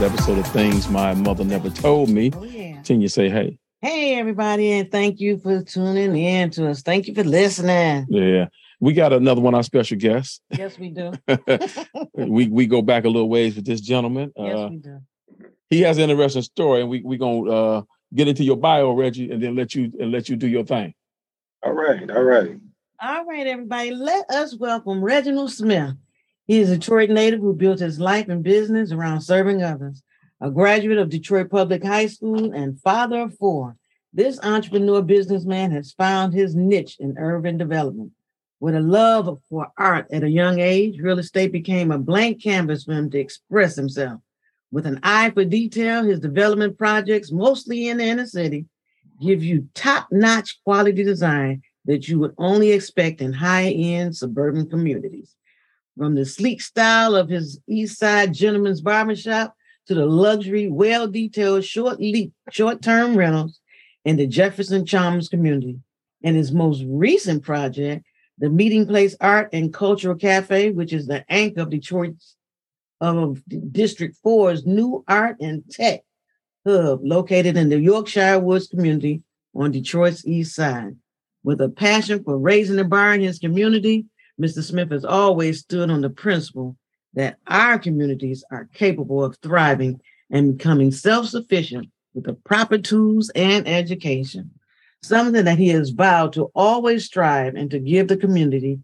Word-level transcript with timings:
another 0.00 0.14
episode 0.14 0.38
of 0.38 0.46
Things 0.46 0.88
My 0.88 1.12
Mother 1.12 1.44
Never 1.44 1.68
Told 1.68 2.08
Me. 2.08 2.30
Oh, 2.34 2.42
yeah. 2.42 2.80
Can 2.80 3.02
you 3.02 3.08
say 3.08 3.28
hey? 3.28 3.58
Hey, 3.82 4.18
everybody, 4.18 4.72
and 4.72 4.90
thank 4.90 5.20
you 5.20 5.36
for 5.36 5.62
tuning 5.62 6.16
in 6.16 6.48
to 6.52 6.70
us. 6.70 6.80
Thank 6.80 7.06
you 7.06 7.14
for 7.14 7.22
listening. 7.22 8.06
Yeah. 8.08 8.46
We 8.80 8.94
got 8.94 9.12
another 9.12 9.42
one, 9.42 9.54
our 9.54 9.62
special 9.62 9.98
guest. 9.98 10.40
Yes, 10.56 10.78
we 10.78 10.88
do. 10.88 11.12
we 12.14 12.48
we 12.48 12.66
go 12.66 12.80
back 12.80 13.04
a 13.04 13.08
little 13.08 13.28
ways 13.28 13.56
with 13.56 13.66
this 13.66 13.82
gentleman. 13.82 14.32
Yes, 14.38 14.56
Uh, 14.58 14.68
we 14.70 14.76
do. 14.78 15.00
he 15.68 15.80
has 15.82 15.98
an 15.98 16.08
interesting 16.08 16.42
story, 16.42 16.80
and 16.80 16.88
we 16.88 17.02
we 17.02 17.18
gonna 17.18 17.50
uh, 17.50 17.82
get 18.14 18.26
into 18.26 18.42
your 18.42 18.56
bio, 18.56 18.92
Reggie, 18.94 19.30
and 19.30 19.42
then 19.42 19.54
let 19.54 19.74
you 19.74 19.92
and 20.00 20.10
let 20.12 20.30
you 20.30 20.36
do 20.36 20.48
your 20.48 20.64
thing. 20.64 20.94
All 21.62 21.72
right, 21.72 22.10
all 22.10 22.22
right. 22.22 22.56
All 23.02 23.24
right, 23.26 23.46
everybody, 23.46 23.90
let 23.90 24.30
us 24.30 24.56
welcome 24.56 25.04
Reginald 25.04 25.50
Smith. 25.52 25.94
He 26.50 26.58
is 26.58 26.68
a 26.68 26.78
Detroit 26.78 27.10
native 27.10 27.38
who 27.38 27.54
built 27.54 27.78
his 27.78 28.00
life 28.00 28.28
and 28.28 28.42
business 28.42 28.90
around 28.90 29.20
serving 29.20 29.62
others. 29.62 30.02
A 30.40 30.50
graduate 30.50 30.98
of 30.98 31.08
Detroit 31.08 31.48
Public 31.48 31.84
High 31.84 32.08
School 32.08 32.52
and 32.52 32.80
father 32.80 33.20
of 33.20 33.38
four, 33.38 33.76
this 34.12 34.40
entrepreneur 34.42 35.00
businessman 35.00 35.70
has 35.70 35.92
found 35.92 36.34
his 36.34 36.56
niche 36.56 36.96
in 36.98 37.16
urban 37.18 37.56
development. 37.56 38.10
With 38.58 38.74
a 38.74 38.80
love 38.80 39.38
for 39.48 39.68
art 39.78 40.08
at 40.10 40.24
a 40.24 40.28
young 40.28 40.58
age, 40.58 40.98
real 40.98 41.20
estate 41.20 41.52
became 41.52 41.92
a 41.92 41.98
blank 41.98 42.42
canvas 42.42 42.82
for 42.82 42.94
him 42.94 43.10
to 43.10 43.20
express 43.20 43.76
himself. 43.76 44.20
With 44.72 44.86
an 44.86 44.98
eye 45.04 45.30
for 45.30 45.44
detail, 45.44 46.02
his 46.02 46.18
development 46.18 46.76
projects, 46.76 47.30
mostly 47.30 47.88
in 47.88 47.98
the 47.98 48.04
inner 48.06 48.26
city, 48.26 48.66
give 49.22 49.44
you 49.44 49.68
top-notch 49.74 50.58
quality 50.64 51.04
design 51.04 51.62
that 51.84 52.08
you 52.08 52.18
would 52.18 52.34
only 52.38 52.72
expect 52.72 53.20
in 53.20 53.34
high-end 53.34 54.16
suburban 54.16 54.68
communities. 54.68 55.36
From 55.96 56.14
the 56.14 56.24
sleek 56.24 56.60
style 56.62 57.14
of 57.14 57.28
his 57.28 57.60
East 57.68 57.98
Side 57.98 58.32
Gentleman's 58.32 58.80
Barbershop 58.80 59.54
to 59.86 59.94
the 59.94 60.06
luxury, 60.06 60.68
well-detailed 60.68 61.64
short 61.64 62.00
leap, 62.00 62.32
short-term 62.50 63.16
rentals 63.16 63.60
in 64.04 64.16
the 64.16 64.26
Jefferson 64.26 64.86
Chalmers 64.86 65.28
community. 65.28 65.78
And 66.22 66.36
his 66.36 66.52
most 66.52 66.84
recent 66.86 67.42
project, 67.42 68.04
the 68.38 68.50
Meeting 68.50 68.86
Place 68.86 69.16
Art 69.20 69.50
and 69.52 69.72
Cultural 69.72 70.16
Cafe, 70.16 70.70
which 70.70 70.92
is 70.92 71.06
the 71.06 71.24
anchor 71.30 71.62
of 71.62 71.70
Detroit's 71.70 72.36
of 73.00 73.42
District 73.72 74.16
4's 74.24 74.66
new 74.66 75.02
art 75.08 75.36
and 75.40 75.62
tech 75.70 76.02
hub 76.66 77.00
located 77.02 77.56
in 77.56 77.70
the 77.70 77.80
Yorkshire 77.80 78.38
Woods 78.38 78.66
community 78.68 79.22
on 79.54 79.72
Detroit's 79.72 80.26
east 80.26 80.54
side. 80.54 80.96
With 81.42 81.60
a 81.62 81.70
passion 81.70 82.22
for 82.22 82.36
raising 82.36 82.76
the 82.76 82.84
bar 82.84 83.14
in 83.14 83.22
his 83.22 83.38
community, 83.38 84.04
Mr. 84.40 84.62
Smith 84.62 84.90
has 84.90 85.04
always 85.04 85.60
stood 85.60 85.90
on 85.90 86.00
the 86.00 86.08
principle 86.08 86.76
that 87.12 87.36
our 87.46 87.78
communities 87.78 88.42
are 88.50 88.70
capable 88.72 89.22
of 89.22 89.36
thriving 89.42 90.00
and 90.30 90.56
becoming 90.56 90.90
self-sufficient 90.90 91.88
with 92.14 92.24
the 92.24 92.32
proper 92.32 92.78
tools 92.78 93.30
and 93.34 93.68
education. 93.68 94.50
Something 95.02 95.44
that 95.44 95.58
he 95.58 95.68
has 95.68 95.90
vowed 95.90 96.32
to 96.34 96.50
always 96.54 97.04
strive 97.04 97.54
and 97.54 97.70
to 97.70 97.78
give 97.78 98.08
the 98.08 98.16
community 98.16 98.80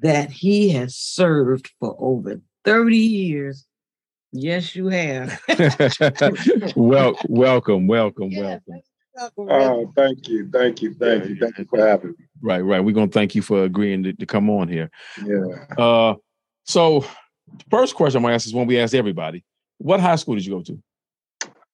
that 0.00 0.30
he 0.30 0.70
has 0.70 0.96
served 0.96 1.70
for 1.80 1.94
over 1.98 2.40
30 2.64 2.96
years. 2.96 3.66
Yes, 4.32 4.76
you 4.76 4.88
have. 4.88 5.40
well, 6.76 7.18
welcome, 7.28 7.86
welcome, 7.86 8.30
Yeah, 8.30 8.42
welcome. 8.42 8.82
Welcome, 9.18 9.48
Oh, 9.50 9.92
thank 9.96 10.28
you, 10.28 10.48
thank 10.50 10.82
you, 10.82 10.94
thank 10.94 11.24
Yeah, 11.24 11.30
you, 11.30 11.36
thank 11.36 11.58
you 11.58 11.64
for 11.66 11.78
having 11.86 12.10
me. 12.10 12.16
Right, 12.40 12.60
right. 12.60 12.80
We're 12.80 12.94
gonna 12.94 13.10
thank 13.10 13.34
you 13.34 13.42
for 13.42 13.64
agreeing 13.64 14.02
to, 14.04 14.12
to 14.12 14.26
come 14.26 14.48
on 14.50 14.68
here. 14.68 14.90
Yeah. 15.24 15.64
Uh, 15.76 16.14
so 16.64 17.00
the 17.00 17.64
first 17.70 17.94
question 17.94 18.18
I'm 18.18 18.22
gonna 18.22 18.34
ask 18.34 18.46
is 18.46 18.54
one 18.54 18.66
we 18.66 18.78
ask 18.78 18.94
everybody: 18.94 19.44
What 19.78 20.00
high 20.00 20.16
school 20.16 20.34
did 20.34 20.44
you 20.46 20.52
go 20.52 20.62
to? 20.62 20.82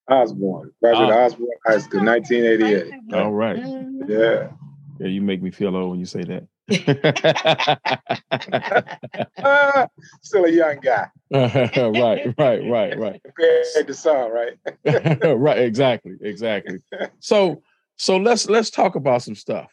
Osborne, 0.07 0.71
graduate 0.81 1.09
Ah. 1.09 1.25
Osborne 1.25 1.49
High 1.65 1.77
School, 1.79 2.03
1988. 2.03 2.93
All 3.13 3.31
right. 3.31 3.57
Mhm. 3.57 4.07
Yeah. 4.09 4.51
Yeah, 4.99 5.07
you 5.07 5.21
make 5.21 5.41
me 5.41 5.51
feel 5.51 5.75
old 5.75 5.89
when 5.91 5.99
you 5.99 6.05
say 6.05 6.23
that. 6.23 6.43
Ah, 9.43 9.87
still 10.21 10.45
a 10.45 10.51
young 10.51 10.79
guy. 10.79 11.07
right, 11.31 12.33
right, 12.37 12.61
right, 12.69 12.97
right. 12.97 13.21
Compared 13.35 13.87
to 13.87 13.93
some, 13.93 14.31
right? 14.31 14.57
right, 15.37 15.59
exactly, 15.59 16.13
exactly. 16.21 16.79
So, 17.19 17.61
so 17.97 18.17
let's 18.17 18.49
let's 18.49 18.69
talk 18.69 18.95
about 18.95 19.21
some 19.21 19.35
stuff. 19.35 19.71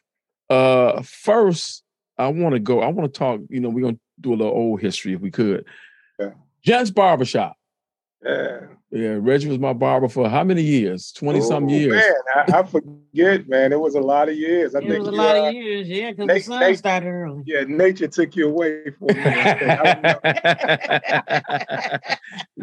Uh, 0.50 1.02
first, 1.02 1.82
I 2.18 2.28
want 2.28 2.54
to 2.54 2.60
go. 2.60 2.80
I 2.80 2.88
want 2.88 3.12
to 3.12 3.18
talk. 3.18 3.40
You 3.48 3.60
know, 3.60 3.70
we're 3.70 3.84
gonna 3.84 3.98
do 4.20 4.34
a 4.34 4.36
little 4.36 4.52
old 4.52 4.80
history 4.80 5.14
if 5.14 5.20
we 5.20 5.30
could. 5.30 5.64
Yeah. 6.18 6.30
Gents 6.64 6.90
Barbershop. 6.90 7.56
Yeah. 8.24 8.60
Yeah, 8.94 9.16
Reggie 9.20 9.48
was 9.48 9.58
my 9.58 9.72
barber 9.72 10.06
for 10.08 10.28
how 10.28 10.44
many 10.44 10.60
years? 10.62 11.12
Twenty 11.12 11.40
some 11.40 11.66
years. 11.70 11.94
Man, 11.94 12.12
I, 12.36 12.58
I 12.58 12.62
forget, 12.62 13.48
man. 13.48 13.72
It 13.72 13.80
was 13.80 13.94
a 13.94 14.00
lot 14.00 14.28
of 14.28 14.36
years. 14.36 14.74
I 14.74 14.80
It 14.80 14.88
think 14.88 14.98
was 14.98 15.08
a 15.08 15.12
lot 15.12 15.34
of 15.36 15.54
years, 15.54 15.88
yeah, 15.88 16.10
because 16.10 16.26
the 16.28 16.40
sun 16.40 16.60
Nate- 16.60 16.78
started 16.78 17.08
early. 17.08 17.42
yeah, 17.46 17.64
nature 17.66 18.06
took 18.08 18.36
you 18.36 18.48
away 18.50 18.90
for 18.98 19.10
a 19.10 19.14
minute. 19.14 19.62
I 19.62 19.94
remember. 19.94 20.20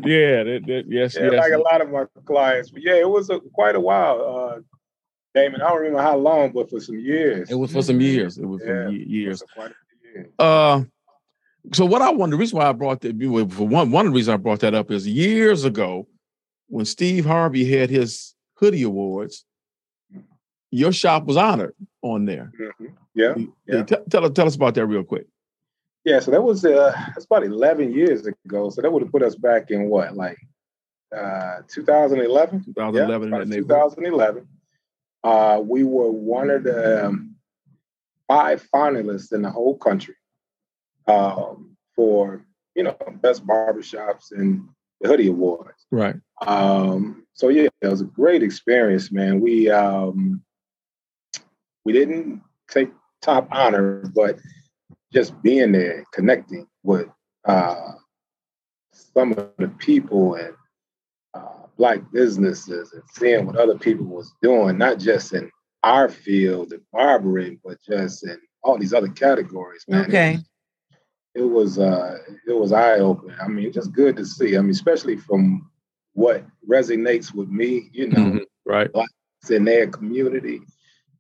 yeah, 0.04 0.44
that, 0.44 0.64
that, 0.68 0.84
yes, 0.88 1.16
Yeah, 1.16 1.30
yes. 1.32 1.40
like 1.40 1.52
a 1.54 1.58
lot 1.58 1.82
of 1.82 1.90
my 1.90 2.06
clients. 2.26 2.70
But 2.70 2.84
yeah, 2.84 2.96
it 2.96 3.10
was 3.10 3.30
a, 3.30 3.40
quite 3.40 3.76
a 3.76 3.80
while. 3.80 4.22
Uh, 4.56 4.60
Damon, 5.36 5.62
I 5.62 5.70
don't 5.70 5.78
remember 5.80 6.02
how 6.02 6.18
long, 6.18 6.52
but 6.52 6.70
for 6.70 6.80
some 6.80 7.00
years. 7.00 7.50
It 7.52 7.56
was 7.56 7.72
for 7.72 7.82
some 7.82 8.02
years. 8.02 8.38
It 8.38 8.46
was 8.46 8.62
for 8.62 8.84
Yeah. 8.84 8.90
ye- 8.90 9.06
years. 9.06 9.42
For 9.42 9.48
quite 9.56 9.72
a 9.72 9.76
few 10.02 10.12
years. 10.22 10.32
Uh, 10.40 10.84
so 11.74 11.86
what 11.86 12.02
I 12.02 12.10
want, 12.12 12.32
the 12.32 12.38
reason 12.38 12.58
why 12.58 12.68
I 12.68 12.72
brought 12.72 13.02
that, 13.02 13.16
for 13.52 13.68
one, 13.68 13.92
one 13.92 14.06
of 14.08 14.12
the 14.12 14.16
reasons 14.16 14.34
I 14.34 14.38
brought 14.38 14.62
that 14.62 14.74
up 14.74 14.92
is 14.92 15.08
years 15.08 15.66
ago, 15.66 16.08
when 16.68 16.86
Steve 16.86 17.26
Harvey 17.26 17.66
had 17.66 17.90
his 17.90 18.36
hoodie 18.56 18.84
awards, 18.84 19.46
your 20.72 20.92
shop 20.92 21.26
was 21.26 21.38
honored 21.38 21.76
on 22.02 22.26
there. 22.26 22.52
Mhm. 22.60 22.94
Yeah. 23.16 23.36
Yeah, 23.66 23.84
tell, 23.84 24.04
tell, 24.10 24.30
tell 24.30 24.48
us 24.48 24.56
about 24.56 24.76
that 24.76 24.86
real 24.86 25.04
quick. 25.04 25.28
Yeah, 26.06 26.20
so 26.20 26.32
that 26.32 26.42
was 26.42 26.64
uh 26.64 26.94
that's 27.10 27.26
about 27.26 27.44
11 27.44 27.92
years 27.92 28.26
ago. 28.26 28.70
So 28.70 28.82
that 28.82 28.92
would 28.92 29.04
have 29.04 29.12
put 29.12 29.24
us 29.24 29.36
back 29.36 29.72
in 29.72 29.90
what, 29.90 30.16
like 30.16 30.38
uh 31.16 31.62
2011? 31.68 32.66
2011 32.66 32.88
in 32.88 32.94
Yeah, 32.94 33.06
that 33.08 33.16
about 33.28 33.48
neighborhood. 33.48 33.92
2011. 33.96 34.48
Uh 35.24 35.62
we 35.64 35.84
were 35.84 36.12
one 36.12 36.50
of 36.50 36.64
the 36.64 37.08
um, 37.08 37.36
five 38.28 38.66
finalists 38.74 39.34
in 39.34 39.42
the 39.42 39.50
whole 39.50 39.78
country 39.78 40.16
um 41.10 41.76
for, 41.96 42.46
you 42.76 42.84
know, 42.84 42.96
best 43.22 43.46
barbershops 43.46 44.32
and 44.32 44.68
the 45.02 45.10
hoodie 45.10 45.28
awards. 45.28 45.86
Right. 45.92 46.16
Um, 46.46 47.26
so 47.34 47.50
yeah, 47.50 47.68
it 47.82 47.88
was 47.88 48.02
a 48.02 48.06
great 48.06 48.44
experience, 48.44 49.12
man. 49.12 49.42
We 49.42 49.70
um, 49.70 50.42
we 51.86 51.94
didn't 51.94 52.42
take 52.70 52.92
top 53.22 53.48
honor, 53.52 54.10
but 54.16 54.40
just 55.12 55.42
being 55.42 55.72
there, 55.72 56.06
connecting 56.14 56.68
with 56.84 57.08
uh, 57.46 57.94
some 58.94 59.32
of 59.34 59.52
the 59.58 59.70
people 59.80 60.36
and 60.36 60.54
uh, 61.34 61.66
black 61.78 62.00
businesses, 62.12 62.94
and 62.94 63.04
seeing 63.14 63.46
what 63.46 63.58
other 63.58 63.78
people 63.78 64.06
was 64.06 64.34
doing, 64.42 64.78
not 64.78 65.00
just 65.00 65.34
in 65.34 65.50
our 65.84 66.10
field 66.10 66.74
of 66.74 66.82
barbering, 66.92 67.60
but 67.64 67.78
just 67.82 68.26
in 68.26 68.38
all 68.64 68.78
these 68.78 68.94
other 68.94 69.08
categories, 69.08 69.86
man. 69.88 70.06
Okay. 70.06 70.40
It 71.36 71.44
was 71.44 71.78
uh, 71.80 72.18
it 72.48 72.54
was 72.54 72.72
eye 72.72 73.00
opening. 73.00 73.36
I 73.42 73.48
mean, 73.48 73.72
just 73.72 73.92
good 73.94 74.18
to 74.18 74.26
see. 74.26 74.58
I 74.58 74.62
mean, 74.62 74.72
especially 74.72 75.16
from 75.18 75.70
what 76.14 76.44
resonates 76.68 77.34
with 77.34 77.50
me, 77.50 77.90
you 77.94 78.08
know, 78.10 78.18
Mhm. 78.20 78.46
Right. 78.66 78.90
it's 79.42 79.52
in 79.52 79.64
their 79.64 79.88
community 79.88 80.62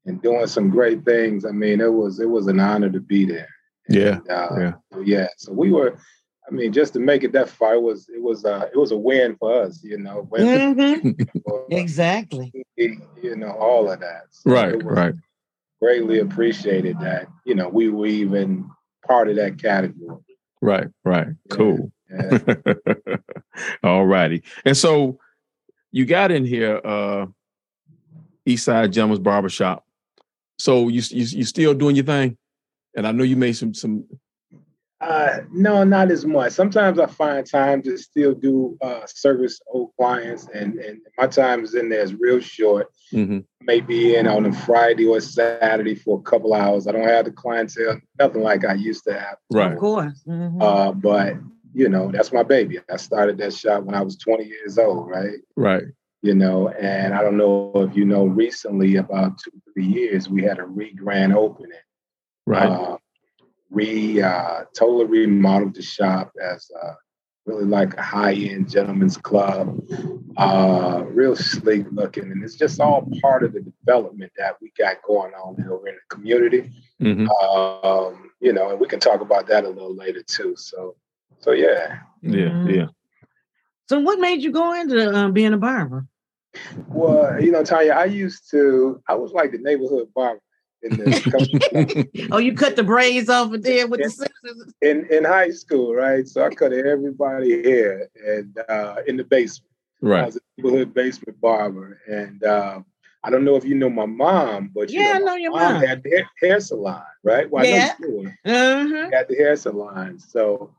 and 0.05 0.21
doing 0.21 0.47
some 0.47 0.69
great 0.69 1.05
things. 1.05 1.45
I 1.45 1.51
mean, 1.51 1.79
it 1.79 1.93
was 1.93 2.19
it 2.19 2.29
was 2.29 2.47
an 2.47 2.59
honor 2.59 2.89
to 2.89 2.99
be 2.99 3.25
there. 3.25 3.47
Yeah. 3.87 4.17
And, 4.17 4.29
uh, 4.29 4.55
Yeah. 4.57 4.73
so, 4.93 4.99
yeah. 5.01 5.27
So 5.37 5.53
we 5.53 5.71
were. 5.71 5.95
I 6.47 6.51
mean, 6.51 6.73
just 6.73 6.93
to 6.93 6.99
make 6.99 7.23
it 7.23 7.31
that 7.33 7.47
far, 7.47 7.75
it 7.75 7.81
was 7.83 8.09
it 8.09 8.21
was 8.23 8.43
uh, 8.43 8.67
it 8.73 8.77
was 8.77 8.91
a 8.91 8.97
win 8.97 9.35
for 9.35 9.61
us, 9.61 9.83
you 9.83 9.99
know. 9.99 10.25
When, 10.29 10.47
Mhm. 10.47 11.43
for, 11.43 11.65
Exactly. 11.69 12.51
you 12.75 13.35
know, 13.35 13.51
all 13.51 13.91
of 13.91 13.99
that. 13.99 14.23
So 14.31 14.49
Right. 14.51 14.75
was 14.75 14.83
Right. 14.83 15.13
Greatly 15.79 16.19
appreciated 16.19 16.99
that 16.99 17.27
you 17.45 17.53
know 17.55 17.69
we 17.69 17.89
were 17.89 18.07
even 18.07 18.69
part 19.09 19.29
of 19.29 19.35
that 19.37 19.57
category. 19.61 20.19
Right. 20.61 20.87
Right. 21.03 21.27
Yeah. 21.27 21.55
Cool. 21.55 21.91
Yeah. 22.09 23.17
All 23.83 24.05
righty. 24.05 24.43
And 24.65 24.77
so 24.77 25.19
you 25.91 26.05
got 26.05 26.31
in 26.31 26.45
here, 26.45 26.79
uh, 26.83 27.25
East 28.45 28.65
Side 28.65 28.93
Gentleman's 28.93 29.19
Barbershop. 29.19 29.85
So 30.57 30.87
you, 30.87 31.01
you 31.09 31.25
you 31.25 31.43
still 31.45 31.73
doing 31.73 31.95
your 31.95 32.05
thing? 32.05 32.37
And 32.95 33.07
I 33.07 33.11
know 33.11 33.23
you 33.23 33.35
made 33.35 33.53
some 33.53 33.73
some 33.73 34.05
Uh, 35.01 35.39
no, 35.51 35.83
not 35.85 36.11
as 36.11 36.25
much. 36.25 36.51
Sometimes 36.51 36.99
I 36.99 37.05
find 37.05 37.45
time 37.49 37.81
to 37.83 37.97
still 37.97 38.33
do 38.33 38.77
uh, 38.81 39.05
service 39.07 39.61
old 39.71 39.91
clients, 39.97 40.47
and 40.53 40.77
and 40.77 40.99
my 41.17 41.25
time 41.27 41.63
is 41.63 41.73
in 41.73 41.87
there 41.89 42.01
is 42.01 42.13
real 42.15 42.41
short. 42.41 42.87
Mhm. 43.13 43.45
Maybe 43.61 44.15
in 44.15 44.27
on 44.27 44.45
a 44.45 44.51
Friday 44.51 45.05
or 45.07 45.21
Saturday 45.21 45.95
for 45.95 46.19
a 46.19 46.21
couple 46.21 46.53
hours. 46.53 46.85
I 46.85 46.91
don't 46.91 47.07
have 47.07 47.25
the 47.25 47.31
clientele, 47.31 47.99
nothing 48.19 48.41
like 48.43 48.65
I 48.65 48.73
used 48.73 49.05
to 49.05 49.13
have. 49.13 49.37
Right. 49.49 49.71
Of 49.71 49.79
course. 49.79 50.21
Mhm. 50.27 50.61
Uh, 50.61 50.91
but 50.91 51.35
you 51.73 51.87
know, 51.87 52.11
that's 52.11 52.33
my 52.33 52.43
baby. 52.43 52.79
I 52.91 52.97
started 52.97 53.37
that 53.37 53.53
shop 53.53 53.83
when 53.83 53.95
I 53.95 54.01
was 54.01 54.17
20 54.17 54.43
years 54.45 54.77
old, 54.77 55.07
right? 55.09 55.39
Right. 55.55 55.83
You 56.23 56.33
know, 56.35 56.67
and 56.69 57.13
I 57.13 57.21
don't 57.21 57.37
know 57.37 57.71
if 57.75 57.95
you 57.95 58.03
know, 58.03 58.25
recently, 58.25 58.97
about 58.97 59.37
two, 59.37 59.51
three 59.73 59.85
years, 59.85 60.29
we 60.29 60.41
had 60.43 60.59
a 60.59 60.65
re 60.65 60.91
grand 60.93 61.33
opening. 61.33 61.71
Right. 62.45 62.67
Uh, 62.67 62.97
re 63.69 64.21
uh, 64.21 64.63
totally 64.75 65.05
remodeled 65.05 65.75
the 65.75 65.81
shop 65.81 66.31
as 66.41 66.69
uh, 66.81 66.93
really 67.45 67.65
like 67.65 67.95
a 67.95 68.01
high 68.01 68.33
end 68.33 68.69
gentleman's 68.69 69.17
club, 69.17 69.79
uh, 70.37 71.03
real 71.07 71.35
sleek 71.35 71.85
looking, 71.91 72.31
and 72.31 72.43
it's 72.43 72.55
just 72.55 72.79
all 72.79 73.07
part 73.21 73.43
of 73.43 73.53
the 73.53 73.61
development 73.61 74.31
that 74.37 74.55
we 74.61 74.71
got 74.77 75.01
going 75.03 75.33
on 75.33 75.55
over 75.69 75.87
in 75.87 75.95
the 75.95 76.15
community. 76.15 76.71
Mhm. 77.01 77.27
Um, 77.43 78.31
you 78.39 78.53
know, 78.53 78.69
and 78.71 78.79
we 78.79 78.87
can 78.87 78.99
talk 78.99 79.21
about 79.21 79.47
that 79.47 79.65
a 79.65 79.69
little 79.69 79.95
later 79.95 80.23
too. 80.23 80.55
So, 80.57 80.95
so 81.39 81.51
yeah. 81.51 81.99
Yeah. 82.21 82.49
Mhm. 82.49 82.75
Yeah. 82.75 82.87
So, 83.87 83.99
what 83.99 84.19
made 84.19 84.41
you 84.41 84.51
go 84.51 84.73
into 84.73 85.11
uh, 85.11 85.29
being 85.29 85.53
a 85.53 85.57
barber? 85.57 86.05
Well, 86.87 87.41
you 87.41 87.51
know, 87.51 87.63
Tanya, 87.63 87.93
I 87.93 88.05
used 88.05 88.49
to, 88.51 89.01
I 89.07 89.15
was 89.15 89.31
like 89.31 89.51
the 89.51 89.57
neighborhood 89.57 90.09
barber 90.13 90.35
in 90.35 90.41
the 90.48 90.48
Oh, 92.31 92.37
you 92.37 92.53
cut 92.53 92.75
the 92.75 92.83
braids 92.83 93.29
off 93.29 93.51
of 93.53 93.63
there 93.63 93.87
with 93.87 94.01
the 94.01 94.09
scissors. 94.09 94.73
in 94.81 95.05
in 95.11 95.23
high 95.25 95.49
school, 95.51 95.93
right? 95.93 96.27
So 96.27 96.43
I 96.45 96.49
cut 96.49 96.73
everybody 96.73 97.63
hair 97.63 98.07
and 98.25 98.57
uh, 98.69 98.97
in 99.07 99.17
the 99.17 99.23
basement. 99.23 99.71
I 100.01 100.05
right. 100.05 100.25
was 100.25 100.37
a 100.37 100.39
neighborhood 100.57 100.93
basement 100.93 101.39
barber, 101.41 101.99
and 102.07 102.41
um, 102.45 102.85
I 103.23 103.29
don't 103.29 103.43
know 103.43 103.55
if 103.57 103.65
you 103.65 103.75
know 103.75 103.89
my 103.89 104.05
mom, 104.05 104.71
but 104.73 104.89
you 104.89 105.01
Yeah, 105.01 105.15
I 105.15 105.19
know, 105.19 105.25
know 105.25 105.35
your 105.35 105.51
mom 105.51 105.73
mom. 105.73 105.83
had 105.83 106.03
the 106.03 106.09
hair, 106.11 106.29
hair 106.41 106.59
salon, 106.61 107.03
right? 107.23 107.49
Well, 107.51 107.65
Yeah. 107.65 107.93
I 107.99 108.01
know 108.01 108.21
you. 108.21 108.31
Uh-huh. 108.45 109.09
at 109.13 109.27
the 109.27 109.35
hair 109.35 109.55
salon. 109.57 110.19
So 110.19 110.73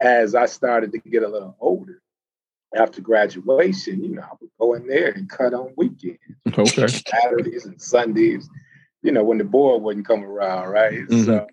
as 0.00 0.34
I 0.36 0.46
started 0.46 0.92
to 0.92 0.98
get 0.98 1.24
a 1.24 1.28
little 1.28 1.56
older, 1.58 2.00
after 2.76 3.00
graduation, 3.02 4.02
you 4.04 4.10
know, 4.14 4.22
I 4.22 4.34
would 4.40 4.50
go 4.60 4.74
in 4.74 4.86
there 4.86 5.10
and 5.10 5.28
cut 5.28 5.52
on 5.54 5.74
weekends, 5.76 6.18
Okay. 6.56 6.86
Saturdays 6.86 7.66
and 7.66 7.80
Sundays, 7.82 8.48
you 9.02 9.12
know, 9.12 9.24
when 9.24 9.38
the 9.38 9.44
board 9.44 9.82
wouldn't 9.82 10.06
come 10.06 10.24
around, 10.24 10.68
right? 10.68 11.08
So 11.10 11.46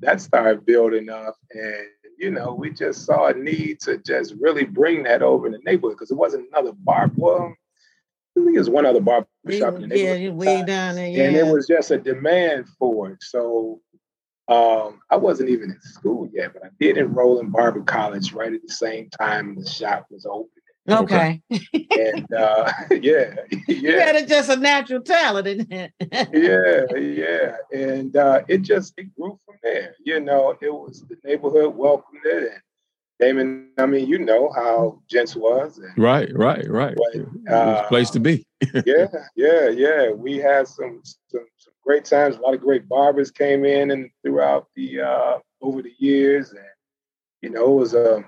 that 0.00 0.20
started 0.20 0.66
building 0.66 1.08
up 1.08 1.36
and 1.52 1.86
you 2.18 2.30
know, 2.30 2.54
we 2.54 2.70
just 2.70 3.04
saw 3.04 3.26
a 3.26 3.34
need 3.34 3.80
to 3.80 3.98
just 3.98 4.34
really 4.40 4.64
bring 4.64 5.02
that 5.02 5.22
over 5.22 5.46
in 5.46 5.52
the 5.52 5.58
neighborhood 5.64 5.96
because 5.96 6.10
it 6.12 6.16
wasn't 6.16 6.48
another 6.52 6.72
bar. 6.72 7.10
Well, 7.16 7.52
I 8.36 8.40
think 8.40 8.54
there's 8.54 8.70
one 8.70 8.86
other 8.86 9.00
barber 9.00 9.26
shop 9.50 9.74
in 9.74 9.88
the 9.88 9.96
Yeah, 9.98 10.14
neighborhood. 10.14 10.20
you 10.22 10.32
way 10.32 10.62
down 10.62 10.94
there. 10.94 11.08
Yeah. 11.08 11.24
And 11.24 11.36
it 11.36 11.46
was 11.46 11.66
just 11.66 11.90
a 11.90 11.98
demand 11.98 12.66
for 12.78 13.10
it. 13.10 13.22
So 13.22 13.80
um, 14.48 15.00
I 15.10 15.16
wasn't 15.16 15.50
even 15.50 15.70
in 15.70 15.80
school 15.80 16.28
yet, 16.32 16.52
but 16.52 16.64
I 16.64 16.68
did 16.78 16.98
enroll 16.98 17.40
in 17.40 17.50
barber 17.50 17.82
college 17.82 18.32
right 18.32 18.52
at 18.52 18.62
the 18.62 18.72
same 18.72 19.10
time 19.10 19.56
the 19.56 19.68
shop 19.68 20.06
was 20.10 20.26
open. 20.26 20.50
Okay. 20.88 21.40
And 21.50 22.32
uh, 22.32 22.72
yeah, 22.90 23.34
You 23.50 23.64
yeah, 23.68 24.04
had 24.04 24.16
a, 24.16 24.26
just 24.26 24.50
a 24.50 24.56
natural 24.56 25.00
talent 25.00 25.46
in 25.46 25.66
it. 25.70 25.92
yeah, 26.32 26.96
yeah. 26.96 27.56
And 27.72 28.16
uh, 28.16 28.42
it 28.48 28.62
just 28.62 28.94
it 28.96 29.14
grew 29.14 29.38
from 29.44 29.56
there. 29.62 29.94
You 30.04 30.20
know, 30.20 30.56
it 30.60 30.72
was 30.72 31.04
the 31.08 31.16
neighborhood 31.24 31.74
welcomed 31.74 32.22
it. 32.24 32.52
And 32.52 32.60
Damon, 33.20 33.70
I 33.78 33.86
mean, 33.86 34.08
you 34.08 34.18
know 34.18 34.52
how 34.54 35.00
Gents 35.08 35.36
was. 35.36 35.78
And 35.78 35.96
Right. 35.96 36.30
Right. 36.34 36.68
Right. 36.68 36.96
But, 36.96 37.14
It 37.14 37.28
was 37.46 37.84
a 37.84 37.88
place 37.88 38.10
to 38.10 38.20
be. 38.20 38.44
yeah, 38.86 39.06
yeah, 39.36 39.68
yeah. 39.68 40.10
We 40.10 40.38
had 40.38 40.66
some, 40.68 41.00
some 41.28 41.46
some 41.56 41.74
great 41.84 42.04
times. 42.04 42.36
A 42.36 42.40
lot 42.40 42.54
of 42.54 42.60
great 42.60 42.88
barbers 42.88 43.30
came 43.30 43.64
in 43.64 43.90
and 43.90 44.10
throughout 44.22 44.68
the 44.74 45.00
uh, 45.00 45.38
over 45.62 45.82
the 45.82 45.92
years, 45.98 46.50
and 46.50 46.60
you 47.42 47.50
know, 47.50 47.72
it 47.72 47.80
was 47.80 47.94
a 47.94 48.24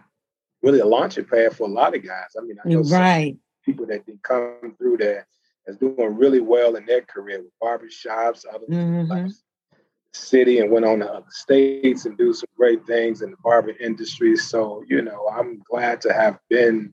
really 0.66 0.80
a 0.80 0.86
launching 0.86 1.24
pad 1.24 1.54
for 1.54 1.64
a 1.64 1.70
lot 1.70 1.94
of 1.94 2.04
guys. 2.04 2.34
I 2.36 2.42
mean, 2.42 2.56
I 2.64 2.68
know 2.68 2.82
some 2.82 3.00
right. 3.00 3.36
people 3.64 3.86
that 3.86 4.04
did 4.04 4.20
come 4.22 4.74
through 4.78 4.96
there 4.96 5.26
that's 5.64 5.78
doing 5.78 6.16
really 6.16 6.40
well 6.40 6.74
in 6.74 6.84
their 6.84 7.02
career 7.02 7.38
with 7.40 7.52
barber 7.60 7.88
shops, 7.88 8.44
other 8.52 8.66
Mhm. 8.66 9.08
left 9.08 9.34
the 10.12 10.18
city 10.18 10.58
and 10.58 10.72
went 10.72 10.84
on 10.84 10.98
to 11.00 11.08
other 11.12 11.26
states 11.30 12.04
and 12.04 12.18
do 12.18 12.32
some 12.32 12.48
great 12.56 12.84
things 12.84 13.22
in 13.22 13.30
the 13.30 13.36
barber 13.44 13.74
industry. 13.78 14.36
So, 14.36 14.82
you 14.88 15.02
know, 15.02 15.28
I'm 15.32 15.62
glad 15.70 16.00
to 16.02 16.12
have 16.12 16.36
been 16.50 16.90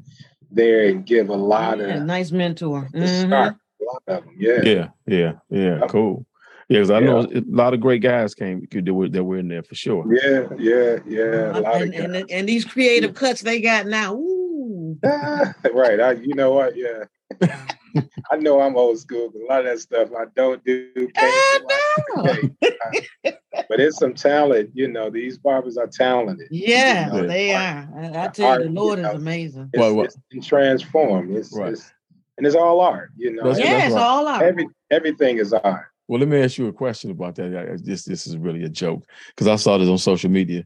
there 0.51 0.85
and 0.89 1.03
give 1.03 1.29
a 1.29 1.35
lot 1.35 1.79
Yeah, 1.79 1.95
of 1.95 2.03
nice 2.03 2.31
mentor. 2.31 2.89
the 2.93 2.99
Mhm. 2.99 3.27
start, 3.27 3.55
a 3.81 3.83
lot 3.85 4.03
of 4.07 4.25
them. 4.25 4.35
Yeah. 4.37 4.61
Yeah. 4.63 4.89
Yeah. 5.07 5.33
Yeah. 5.49 5.87
Cool. 5.89 6.25
Yeah, 6.69 6.79
because 6.79 6.91
I 6.91 6.99
know 7.01 7.19
a 7.21 7.43
lot 7.47 7.73
of 7.73 7.81
great 7.81 8.01
guys 8.01 8.33
came 8.33 8.67
that 8.71 8.93
were 8.93 9.09
that 9.09 9.23
were 9.23 9.37
in 9.37 9.47
there 9.47 9.63
for 9.63 9.75
sure. 9.75 10.05
Yeah, 10.13 10.47
yeah, 10.57 10.97
yeah. 11.05 11.57
A 11.57 11.59
lot 11.59 11.81
And, 11.81 11.93
of 11.93 11.99
and, 12.03 12.13
guys. 12.13 12.25
and 12.29 12.47
these 12.49 12.65
creative 12.65 13.13
cuts 13.15 13.41
they 13.41 13.59
got 13.61 13.85
now. 13.87 14.15
Ooh. 14.15 14.97
right. 15.03 15.99
I, 15.99 16.11
you 16.13 16.35
know 16.35 16.51
what? 16.53 16.75
Yeah. 16.77 17.03
I 18.31 18.37
know 18.37 18.59
I'm 18.61 18.75
old 18.75 18.97
school, 18.99 19.29
but 19.31 19.41
a 19.41 19.45
lot 19.45 19.59
of 19.59 19.65
that 19.65 19.79
stuff 19.79 20.09
I 20.17 20.25
don't 20.35 20.63
do. 20.63 20.89
can't 20.95 21.11
I 21.15 22.49
do, 22.61 22.71
I 23.23 23.37
but 23.69 23.79
it's 23.79 23.97
some 23.99 24.13
talent. 24.13 24.71
You 24.73 24.87
know, 24.87 25.09
these 25.09 25.37
barbers 25.37 25.77
are 25.77 25.87
talented. 25.87 26.47
Yeah, 26.49 27.13
You 27.13 27.21
know, 27.21 27.27
they 27.27 27.53
art- 27.53 27.87
are. 27.93 27.99
I, 27.99 28.05
I 28.07 28.27
the 28.27 28.33
tell 28.33 28.45
you, 28.45 28.51
art, 28.51 28.61
the 28.61 28.67
you 28.69 28.73
Lord 28.73 28.99
is 28.99 29.05
amazing. 29.05 29.69
It's, 29.73 29.79
Well, 29.79 29.95
well- 29.95 30.05
it's 30.05 30.17
been 30.31 30.41
transformed. 30.41 31.35
It's, 31.35 31.55
Right. 31.55 31.73
it's 31.73 31.91
and 32.37 32.47
it's 32.47 32.55
all 32.55 32.81
art. 32.81 33.09
You 33.15 33.31
know, 33.33 33.43
That's- 33.43 33.59
Every- 33.59 33.69
Yeah, 33.71 33.85
it's 33.85 33.95
right. 33.95 34.01
all 34.01 34.27
art. 34.27 34.41
every 34.41 34.67
everything 34.89 35.37
is 35.37 35.53
art. 35.53 35.85
Well, 36.07 36.19
let 36.19 36.27
me 36.29 36.41
ask 36.41 36.57
you 36.57 36.67
a 36.67 36.73
question 36.73 37.11
about 37.11 37.35
that. 37.35 37.55
I- 37.55 37.73
I- 37.73 37.77
This 37.77 38.03
this 38.03 38.27
is 38.27 38.37
really 38.37 38.63
a 38.63 38.69
joke 38.69 39.03
because 39.29 39.47
I 39.47 39.55
saw 39.55 39.77
this 39.77 39.89
on 39.89 39.97
social 39.97 40.29
media. 40.29 40.65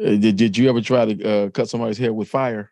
Uh, 0.00 0.16
did 0.16 0.36
did 0.36 0.56
you 0.56 0.68
ever 0.68 0.80
try 0.80 1.04
to 1.12 1.30
uh, 1.46 1.50
cut 1.50 1.68
somebody's 1.68 1.98
hair 1.98 2.12
with 2.12 2.28
fire? 2.28 2.70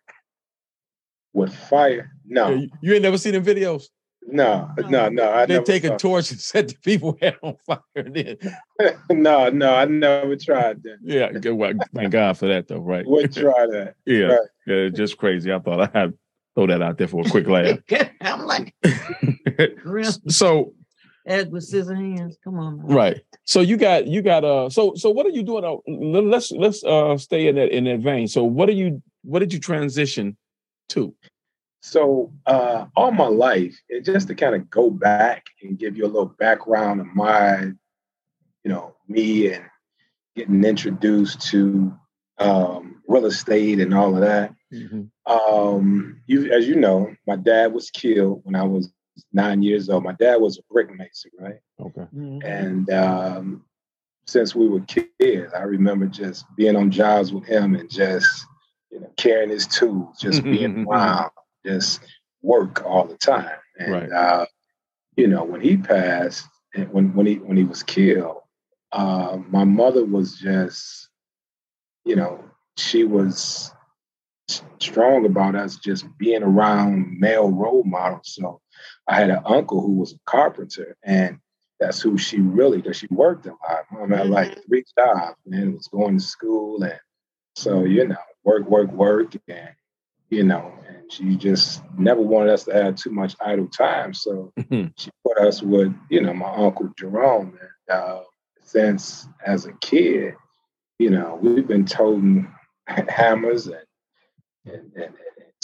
With 1.34 1.54
fire, 1.54 2.10
no, 2.26 2.50
You, 2.50 2.68
you 2.82 2.92
ain't 2.94 3.02
never 3.02 3.16
seen 3.16 3.32
them 3.32 3.44
videos. 3.44 3.84
no, 4.26 4.68
no, 4.90 5.08
no. 5.08 5.32
I 5.32 5.46
They 5.46 5.54
never 5.54 5.64
take 5.64 5.84
a 5.84 5.96
torch 5.96 6.30
and 6.30 6.38
set 6.52 6.68
the 6.68 6.74
people 6.84 7.16
hair 7.22 7.36
on 7.42 7.56
fire. 7.66 7.80
Then, 7.94 8.36
no, 9.10 9.48
no, 9.48 9.74
I 9.74 9.84
never 9.86 10.36
tried 10.36 10.82
that. 10.82 10.98
yeah, 11.02 11.32
good- 11.32 11.54
well, 11.54 11.72
thank 11.94 12.10
God 12.12 12.36
for 12.36 12.48
that 12.48 12.68
though, 12.68 12.80
right? 12.80 13.06
Would 13.06 13.32
try 13.34 13.66
that. 13.66 13.94
yeah, 14.04 14.24
right. 14.26 14.38
yeah, 14.66 14.88
just 14.88 15.16
crazy. 15.16 15.50
I 15.52 15.58
thought 15.58 15.80
I 15.80 15.98
had 15.98 16.12
throw 16.54 16.66
that 16.66 16.82
out 16.82 16.98
there 16.98 17.08
for 17.08 17.24
a 17.26 17.30
quick 17.30 17.46
laugh. 17.48 17.78
I'm 18.20 18.44
like, 18.44 18.74
so 20.28 20.74
Edward 21.26 21.62
Scissorhands. 21.62 22.34
Come 22.42 22.58
on. 22.58 22.78
now. 22.78 22.94
right, 22.94 23.20
so 23.44 23.60
you 23.60 23.76
got 23.76 24.06
you 24.06 24.22
got 24.22 24.44
uh, 24.44 24.68
so 24.70 24.94
so 24.96 25.10
what 25.10 25.26
are 25.26 25.30
you 25.30 25.42
doing? 25.42 25.64
Uh, 25.64 25.76
let's 26.20 26.50
let's 26.52 26.82
uh 26.84 27.16
stay 27.18 27.48
in 27.48 27.56
that 27.56 27.70
in 27.70 27.84
that 27.84 28.00
vein. 28.00 28.28
So 28.28 28.44
what 28.44 28.68
are 28.68 28.72
you 28.72 29.02
what 29.22 29.38
did 29.40 29.52
you 29.52 29.58
transition 29.58 30.36
to? 30.90 31.14
So 31.80 32.32
uh, 32.46 32.86
all 32.96 33.10
my 33.10 33.26
life, 33.26 33.76
and 33.90 34.04
just 34.04 34.28
to 34.28 34.36
kind 34.36 34.54
of 34.54 34.70
go 34.70 34.88
back 34.88 35.46
and 35.62 35.78
give 35.78 35.96
you 35.96 36.04
a 36.04 36.06
little 36.06 36.26
background 36.26 37.00
of 37.00 37.08
my, 37.08 37.62
you 37.62 38.70
know, 38.70 38.94
me 39.08 39.52
and 39.52 39.64
getting 40.36 40.62
introduced 40.64 41.40
to 41.50 41.92
um, 42.38 43.02
real 43.08 43.26
estate 43.26 43.80
and 43.80 43.92
all 43.94 44.14
of 44.14 44.20
that. 44.20 44.54
Um, 45.26 46.20
you, 46.26 46.52
as 46.52 46.68
you 46.68 46.76
know, 46.76 47.14
my 47.26 47.36
dad 47.36 47.72
was 47.72 47.90
killed 47.90 48.42
when 48.44 48.54
I 48.54 48.62
was 48.62 48.90
nine 49.32 49.62
years 49.62 49.88
old. 49.88 50.04
My 50.04 50.12
dad 50.12 50.36
was 50.36 50.58
a 50.58 50.62
brick 50.72 50.90
mason, 50.94 51.30
right? 51.38 51.60
Okay. 51.80 52.06
Mhm. 52.14 52.44
And 52.44 52.90
um, 52.90 53.64
since 54.26 54.54
we 54.54 54.68
were 54.68 54.80
kids, 54.80 55.52
I 55.54 55.62
remember 55.62 56.06
just 56.06 56.44
being 56.56 56.76
on 56.76 56.90
jobs 56.90 57.32
with 57.32 57.44
him 57.44 57.74
and 57.74 57.90
just, 57.90 58.46
you 58.90 59.00
know, 59.00 59.12
carrying 59.16 59.50
his 59.50 59.66
tools, 59.66 60.18
just 60.18 60.42
being 60.44 60.84
wild, 60.84 61.30
just 61.64 62.00
work 62.42 62.84
all 62.84 63.06
the 63.06 63.16
time. 63.16 63.58
And 63.78 63.92
Right. 63.92 64.12
uh, 64.12 64.46
you 65.16 65.26
know, 65.28 65.44
when 65.44 65.60
he 65.60 65.76
passed, 65.76 66.46
and 66.74 66.90
when 66.92 67.12
when 67.14 67.26
he 67.26 67.34
when 67.36 67.56
he 67.56 67.64
was 67.64 67.82
killed, 67.82 68.38
uh, 68.92 69.38
my 69.48 69.64
mother 69.64 70.04
was 70.04 70.38
just, 70.38 71.08
you 72.04 72.16
know, 72.16 72.42
she 72.78 73.04
was 73.04 73.32
s- 73.34 73.74
strong 74.80 75.26
about 75.26 75.54
us 75.54 75.76
just 75.76 76.06
being 76.18 76.42
around 76.42 77.18
male 77.18 77.50
role 77.50 77.84
models. 77.84 78.34
So 78.34 78.60
I 79.08 79.16
had 79.16 79.30
an 79.30 79.42
uncle 79.44 79.80
who 79.80 79.92
was 79.92 80.12
a 80.12 80.18
carpenter, 80.26 80.96
and 81.04 81.38
that's 81.80 82.00
who 82.00 82.18
she 82.18 82.40
really 82.40 82.78
because 82.78 82.96
she 82.96 83.08
worked 83.10 83.46
a 83.46 83.50
lot. 83.50 83.84
Mom 83.90 84.10
had 84.10 84.30
like 84.30 84.64
three 84.66 84.84
jobs 84.98 85.36
and 85.46 85.74
was 85.74 85.88
going 85.88 86.18
to 86.18 86.24
school, 86.24 86.82
and 86.82 86.98
so 87.56 87.84
you 87.84 88.08
know, 88.08 88.16
work, 88.44 88.68
work, 88.68 88.90
work, 88.92 89.34
and 89.48 89.70
you 90.30 90.44
know, 90.44 90.72
and 90.88 91.10
she 91.12 91.36
just 91.36 91.82
never 91.98 92.20
wanted 92.20 92.52
us 92.52 92.64
to 92.64 92.72
have 92.72 92.96
too 92.96 93.10
much 93.10 93.34
idle 93.40 93.68
time. 93.68 94.14
So 94.14 94.52
she 94.96 95.10
put 95.26 95.38
us 95.38 95.62
with 95.62 95.94
you 96.10 96.22
know 96.22 96.34
my 96.34 96.52
uncle 96.54 96.90
Jerome, 96.98 97.58
and 97.60 97.96
uh, 97.98 98.20
since 98.62 99.28
as 99.44 99.66
a 99.66 99.72
kid, 99.74 100.34
you 100.98 101.10
know, 101.10 101.38
we've 101.42 101.66
been 101.66 101.84
toting 101.84 102.50
hammers 102.86 103.66
and 103.66 103.84
and, 104.64 104.92
and, 104.94 105.04
and 105.04 105.14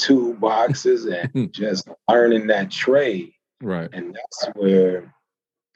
toolboxes 0.01 1.07
and 1.33 1.53
just 1.53 1.89
learning 2.09 2.47
that 2.49 2.71
trade. 2.71 3.33
Right. 3.63 3.89
And 3.93 4.15
that's 4.15 4.51
where, 4.55 5.15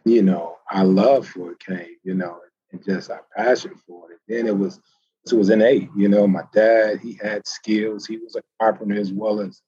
you 0.05 0.23
know, 0.23 0.57
our 0.71 0.85
love 0.85 1.27
for 1.27 1.53
it 1.53 1.59
came, 1.61 1.97
you 2.05 2.15
know, 2.15 2.39
and 2.73 2.85
just 2.85 3.11
our 3.11 3.25
passion 3.37 3.75
for 3.87 4.13
it. 4.13 4.19
Then 4.29 4.47
it 4.47 4.57
was 4.57 4.81
it 5.27 5.35
was 5.35 5.51
innate, 5.51 5.89
you 5.97 6.09
know. 6.09 6.27
My 6.27 6.43
dad, 6.53 6.99
he 7.01 7.19
had 7.23 7.47
skills. 7.47 8.07
He 8.07 8.17
was 8.19 8.35
a 8.35 8.43
carpenter 8.61 8.99
as 8.99 9.13
well 9.13 9.41
as 9.41 9.61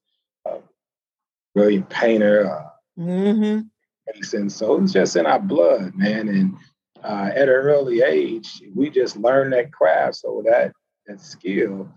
a 0.46 0.58
brilliant 1.54 1.88
painter. 1.88 2.50
Uh, 2.50 2.68
Mm-hmm. 2.96 3.62
and 4.34 4.52
so 4.52 4.80
it's 4.80 4.92
just 4.92 5.16
in 5.16 5.26
our 5.26 5.40
blood, 5.40 5.96
man. 5.96 6.28
And 6.28 6.54
uh, 7.02 7.30
at 7.34 7.42
an 7.42 7.49
early 7.49 8.02
age, 8.02 8.62
we 8.73 8.88
just 8.88 9.16
learned 9.16 9.52
that 9.52 9.73
craft, 9.73 10.14
so 10.14 10.44
that 10.46 10.73
that 11.08 11.20
skill, 11.20 11.88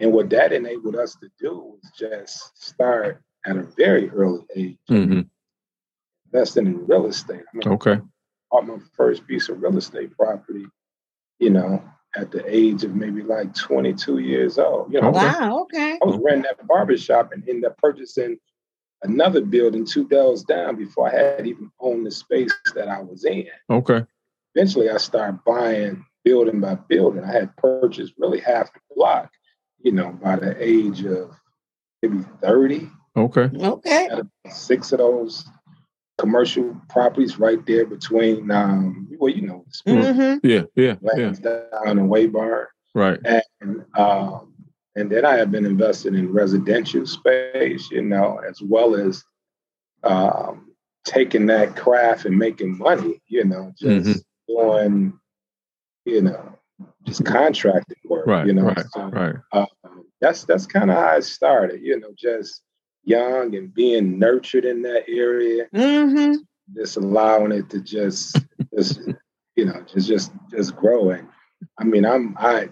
and 0.00 0.12
what 0.12 0.30
that 0.30 0.52
enabled 0.52 0.96
us 0.96 1.14
to 1.16 1.28
do 1.38 1.52
was 1.54 1.90
just 1.96 2.60
start 2.60 3.22
at 3.46 3.56
a 3.56 3.62
very 3.76 4.10
early 4.10 4.44
age, 4.56 4.78
hmm 4.88 5.20
investing 6.32 6.66
in 6.66 6.84
real 6.86 7.06
estate. 7.06 7.42
I 7.52 7.56
mean, 7.56 7.74
Okay. 7.74 7.92
I 7.92 8.00
bought 8.50 8.66
my 8.66 8.78
first 8.96 9.24
piece 9.24 9.48
of 9.48 9.62
real 9.62 9.76
estate 9.78 10.16
property, 10.16 10.66
you 11.38 11.50
know, 11.50 11.80
at 12.16 12.32
the 12.32 12.42
age 12.52 12.82
of 12.82 12.96
maybe 12.96 13.22
like 13.22 13.54
22 13.54 14.18
years 14.18 14.58
old. 14.58 14.92
You 14.92 15.00
know, 15.00 15.10
Okay. 15.10 15.18
Wow. 15.18 15.60
Okay. 15.62 15.92
I 16.02 16.04
was 16.04 16.16
renting 16.16 16.42
that 16.42 16.66
barber 16.66 16.96
shop 16.96 17.30
and 17.32 17.48
ended 17.48 17.66
up 17.66 17.78
purchasing 17.78 18.36
another 19.04 19.42
building 19.42 19.84
two 19.86 20.08
doors 20.08 20.42
down 20.42 20.74
before 20.74 21.08
I 21.08 21.12
had 21.36 21.46
even 21.46 21.70
owned 21.78 22.04
the 22.04 22.10
space 22.10 22.52
that 22.74 22.88
I 22.88 23.00
was 23.00 23.24
in. 23.24 23.46
Okay. 23.70 24.04
Eventually, 24.56 24.90
I 24.90 24.96
started 24.96 25.38
buying 25.46 26.04
building 26.24 26.60
by 26.60 26.74
building. 26.74 27.22
I 27.22 27.32
had 27.32 27.56
purchased 27.58 28.14
really 28.18 28.40
half 28.40 28.72
the 28.72 28.80
block, 28.96 29.30
you 29.84 29.92
know, 29.92 30.12
by 30.20 30.36
the 30.36 30.56
age 30.58 31.04
of 31.04 31.30
maybe 32.02 32.24
30. 32.42 32.90
Okay. 33.16 33.50
Okay. 33.54 34.08
Had 34.10 34.28
six 34.50 34.90
of 34.92 34.98
those 34.98 35.44
commercial 36.18 36.74
properties 36.88 37.38
right 37.38 37.64
there 37.66 37.86
between, 37.86 38.50
um, 38.50 39.08
well, 39.18 39.32
you 39.32 39.42
know, 39.42 39.64
Mm-hmm. 39.86 40.46
Yeah. 40.46 40.62
Yeah. 40.74 40.96
Yeah. 41.02 41.22
Lands 41.22 41.38
down 41.38 41.98
in 41.98 42.08
Waybar. 42.08 42.66
Right. 42.94 43.18
and 43.60 43.84
um, 43.96 44.54
and 44.96 45.10
then 45.10 45.24
I 45.24 45.36
have 45.36 45.50
been 45.50 45.66
investing 45.66 46.14
in 46.14 46.32
residential 46.32 47.04
space, 47.06 47.90
you 47.90 48.02
know, 48.02 48.40
as 48.48 48.62
well 48.62 48.94
as 48.94 49.24
um, 50.04 50.70
taking 51.04 51.46
that 51.46 51.74
craft 51.74 52.24
and 52.24 52.38
making 52.38 52.78
money, 52.78 53.20
you 53.26 53.44
know, 53.44 53.72
just 53.76 54.24
doing, 54.46 55.18
you 56.04 56.22
know, 56.22 56.58
just 57.04 57.24
contracting 57.24 57.96
work, 58.08 58.26
Right. 58.26 58.46
you 58.46 58.52
know. 58.54 58.64
Right. 58.64 58.86
So, 58.92 59.08
Right. 59.08 59.36
um, 59.52 59.66
that's 60.20 60.44
that's 60.44 60.66
kind 60.66 60.90
of 60.90 60.96
how 60.96 61.16
it 61.16 61.24
started, 61.24 61.80
you 61.82 61.98
know, 62.00 62.12
just 62.16 62.62
young 63.04 63.54
and 63.54 63.72
being 63.72 64.18
nurtured 64.18 64.64
in 64.64 64.82
that 64.82 65.04
area, 65.08 65.66
Mm-hmm. 65.74 66.36
just 66.76 66.96
allowing 66.96 67.52
it 67.52 67.68
to 67.70 67.80
just, 67.80 68.38
just 68.74 69.00
you 69.56 69.66
know, 69.66 69.84
just 69.86 70.08
just 70.08 70.32
just 70.50 70.74
growing. 70.76 71.28
I 71.78 71.84
mean, 71.84 72.06
I'm 72.06 72.34
I, 72.38 72.68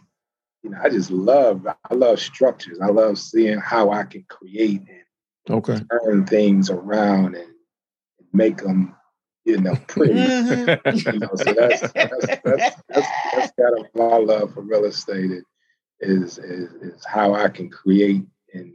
you 0.63 0.71
know, 0.71 0.79
I 0.83 0.89
just 0.89 1.11
love 1.11 1.67
I 1.67 1.95
love 1.95 2.19
structures. 2.21 2.79
I 2.81 2.87
love 2.87 3.19
seeing 3.19 3.59
how 3.59 3.91
I 3.91 4.05
can 4.05 4.25
create 4.29 4.81
and 4.81 4.99
Okay. 5.51 5.79
turn 5.91 6.25
things 6.25 6.71
around 6.71 7.35
and 7.35 7.49
make 8.33 8.59
them, 8.59 8.95
you 9.45 9.61
know, 9.61 9.75
pretty. 9.89 10.15
Mm-hmm. 10.15 11.13
you 11.15 11.19
know, 11.19 11.31
so 11.35 11.53
that's 11.53 11.81
that's 11.93 12.27
that's, 12.27 12.77
that's, 12.89 13.11
that's 13.35 13.53
kind 13.59 13.79
of 13.79 13.87
my 13.95 14.17
love 14.17 14.55
for 14.55 14.63
real 14.63 14.85
estate. 14.85 15.31
It 15.31 15.45
is 16.01 16.39
is 16.39 16.73
is 16.75 17.05
how 17.05 17.35
I 17.35 17.49
can 17.49 17.69
create 17.71 18.23
in, 18.55 18.61
in 18.61 18.75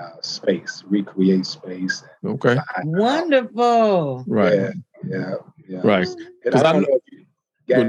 uh, 0.00 0.20
space, 0.22 0.82
recreate 0.86 1.46
space. 1.46 2.04
Okay. 2.24 2.56
I- 2.56 2.82
Wonderful. 2.84 4.24
Right. 4.26 4.54
Yeah, 4.54 4.70
yeah, 5.08 5.34
yeah. 5.68 5.80
Right. 5.84 6.08
And 6.44 6.52
'Cause 6.52 6.62
I 6.62 6.70
I 6.70 6.72
don't 6.72 6.82
kn- 6.84 6.90
know 6.90 7.00
if 7.06 7.18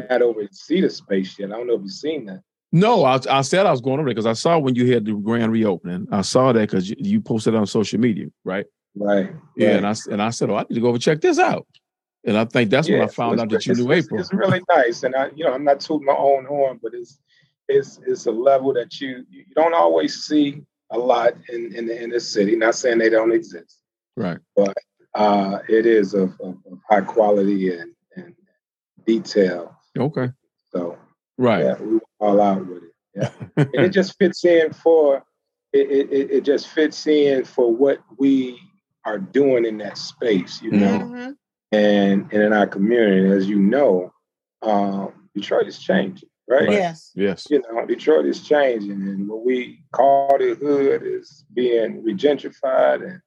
you 0.03 0.07
got 0.09 0.21
over 0.21 0.45
to 0.45 0.53
see 0.53 0.81
the 0.81 0.89
space 0.89 1.37
yet. 1.39 1.51
I 1.51 1.57
don't 1.57 1.67
know 1.67 1.75
if 1.75 1.81
you've 1.81 1.91
seen 1.91 2.25
that. 2.25 2.41
No, 2.71 3.03
I, 3.03 3.19
I 3.29 3.41
said 3.41 3.65
I 3.65 3.71
was 3.71 3.81
going 3.81 3.95
over 3.99 4.03
there 4.09 4.13
because 4.13 4.27
I 4.27 4.33
saw 4.33 4.59
when 4.59 4.75
you 4.75 4.93
had 4.93 5.03
the 5.05 5.13
grand 5.13 5.51
reopening. 5.51 6.07
I 6.11 6.21
saw 6.21 6.51
that 6.53 6.59
because 6.59 6.87
you, 6.89 6.95
you 6.99 7.19
posted 7.21 7.55
it 7.55 7.57
on 7.57 7.65
social 7.65 7.99
media, 7.99 8.27
right? 8.43 8.65
Right. 8.95 9.31
Yeah, 9.55 9.67
right. 9.69 9.75
and 9.77 9.87
I 9.87 9.91
s- 9.91 10.05
and 10.07 10.21
I 10.21 10.29
said, 10.29 10.49
oh, 10.51 10.55
I 10.55 10.65
need 10.69 10.75
to 10.75 10.81
go 10.81 10.87
over 10.89 10.95
and 10.95 11.01
check 11.01 11.21
this 11.21 11.39
out. 11.39 11.65
And 12.25 12.37
I 12.37 12.45
think 12.45 12.69
that's 12.69 12.89
when 12.89 13.01
I 13.01 13.07
found 13.07 13.33
it's 13.35 13.41
out 13.43 13.49
that 13.49 13.65
you 13.65 13.75
knew 13.75 13.91
it's- 13.91 14.05
April. 14.05 14.19
It's 14.19 14.33
really 14.33 14.61
nice, 14.69 15.03
and 15.03 15.15
I, 15.15 15.29
you 15.35 15.45
know, 15.45 15.53
I'm 15.53 15.63
not 15.63 15.79
tooting 15.79 16.05
my 16.05 16.15
own 16.15 16.45
horn, 16.45 16.79
but 16.81 16.93
it's 16.93 17.19
it's 17.67 17.99
it's 18.05 18.25
a 18.25 18.31
level 18.31 18.73
that 18.73 18.99
you 18.99 19.25
you 19.29 19.45
don't 19.55 19.73
always 19.73 20.23
see 20.25 20.61
a 20.91 20.97
lot 20.97 21.33
in 21.49 21.73
in 21.75 21.85
the 21.87 22.01
inner 22.03 22.19
city. 22.19 22.55
Not 22.55 22.75
saying 22.75 22.97
they 22.97 23.09
don't 23.09 23.31
exist, 23.31 23.79
Right. 24.17 24.39
But 24.55 24.75
uh, 25.15 25.59
it 25.69 25.85
is 25.85 26.13
of, 26.13 26.31
of, 26.41 26.57
of 26.71 26.79
high 26.89 27.01
quality 27.01 27.73
and 27.77 27.93
and 28.15 28.35
detail. 29.05 29.75
Okay. 29.97 30.29
So 30.71 30.97
Right. 31.37 31.63
yeah, 31.63 31.75
we 31.81 31.91
went 31.91 32.03
all 32.19 32.41
out 32.41 32.67
with 32.67 32.83
it. 32.83 32.91
Yeah, 33.15 33.31
and 33.57 33.85
it 33.85 33.89
just 33.89 34.17
fits 34.19 34.43
in 34.43 34.73
for 34.73 35.23
it, 35.71 35.89
it. 35.89 36.11
it- 36.11 36.31
It 36.31 36.43
just 36.43 36.67
fits 36.67 37.07
in 37.07 37.45
for 37.45 37.73
what 37.73 37.99
we 38.17 38.59
are 39.05 39.17
doing 39.19 39.63
in 39.65 39.77
that 39.77 39.97
space, 39.97 40.61
you 40.61 40.71
know. 40.71 40.99
Mhm. 40.99 41.35
And, 41.71 42.31
and 42.31 42.41
in 42.43 42.53
our 42.53 42.67
community, 42.67 43.29
as 43.31 43.47
you 43.47 43.59
know, 43.59 44.11
um, 44.61 45.29
Detroit 45.35 45.67
is 45.67 45.79
changing, 45.79 46.29
right? 46.49 46.67
Right. 46.67 46.71
Yes. 46.71 47.11
yes. 47.15 47.47
You 47.49 47.61
know, 47.61 47.85
Detroit 47.85 48.25
is 48.25 48.41
changing, 48.41 48.91
and 48.91 49.29
what 49.29 49.45
we 49.45 49.83
call 49.91 50.37
the 50.37 50.55
hood 50.55 51.03
is 51.05 51.45
being 51.53 52.03
regentrified, 52.03 53.03
and 53.07 53.21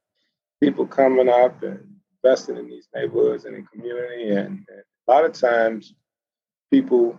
people 0.61 0.87
coming 0.87 1.28
up 1.28 1.62
and 1.62 1.80
investing 2.22 2.56
in 2.56 2.68
these 2.68 2.88
neighborhoods 2.94 3.44
and 3.44 3.56
in 3.56 3.66
community, 3.66 4.30
and, 4.30 4.64
and 4.68 4.82
a 5.08 5.11
lot 5.11 5.25
of 5.25 5.32
times, 5.32 5.94
people 6.70 7.18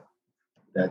that 0.75 0.89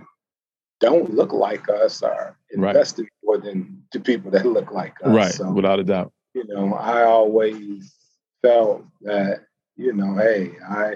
don't 0.81 1.15
look 1.15 1.33
like 1.33 1.69
us 1.69 2.03
are 2.03 2.37
Right. 2.55 2.77
investing 2.77 3.09
more 3.25 3.39
than 3.39 3.83
the 3.93 4.01
people 4.01 4.31
that 4.33 4.45
look 4.45 4.73
like 4.73 4.95
us. 5.03 5.15
Right. 5.15 5.33
So, 5.33 5.51
Without 5.53 5.81
a 5.81 5.85
doubt. 5.85 6.13
you 6.35 6.45
know, 6.49 6.75
I 6.75 7.05
always 7.05 7.95
felt 8.43 8.85
that, 9.03 9.41
you 9.77 9.93
know, 9.93 10.15
hey, 10.17 10.53
I, 10.69 10.95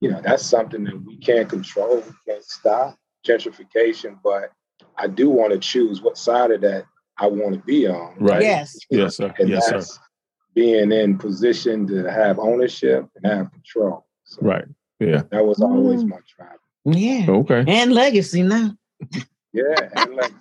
you 0.00 0.10
know, 0.10 0.20
that's 0.20 0.44
something 0.44 0.84
that 0.84 1.04
we 1.04 1.16
can't 1.18 1.48
control, 1.48 1.96
we 1.96 2.32
can't 2.32 2.44
stop 2.44 2.96
gentrification, 3.26 4.18
but 4.22 4.50
I 4.96 5.06
do 5.06 5.28
want 5.30 5.52
to 5.52 5.58
choose 5.58 6.00
what 6.02 6.16
side 6.18 6.50
of 6.50 6.60
that 6.62 6.84
I 7.18 7.26
want 7.26 7.54
to 7.54 7.60
be 7.60 7.86
on. 7.86 8.14
Right. 8.18 8.42
Yes. 8.42 8.76
Yes, 8.90 9.16
sir. 9.16 9.34
And 9.38 9.48
Yes, 9.48 9.68
sir. 9.68 9.82
being 10.54 10.92
in 10.92 11.18
position 11.18 11.86
to 11.88 12.10
have 12.10 12.38
ownership 12.38 13.06
and 13.16 13.26
have 13.32 13.50
control. 13.52 14.06
So 14.24 14.38
Right. 14.42 14.64
Yeah. 15.00 15.22
That 15.30 15.44
was 15.44 15.60
always 15.60 16.02
Mm. 16.04 16.08
my 16.10 16.16
drive. 16.36 16.58
Yeah. 16.84 17.26
Okay. 17.28 17.64
And 17.66 17.92
legacy 17.92 18.42
now. 18.42 18.72
Yeah. 19.52 19.88
And 19.96 20.14
like, 20.14 20.32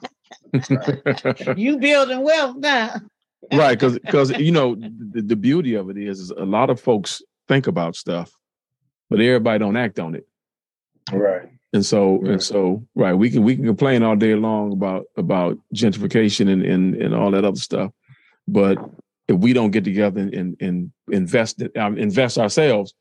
right. 1.26 1.58
You 1.58 1.78
building 1.78 2.22
wealth 2.24 2.58
now. 2.58 2.96
right 3.54 3.78
because 3.78 3.98
because 4.00 4.32
you 4.40 4.52
know 4.52 4.76
the, 4.76 5.22
the 5.22 5.36
beauty 5.36 5.76
of 5.76 5.90
it 5.90 5.98
is, 5.98 6.20
is 6.20 6.30
a 6.32 6.44
lot 6.46 6.70
of 6.70 6.80
folks 6.82 7.22
think 7.48 7.68
about 7.68 7.96
stuff 7.96 8.32
but 9.10 9.20
everybody 9.20 9.60
don't 9.60 9.78
act 9.78 10.00
on 10.00 10.16
it 10.16 10.28
right. 11.12 11.50
and 11.74 11.86
so 11.86 12.18
Right. 12.18 12.32
and 12.34 12.44
so 12.44 12.86
right 12.96 13.14
we 13.14 13.30
can 13.30 13.44
we 13.44 13.56
can 13.56 13.66
complain 13.66 14.04
all 14.04 14.16
day 14.16 14.36
long 14.36 14.72
about 14.74 15.06
about 15.16 15.58
gentrification 15.74 16.52
and 16.52 16.64
and, 16.64 16.96
and 16.96 17.14
all 17.16 17.32
that 17.32 17.46
other 17.46 17.58
stuff 17.60 17.92
but 18.48 18.78
if 19.28 19.36
we 19.38 19.54
don't 19.54 19.72
get 19.72 19.84
together 19.84 20.20
and 20.22 20.34
and, 20.34 20.58
and 20.62 20.92
invest 21.10 21.62
um, 21.78 21.98
invest 21.98 22.38
ourselves 22.38 22.94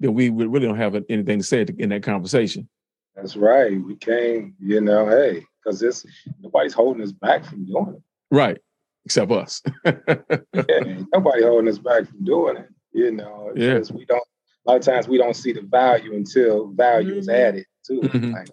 then 0.00 0.14
we 0.14 0.30
we 0.30 0.46
really 0.46 0.66
don't 0.66 0.76
have 0.76 0.94
anything 1.08 1.38
to 1.38 1.44
say 1.44 1.66
in 1.78 1.88
that 1.90 2.02
conversation 2.02 2.68
That's 3.16 3.36
right. 3.36 3.72
We 3.82 3.96
came, 3.96 4.54
you 4.60 4.80
know, 4.80 5.08
hey, 5.08 5.42
because 5.58 5.80
this 5.80 6.06
nobody's 6.40 6.72
holding 6.74 7.02
us 7.02 7.10
back 7.12 7.44
from 7.44 7.64
doing 7.66 7.94
it. 7.96 8.02
right 8.30 8.58
except 9.04 9.30
us 9.32 9.62
Yeah, 9.84 11.02
nobody 11.14 11.42
holding 11.42 11.68
us 11.68 11.78
back 11.78 12.06
from 12.08 12.24
doing 12.24 12.56
it. 12.58 12.68
You 12.92 13.12
know, 13.12 13.50
it's 13.54 13.60
Yeah. 13.60 13.78
just 13.78 13.92
we 13.92 14.04
don't. 14.04 14.22
A 14.66 14.70
lot 14.70 14.76
of 14.78 14.82
times 14.82 15.08
we 15.08 15.18
don't 15.18 15.34
see 15.36 15.52
the 15.52 15.62
value 15.62 16.14
until 16.14 16.68
value 16.68 17.14
is 17.14 17.28
Mhm. 17.28 17.34
added 17.34 17.66
to 17.86 18.02
it. 18.02 18.12
Mhm. 18.12 18.32
Like, 18.32 18.48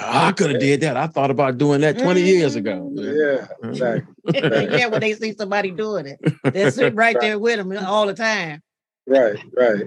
i 0.00 0.32
could 0.32 0.50
have 0.50 0.60
did 0.60 0.80
that 0.80 0.96
i 0.96 1.06
thought 1.06 1.30
about 1.30 1.58
doing 1.58 1.82
that 1.82 1.98
20 1.98 2.22
years 2.22 2.56
ago 2.56 2.90
yeah, 2.94 3.46
exactly. 3.62 4.14
yeah, 4.78 4.86
when 4.86 5.00
they 5.00 5.12
see 5.12 5.34
somebody 5.34 5.70
doing 5.70 6.06
it, 6.06 6.18
they 6.42 6.70
sit 6.70 6.94
right 7.02 7.18
there 7.20 7.38
with 7.38 7.58
them 7.58 7.76
all 7.84 8.06
the 8.06 8.14
time. 8.14 8.62
Right, 9.06 9.38
right. 9.54 9.84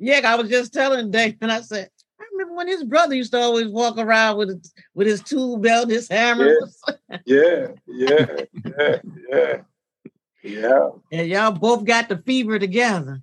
Yeah, 0.00 0.20
I 0.24 0.34
was 0.34 0.48
just 0.48 0.72
telling 0.72 1.12
Dave, 1.12 1.36
and 1.40 1.52
I 1.52 1.60
said, 1.60 1.88
I 2.20 2.24
remember 2.32 2.54
when 2.54 2.66
his 2.66 2.82
brother 2.82 3.14
used 3.14 3.30
to 3.32 3.38
always 3.38 3.68
walk 3.68 3.98
around 3.98 4.38
with 4.38 4.48
his, 4.48 4.74
with 4.94 5.06
his 5.06 5.22
tool 5.22 5.58
belt, 5.58 5.90
his 5.90 6.08
hammer, 6.08 6.56
Yeah, 6.98 7.06
yeah, 7.24 7.66
yeah, 7.86 8.26
yeah, 8.64 8.98
yeah, 9.30 9.56
and 10.44 11.26
y'all 11.28 11.50
both 11.52 11.84
got 11.84 12.08
the 12.08 12.18
fever 12.18 12.58
together. 12.58 13.20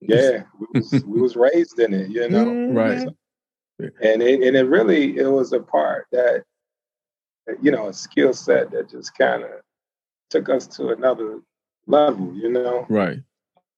yeah. 0.00 0.42
We 0.60 0.66
was, 0.80 1.04
we 1.06 1.20
was 1.20 1.36
raised 1.36 1.78
in 1.78 1.94
it, 1.94 2.10
you 2.10 2.28
know. 2.28 2.44
Mhm. 2.44 2.76
Right. 2.76 3.08
And 4.00 4.22
it, 4.22 4.42
and 4.46 4.56
it 4.56 4.64
really 4.68 5.16
it 5.16 5.26
was 5.26 5.52
a 5.52 5.60
part 5.60 6.06
that 6.12 6.44
you 7.60 7.70
know 7.70 7.88
a 7.88 7.92
skill 7.92 8.32
set 8.32 8.70
that 8.70 8.88
just 8.90 9.16
kind 9.16 9.42
of 9.42 9.50
took 10.30 10.48
us 10.48 10.66
to 10.76 10.88
another 10.90 11.40
level. 11.86 12.34
You 12.34 12.50
know, 12.50 12.86
right? 12.88 13.18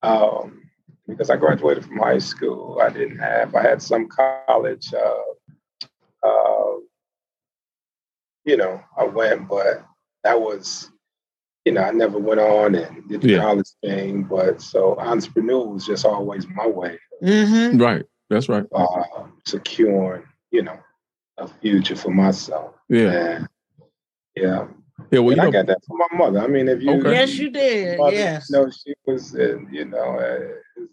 Um, 0.02 0.62
because 1.08 1.30
I 1.30 1.36
graduated 1.36 1.84
from 1.86 1.98
high 1.98 2.18
school, 2.18 2.78
I 2.82 2.90
didn't 2.90 3.18
have 3.18 3.54
I 3.54 3.62
had 3.62 3.80
some 3.80 4.08
college. 4.08 4.92
Uh, 4.92 6.26
uh, 6.26 6.74
you 8.44 8.56
know, 8.56 8.80
I 8.98 9.04
went, 9.04 9.48
but 9.48 9.84
that 10.24 10.40
was 10.40 10.90
you 11.66 11.72
know, 11.72 11.82
I 11.82 11.90
never 11.90 12.18
went 12.18 12.38
on 12.38 12.76
and 12.76 13.08
did 13.08 13.22
the 13.22 13.30
yeah. 13.30 13.38
college 13.38 13.66
thing, 13.82 14.22
but 14.22 14.62
so 14.62 14.96
entrepreneur 15.00 15.66
was 15.66 15.84
just 15.84 16.06
always 16.06 16.46
my 16.48 16.68
way. 16.68 16.96
Mm-hmm. 17.22 17.78
Right. 17.78 18.04
That's 18.30 18.48
right. 18.48 18.64
Uh, 18.72 19.24
securing, 19.44 20.22
you 20.52 20.62
know, 20.62 20.78
a 21.38 21.48
future 21.48 21.96
for 21.96 22.10
myself. 22.10 22.74
Yeah. 22.88 23.10
And, 23.10 23.48
yeah. 24.36 24.68
Yeah, 25.10 25.20
well, 25.20 25.40
I 25.40 25.50
got 25.50 25.66
that 25.66 25.84
from 25.86 25.98
my 25.98 26.18
mother. 26.18 26.40
I 26.40 26.46
mean, 26.48 26.68
if 26.68 26.82
you, 26.82 26.90
okay. 26.92 27.12
yes, 27.12 27.34
you 27.34 27.50
did. 27.50 27.98
Mother, 27.98 28.16
yes, 28.16 28.48
you 28.50 28.56
know, 28.56 28.70
she 28.70 28.94
was, 29.06 29.34
in, 29.34 29.68
you 29.70 29.84
know, 29.84 29.98
uh, 29.98 30.38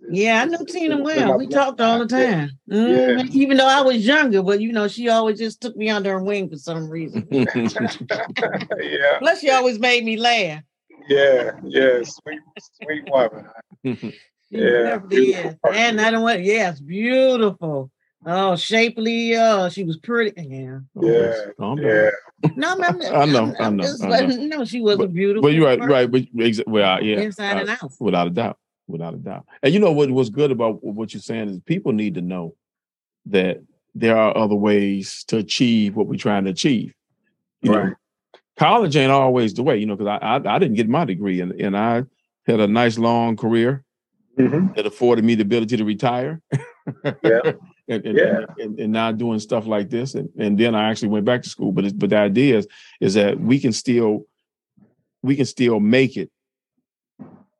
yeah, 0.10 0.42
I 0.42 0.46
know 0.46 0.64
Tina 0.64 1.02
well. 1.02 1.38
We 1.38 1.48
talked 1.48 1.82
all 1.82 2.00
the 2.00 2.06
time. 2.06 2.52
Mm-hmm. 2.70 3.20
yeah. 3.20 3.26
Even 3.32 3.58
though 3.58 3.68
I 3.68 3.82
was 3.82 4.06
younger, 4.06 4.44
but 4.44 4.62
you 4.62 4.72
know, 4.72 4.88
she 4.88 5.10
always 5.10 5.40
just 5.40 5.62
took 5.62 5.76
me 5.76 5.90
under 5.90 6.12
her 6.12 6.24
wing 6.24 6.50
for 6.50 6.58
some 6.58 6.90
reason. 6.90 7.28
yeah. 7.32 9.20
Plus, 9.20 9.40
she 9.40 9.50
always 9.50 9.80
made 9.80 10.04
me 10.04 10.18
laugh. 10.18 10.62
Yeah, 11.08 11.52
yeah, 11.64 12.02
sweet, 12.04 12.40
sweet 12.82 13.04
woman. 13.10 13.48
yeah, 14.50 15.00
and 15.74 16.00
I 16.00 16.12
don't 16.12 16.24
want. 16.24 16.44
Yes, 16.44 16.80
beautiful. 16.80 17.92
Oh, 18.26 18.56
shapely. 18.56 19.36
Uh, 19.36 19.70
she 19.70 19.84
was 19.84 19.98
pretty. 19.98 20.34
Yeah. 20.38 20.80
Yeah. 20.96 21.46
Oh, 21.60 21.78
yeah. 21.78 22.10
No, 22.56 22.72
I'm, 22.72 22.84
I'm, 22.84 23.02
I 23.02 23.26
know. 23.26 23.56
I'm, 23.60 23.80
i 23.82 23.84
know. 23.84 23.96
I 24.02 24.26
know. 24.26 24.36
no, 24.36 24.66
she 24.66 24.82
was 24.82 24.98
but, 24.98 25.06
a 25.06 25.08
beautiful. 25.08 25.44
But 25.44 25.54
you're 25.54 25.66
right. 25.66 25.80
Person. 25.80 25.92
Right. 25.92 26.12
But 26.12 26.68
well, 26.68 27.04
yeah. 27.04 27.20
Inside 27.20 27.58
uh, 27.58 27.60
and 27.62 27.70
out. 27.70 27.92
Without 28.00 28.28
a 28.28 28.30
doubt. 28.30 28.58
Without 28.88 29.14
a 29.14 29.18
doubt. 29.18 29.46
And 29.62 29.74
you 29.74 29.80
know 29.80 29.92
what? 29.92 30.10
What's 30.12 30.30
good 30.30 30.52
about 30.52 30.84
what 30.84 31.14
you're 31.14 31.22
saying 31.22 31.50
is 31.50 31.60
people 31.66 31.92
need 31.92 32.16
to 32.16 32.22
know 32.22 32.56
that 33.28 33.62
there 33.96 34.18
are 34.18 34.36
other 34.38 34.56
ways 34.56 35.24
to 35.28 35.38
achieve 35.38 35.96
what 35.96 36.08
we're 36.08 36.18
trying 36.18 36.46
to 36.46 36.52
achieve. 36.52 36.94
You 37.62 37.74
right. 37.74 37.86
Know, 37.86 37.96
college 38.58 38.96
ain't 38.96 39.12
always 39.12 39.54
the 39.54 39.64
way, 39.64 39.78
you 39.78 39.86
know, 39.86 39.96
because 39.96 40.20
I, 40.22 40.36
I, 40.36 40.56
I 40.56 40.60
didn't 40.60 40.76
get 40.76 40.90
my 40.90 41.06
degree 41.06 41.40
and 41.42 41.54
and 41.54 41.78
I 41.78 42.04
had 42.46 42.60
a 42.60 42.68
nice 42.68 42.98
long 42.98 43.38
career 43.38 43.84
mm-hmm. 44.38 44.74
that 44.74 44.86
afforded 44.86 45.24
me 45.24 45.36
the 45.36 45.44
ability 45.44 45.78
to 45.78 45.86
retire. 45.86 46.42
yeah. 47.24 47.54
and, 47.88 48.06
and, 48.06 48.18
yeah. 48.18 48.46
And, 48.58 48.80
and, 48.80 48.94
now 48.94 49.12
doing 49.12 49.40
stuff 49.40 49.68
like 49.68 49.90
this, 49.90 50.16
and, 50.16 50.30
and 50.38 50.58
then 50.58 50.74
I 50.74 50.90
actually 50.90 51.10
went 51.10 51.26
back 51.26 51.44
to 51.44 51.50
school. 51.50 51.72
But 51.72 51.98
but 51.98 52.10
the 52.10 52.18
idea 52.18 52.58
is 52.60 52.68
is 53.02 53.14
that 53.16 53.40
we 53.40 53.60
can 53.60 53.74
still 53.74 54.26
we 55.22 55.36
can 55.36 55.46
still 55.46 55.80
make 55.80 56.16
it 56.18 56.32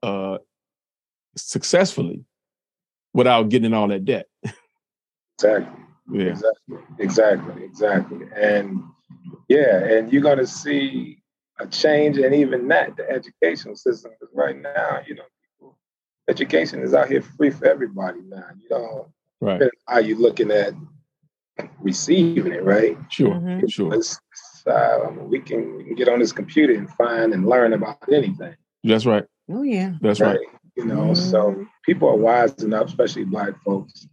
uh, 0.02 0.38
successfully 1.36 2.24
without 3.14 3.50
getting 3.50 3.74
all 3.74 3.88
that 3.88 4.06
debt. 4.06 4.28
Exactly. 5.40 5.84
Yeah. 6.14 6.30
Exactly. 6.30 6.78
Exactly. 7.00 7.64
Exactly. 7.64 8.28
And 8.36 8.84
yeah, 9.50 9.84
and 9.84 10.14
you're 10.14 10.22
going 10.22 10.38
to 10.38 10.48
see 10.48 11.18
a 11.60 11.68
change, 11.68 12.18
and 12.18 12.34
even 12.34 12.68
that, 12.70 12.96
the 12.96 13.10
educational 13.10 13.76
system. 13.76 14.12
Because 14.12 14.34
right 14.34 14.56
now, 14.56 15.02
you 15.06 15.16
know, 15.16 15.76
education 16.30 16.82
is 16.82 16.94
out 16.94 17.10
here 17.10 17.22
free 17.22 17.50
for 17.50 17.66
everybody 17.66 18.20
now. 18.22 18.46
You 18.62 18.70
know, 18.70 19.14
right? 19.44 19.62
How 19.88 20.00
you 20.00 20.16
looking 20.16 20.52
at 20.52 20.74
receiving 21.80 22.54
it, 22.54 22.64
right? 22.64 22.98
Sure, 23.10 23.36
mm-hmm. 23.36 23.68
sure. 23.68 23.94
Uh, 24.66 25.12
we 25.24 25.40
can 25.40 25.78
we 25.78 25.84
can 25.84 25.96
get 25.96 26.08
on 26.08 26.20
this 26.20 26.32
computer 26.32 26.74
and 26.74 26.90
find 26.92 27.34
and 27.34 27.46
learn 27.46 27.74
about 27.74 27.98
anything. 28.12 28.56
That's 28.84 29.06
right. 29.06 29.26
Oh 29.50 29.64
yeah, 29.64 29.94
that's 30.02 30.22
right. 30.22 30.38
right. 30.38 30.60
You 30.76 30.86
know, 30.86 31.12
mm-hmm. 31.12 31.16
so 31.16 31.66
people 31.86 32.10
are 32.10 32.16
wise 32.16 32.64
enough, 32.64 32.88
especially 32.88 33.26
black 33.26 33.62
folks, 33.64 34.08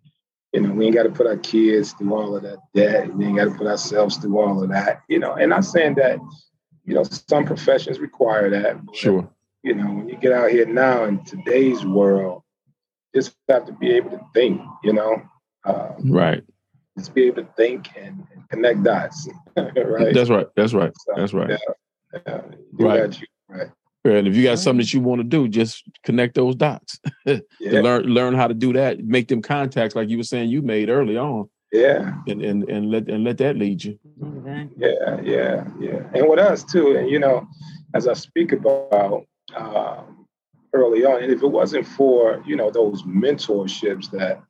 you 0.53 0.61
know, 0.61 0.73
we 0.73 0.87
ain't 0.87 0.95
got 0.95 1.05
to 1.05 1.11
put 1.11 1.27
our 1.27 1.37
kids 1.37 1.93
through 1.93 2.15
all 2.15 2.37
of 2.37 2.43
that 2.43 2.59
debt. 2.75 3.15
We 3.15 3.27
ain't 3.27 3.37
got 3.37 3.45
to 3.45 3.51
put 3.53 3.67
ourselves 3.67 4.17
through 4.17 4.39
all 4.39 4.63
of 4.63 4.71
that. 4.71 5.03
You 5.09 5.21
know, 5.21 5.35
and 5.35 5.55
I'm 5.55 5.63
saying 5.63 5.95
that, 5.97 6.19
you 6.85 6.95
know, 6.95 7.05
some 7.05 7.45
professions 7.45 8.01
require 8.01 8.51
that. 8.51 8.85
But, 8.85 8.97
sure. 8.97 9.29
You 9.63 9.75
know, 9.75 9.87
when 9.87 10.09
you 10.09 10.17
get 10.17 10.33
out 10.33 10.51
here 10.51 10.67
now 10.67 11.05
in 11.05 11.23
today's 11.25 11.85
world, 11.85 12.43
just 13.15 13.35
have 13.49 13.67
to 13.67 13.73
be 13.73 13.91
able 13.91 14.11
to 14.11 14.21
think. 14.35 14.61
You 14.85 14.93
know. 14.93 15.23
Um, 15.65 15.95
right. 16.05 16.43
Just 16.99 17.15
be 17.15 17.25
able 17.25 17.43
to 17.43 17.49
think 17.57 17.89
and, 17.97 18.27
and 18.33 18.49
connect 18.49 18.83
dots. 18.83 19.29
right. 19.57 20.15
That's 20.15 20.31
right. 20.31 20.47
That's 20.57 20.73
right. 20.73 20.93
So, 20.97 21.13
That's 21.17 21.33
right. 21.33 21.51
Yeah, 21.51 22.23
yeah, 22.27 22.41
right. 22.79 23.21
You, 23.21 23.27
right. 24.05 24.17
And 24.17 24.27
if 24.27 24.35
you 24.35 24.45
got 24.45 24.59
something 24.59 24.79
that 24.79 24.93
you 24.93 25.01
want 25.01 25.21
to 25.21 25.25
do, 25.25 25.49
just 25.49 25.85
connect 26.05 26.35
those 26.35 26.55
dots. 26.57 26.99
yeah. 27.27 27.41
learn 27.61 28.05
learn 28.05 28.35
how 28.35 28.49
to 28.49 28.55
do 28.55 28.73
that. 28.73 29.05
Make 29.05 29.29
them 29.29 29.43
contacts 29.43 29.95
like 29.95 30.09
you 30.09 30.17
were 30.17 30.25
saying 30.25 30.51
you 30.51 30.63
made 30.63 30.89
early 30.89 31.17
on. 31.17 31.49
Yeah. 31.73 32.15
And 32.27 32.43
and 32.43 32.69
and 32.69 32.91
let 32.91 33.09
and 33.09 33.25
let 33.25 33.39
that 33.39 33.57
lead 33.57 33.85
you. 33.85 33.99
Yeah, 34.77 35.21
yeah, 35.23 35.65
yeah. 35.79 36.03
And 36.15 36.29
with 36.29 36.39
us 36.39 36.65
too, 36.65 36.97
and 36.97 37.09
you 37.09 37.19
know, 37.19 37.47
as 37.95 38.09
I 38.09 38.15
speak 38.15 38.53
about 38.53 39.25
um, 39.55 40.20
early 40.73 41.05
on, 41.05 41.23
and 41.23 41.33
if 41.33 41.43
it 41.43 41.49
wasn't 41.49 41.87
for 41.87 42.43
you 42.47 42.57
know 42.57 42.71
those 42.71 43.03
mentorships 43.05 44.11
that 44.11 44.43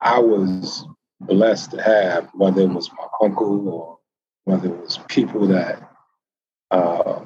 I 0.00 0.18
was 0.18 0.86
blessed 1.20 1.72
to 1.72 1.82
have, 1.82 2.28
whether 2.34 2.62
it 2.62 2.70
was 2.70 2.90
my 2.92 3.06
uncle 3.22 3.68
or 3.68 3.98
whether 4.44 4.68
it 4.68 4.80
was 4.80 4.98
people 5.08 5.46
that. 5.48 5.88
Uh, 6.70 7.20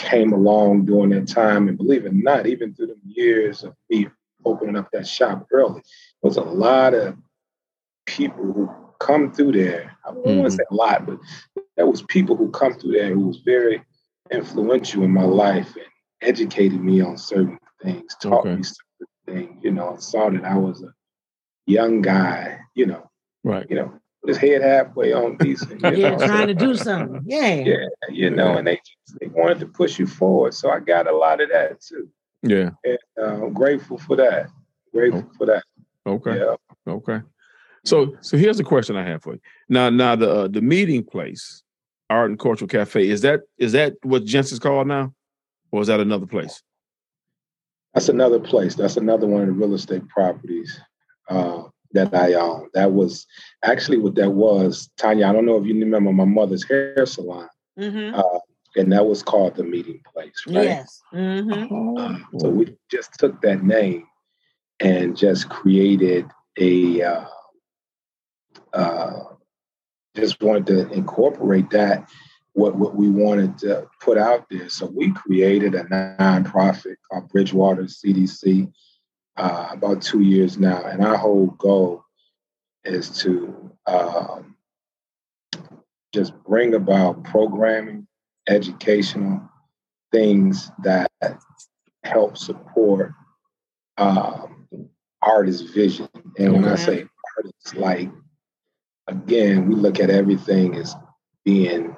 came 0.00 0.32
along 0.32 0.86
during 0.86 1.10
that 1.10 1.28
time. 1.28 1.68
And 1.68 1.76
believe 1.76 2.06
it 2.06 2.12
or 2.12 2.14
not, 2.14 2.46
even 2.46 2.74
through 2.74 2.88
the 2.88 2.98
years 3.04 3.62
of 3.62 3.74
me 3.88 4.08
opening 4.44 4.76
up 4.76 4.90
that 4.92 5.06
shop 5.06 5.46
early, 5.52 5.82
there 6.22 6.28
was 6.28 6.36
a 6.36 6.42
lot 6.42 6.94
of 6.94 7.16
people 8.06 8.44
who 8.44 8.70
come 8.98 9.32
through 9.32 9.52
there. 9.52 9.96
I 10.04 10.12
don't 10.12 10.24
mm-hmm. 10.24 10.38
want 10.38 10.50
to 10.50 10.56
say 10.56 10.64
a 10.70 10.74
lot, 10.74 11.06
but 11.06 11.18
there 11.76 11.86
was 11.86 12.02
people 12.02 12.36
who 12.36 12.50
come 12.50 12.74
through 12.74 12.92
there 12.92 13.12
who 13.12 13.26
was 13.26 13.38
very 13.38 13.82
influential 14.30 15.02
in 15.02 15.10
my 15.10 15.24
life 15.24 15.74
and 15.76 15.84
educated 16.22 16.80
me 16.80 17.00
on 17.00 17.16
certain 17.16 17.58
things, 17.82 18.16
taught 18.20 18.40
okay. 18.40 18.56
me 18.56 18.62
certain 18.62 19.06
things, 19.26 19.60
you 19.62 19.70
know, 19.70 19.96
saw 19.98 20.30
that 20.30 20.44
I 20.44 20.56
was 20.56 20.82
a 20.82 20.92
young 21.66 22.02
guy, 22.02 22.58
you 22.74 22.86
know, 22.86 23.10
right. 23.44 23.66
You 23.68 23.76
know, 23.76 24.00
his 24.26 24.36
head 24.36 24.62
halfway 24.62 25.12
on 25.12 25.36
decent. 25.38 25.80
yeah, 25.96 26.10
know? 26.10 26.26
trying 26.26 26.48
to 26.48 26.54
do 26.54 26.74
something. 26.76 27.22
Yeah. 27.24 27.54
Yeah, 27.54 27.86
you 28.10 28.30
know, 28.30 28.56
and 28.56 28.66
they 28.66 28.80
they 29.20 29.28
wanted 29.28 29.60
to 29.60 29.66
push 29.66 29.98
you 29.98 30.06
forward. 30.06 30.54
So 30.54 30.70
I 30.70 30.80
got 30.80 31.06
a 31.06 31.16
lot 31.16 31.40
of 31.40 31.48
that 31.50 31.80
too. 31.80 32.08
Yeah. 32.42 32.70
And 32.84 32.98
uh, 33.20 33.44
I'm 33.44 33.52
grateful 33.52 33.98
for 33.98 34.16
that. 34.16 34.48
Grateful 34.92 35.26
oh. 35.26 35.34
for 35.36 35.46
that. 35.46 35.64
Okay. 36.06 36.38
Yeah. 36.38 36.92
Okay. 36.92 37.20
So 37.84 38.16
so 38.20 38.36
here's 38.36 38.58
the 38.58 38.64
question 38.64 38.96
I 38.96 39.06
have 39.06 39.22
for 39.22 39.34
you. 39.34 39.40
Now 39.68 39.88
now 39.90 40.16
the 40.16 40.30
uh, 40.30 40.48
the 40.48 40.60
meeting 40.60 41.04
place, 41.04 41.62
Art 42.10 42.30
and 42.30 42.38
Cultural 42.38 42.68
Cafe, 42.68 43.08
is 43.08 43.22
that 43.22 43.40
is 43.58 43.72
that 43.72 43.94
what 44.02 44.24
Jensen's 44.24 44.60
called 44.60 44.86
now? 44.86 45.14
Or 45.72 45.80
is 45.80 45.88
that 45.88 46.00
another 46.00 46.26
place? 46.26 46.62
That's 47.94 48.08
another 48.08 48.40
place. 48.40 48.74
That's 48.74 48.96
another 48.96 49.26
one 49.26 49.42
of 49.42 49.46
the 49.48 49.52
real 49.52 49.74
estate 49.74 50.08
properties. 50.08 50.80
Uh, 51.28 51.64
that 51.92 52.14
I 52.14 52.34
own. 52.34 52.68
That 52.74 52.92
was 52.92 53.26
actually 53.64 53.98
what 53.98 54.14
that 54.16 54.30
was. 54.30 54.90
Tanya, 54.96 55.26
I 55.26 55.32
don't 55.32 55.46
know 55.46 55.56
if 55.56 55.66
you 55.66 55.78
remember 55.78 56.12
my 56.12 56.24
mother's 56.24 56.68
hair 56.68 57.04
salon. 57.06 57.48
Mm-hmm. 57.78 58.18
Uh, 58.18 58.38
and 58.76 58.92
that 58.92 59.06
was 59.06 59.22
called 59.22 59.56
the 59.56 59.64
meeting 59.64 60.00
place, 60.12 60.44
right? 60.46 60.64
Yes. 60.64 61.02
Mm-hmm. 61.12 61.98
Uh, 61.98 62.18
so 62.38 62.48
we 62.48 62.76
just 62.90 63.14
took 63.14 63.40
that 63.42 63.64
name 63.64 64.06
and 64.78 65.16
just 65.16 65.48
created 65.48 66.26
a, 66.58 67.02
uh, 67.02 67.24
uh, 68.72 69.24
just 70.14 70.40
wanted 70.40 70.66
to 70.66 70.90
incorporate 70.92 71.70
that, 71.70 72.08
what, 72.60 72.76
what 72.76 72.94
we 72.94 73.08
wanted 73.08 73.56
to 73.58 73.88
put 74.00 74.18
out 74.18 74.46
there. 74.50 74.68
So 74.68 74.86
we 74.86 75.12
created 75.12 75.74
a 75.74 75.84
nonprofit 75.84 76.96
called 77.10 77.30
Bridgewater 77.30 77.84
CDC 77.84 78.70
uh, 79.38 79.68
about 79.70 80.02
two 80.02 80.20
years 80.20 80.58
now, 80.58 80.84
and 80.84 81.02
our 81.02 81.16
whole 81.16 81.46
goal 81.46 82.04
is 82.84 83.08
to 83.22 83.72
um, 83.86 84.56
just 86.12 86.34
bring 86.44 86.74
about 86.74 87.24
programming, 87.24 88.06
educational 88.46 89.40
things 90.12 90.70
that 90.82 91.10
help 92.04 92.36
support 92.36 93.12
um, 93.96 94.66
artist 95.22 95.72
vision. 95.72 96.08
And 96.38 96.52
when 96.52 96.64
I 96.66 96.74
say 96.74 97.06
artists, 97.38 97.74
like 97.74 98.10
again, 99.06 99.66
we 99.66 99.76
look 99.76 99.98
at 99.98 100.10
everything 100.10 100.74
as 100.76 100.94
being 101.44 101.96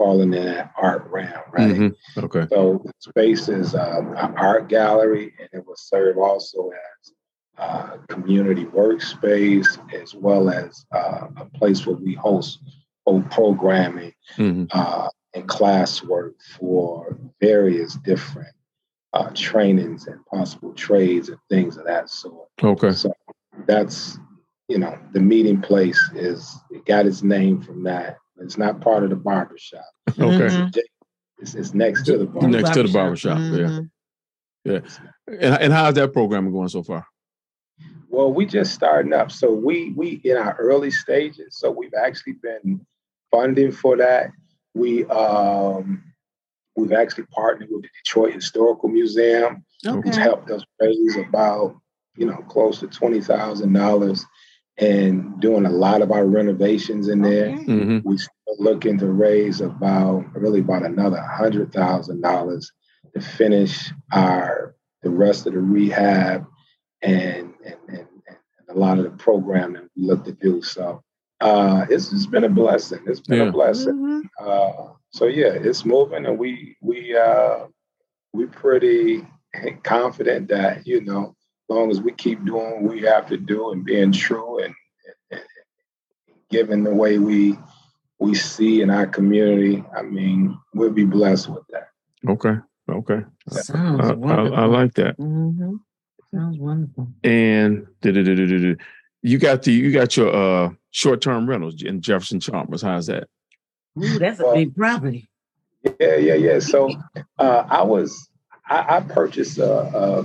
falling 0.00 0.32
in 0.32 0.46
that 0.46 0.72
art 0.80 1.06
realm, 1.10 1.42
right? 1.52 1.74
Mm-hmm. 1.74 2.24
Okay. 2.24 2.46
So 2.50 2.80
the 2.82 2.92
space 3.00 3.50
is 3.50 3.74
um, 3.74 4.14
an 4.16 4.34
art 4.38 4.68
gallery, 4.68 5.34
and 5.38 5.48
it 5.52 5.66
will 5.66 5.76
serve 5.76 6.16
also 6.16 6.70
as 6.70 7.12
uh, 7.58 7.98
community 8.08 8.64
workspace 8.64 9.68
as 9.92 10.14
well 10.14 10.48
as 10.48 10.86
uh, 10.90 11.26
a 11.36 11.44
place 11.44 11.86
where 11.86 11.96
we 11.96 12.14
host 12.14 12.60
hold 13.04 13.30
programming 13.30 14.14
mm-hmm. 14.36 14.64
uh, 14.72 15.08
and 15.34 15.46
classwork 15.46 16.32
for 16.58 17.18
various 17.38 17.94
different 17.96 18.54
uh, 19.12 19.30
trainings 19.34 20.06
and 20.06 20.24
possible 20.24 20.72
trades 20.72 21.28
and 21.28 21.38
things 21.50 21.76
of 21.76 21.84
that 21.84 22.08
sort. 22.08 22.48
Okay. 22.62 22.92
So 22.92 23.12
that's 23.66 24.18
you 24.68 24.78
know 24.78 24.98
the 25.12 25.20
meeting 25.20 25.60
place 25.60 26.00
is 26.14 26.56
it 26.70 26.86
got 26.86 27.04
its 27.04 27.22
name 27.22 27.60
from 27.60 27.82
that. 27.82 28.16
It's 28.40 28.58
not 28.58 28.80
part 28.80 29.04
of 29.04 29.10
the 29.10 29.16
barbershop. 29.16 29.84
Okay. 30.10 30.54
Mm-hmm. 30.54 30.78
It's, 31.38 31.54
it's, 31.54 31.72
next 31.72 32.04
to 32.04 32.18
the 32.18 32.26
barbershop. 32.26 32.50
Next 32.50 32.70
to 32.74 32.82
the 32.82 32.92
barbershop. 32.92 33.38
Mm-hmm. 33.38 33.84
Yeah. 34.64 34.72
Yeah. 34.72 34.80
And, 35.26 35.62
and 35.62 35.72
how's 35.72 35.94
that 35.94 36.12
program 36.12 36.52
going 36.52 36.68
so 36.68 36.82
far? 36.82 37.06
Well, 38.08 38.32
we 38.32 38.44
just 38.44 38.74
starting 38.74 39.12
up. 39.12 39.30
So 39.30 39.52
we 39.52 39.92
we 39.92 40.20
in 40.24 40.36
our 40.36 40.54
early 40.56 40.90
stages. 40.90 41.58
So 41.58 41.70
we've 41.70 41.94
actually 41.94 42.34
been 42.34 42.84
funding 43.30 43.72
for 43.72 43.96
that. 43.96 44.30
We 44.74 45.06
um 45.06 46.02
we've 46.76 46.92
actually 46.92 47.24
partnered 47.32 47.68
with 47.70 47.82
the 47.82 47.88
Detroit 48.04 48.34
Historical 48.34 48.88
Museum, 48.88 49.64
okay. 49.86 50.00
who's 50.02 50.16
helped 50.16 50.50
us 50.50 50.64
raise 50.80 51.16
about, 51.16 51.76
you 52.16 52.26
know, 52.26 52.38
close 52.48 52.80
to 52.80 52.88
twenty 52.88 53.20
thousand 53.20 53.72
dollars 53.72 54.26
and 54.80 55.38
doing 55.40 55.66
a 55.66 55.70
lot 55.70 56.02
of 56.02 56.10
our 56.10 56.26
renovations 56.26 57.08
in 57.08 57.20
there. 57.20 57.50
Okay. 57.50 57.64
Mm-hmm. 57.64 58.08
We 58.08 58.16
still 58.16 58.56
looking 58.58 58.98
to 58.98 59.06
raise 59.06 59.60
about 59.60 60.24
really 60.34 60.60
about 60.60 60.84
another 60.84 61.20
hundred 61.20 61.72
thousand 61.72 62.22
dollars 62.22 62.72
to 63.14 63.20
finish 63.20 63.92
our 64.12 64.74
the 65.02 65.10
rest 65.10 65.46
of 65.46 65.52
the 65.52 65.60
rehab 65.60 66.46
and 67.02 67.54
and, 67.64 67.76
and, 67.88 68.08
and 68.26 68.38
a 68.68 68.74
lot 68.74 68.98
of 68.98 69.04
the 69.04 69.10
programming 69.10 69.88
we 69.96 70.04
look 70.04 70.24
to 70.24 70.32
do. 70.32 70.62
So 70.62 71.02
uh, 71.40 71.86
it's, 71.88 72.12
it's 72.12 72.26
been 72.26 72.44
a 72.44 72.48
blessing. 72.48 73.00
It's 73.06 73.20
been 73.20 73.38
yeah. 73.38 73.48
a 73.48 73.52
blessing. 73.52 73.94
Mm-hmm. 73.94 74.20
Uh, 74.38 74.94
so 75.10 75.26
yeah, 75.26 75.52
it's 75.52 75.84
moving, 75.84 76.26
and 76.26 76.38
we 76.38 76.76
we 76.80 77.16
uh, 77.16 77.66
we 78.32 78.46
pretty 78.46 79.26
confident 79.82 80.48
that 80.48 80.86
you 80.86 81.00
know, 81.00 81.34
as 81.39 81.39
long 81.70 81.90
as 81.90 82.00
we 82.00 82.12
keep 82.12 82.44
doing 82.44 82.82
what 82.82 82.92
we 82.92 83.02
have 83.02 83.26
to 83.28 83.36
do 83.36 83.70
and 83.70 83.84
being 83.84 84.12
true 84.12 84.58
and, 84.58 84.74
and, 85.30 85.40
and 86.28 86.38
giving 86.50 86.84
the 86.84 86.94
way 86.94 87.18
we 87.18 87.56
we 88.18 88.34
see 88.34 88.82
in 88.82 88.90
our 88.90 89.06
community, 89.06 89.82
I 89.96 90.02
mean, 90.02 90.58
we'll 90.74 90.90
be 90.90 91.06
blessed 91.06 91.48
with 91.48 91.62
that. 91.70 91.88
Okay. 92.28 92.56
Okay. 92.90 93.20
Sounds 93.48 94.00
I, 94.00 94.12
wonderful. 94.12 94.54
I, 94.54 94.62
I 94.62 94.64
like 94.66 94.94
that. 94.94 95.16
Mm-hmm. 95.16 95.76
Sounds 96.34 96.58
wonderful. 96.58 97.08
And 97.24 97.86
you 99.22 99.38
got 99.38 99.62
the 99.62 99.72
you 99.72 99.92
got 99.92 100.16
your 100.16 100.34
uh 100.34 100.70
short 100.90 101.20
term 101.22 101.48
rentals 101.48 101.82
in 101.82 102.02
Jefferson 102.02 102.40
Chalmers. 102.40 102.82
How's 102.82 103.06
that? 103.06 103.28
Ooh, 103.98 104.18
that's 104.18 104.40
a 104.40 104.52
big 104.52 104.74
property. 104.74 105.28
Yeah, 105.98 106.16
yeah, 106.16 106.34
yeah. 106.34 106.58
So 106.58 106.90
uh, 107.38 107.64
I 107.68 107.82
was 107.82 108.28
I, 108.68 108.96
I 108.96 109.00
purchased 109.00 109.58
uh, 109.58 110.22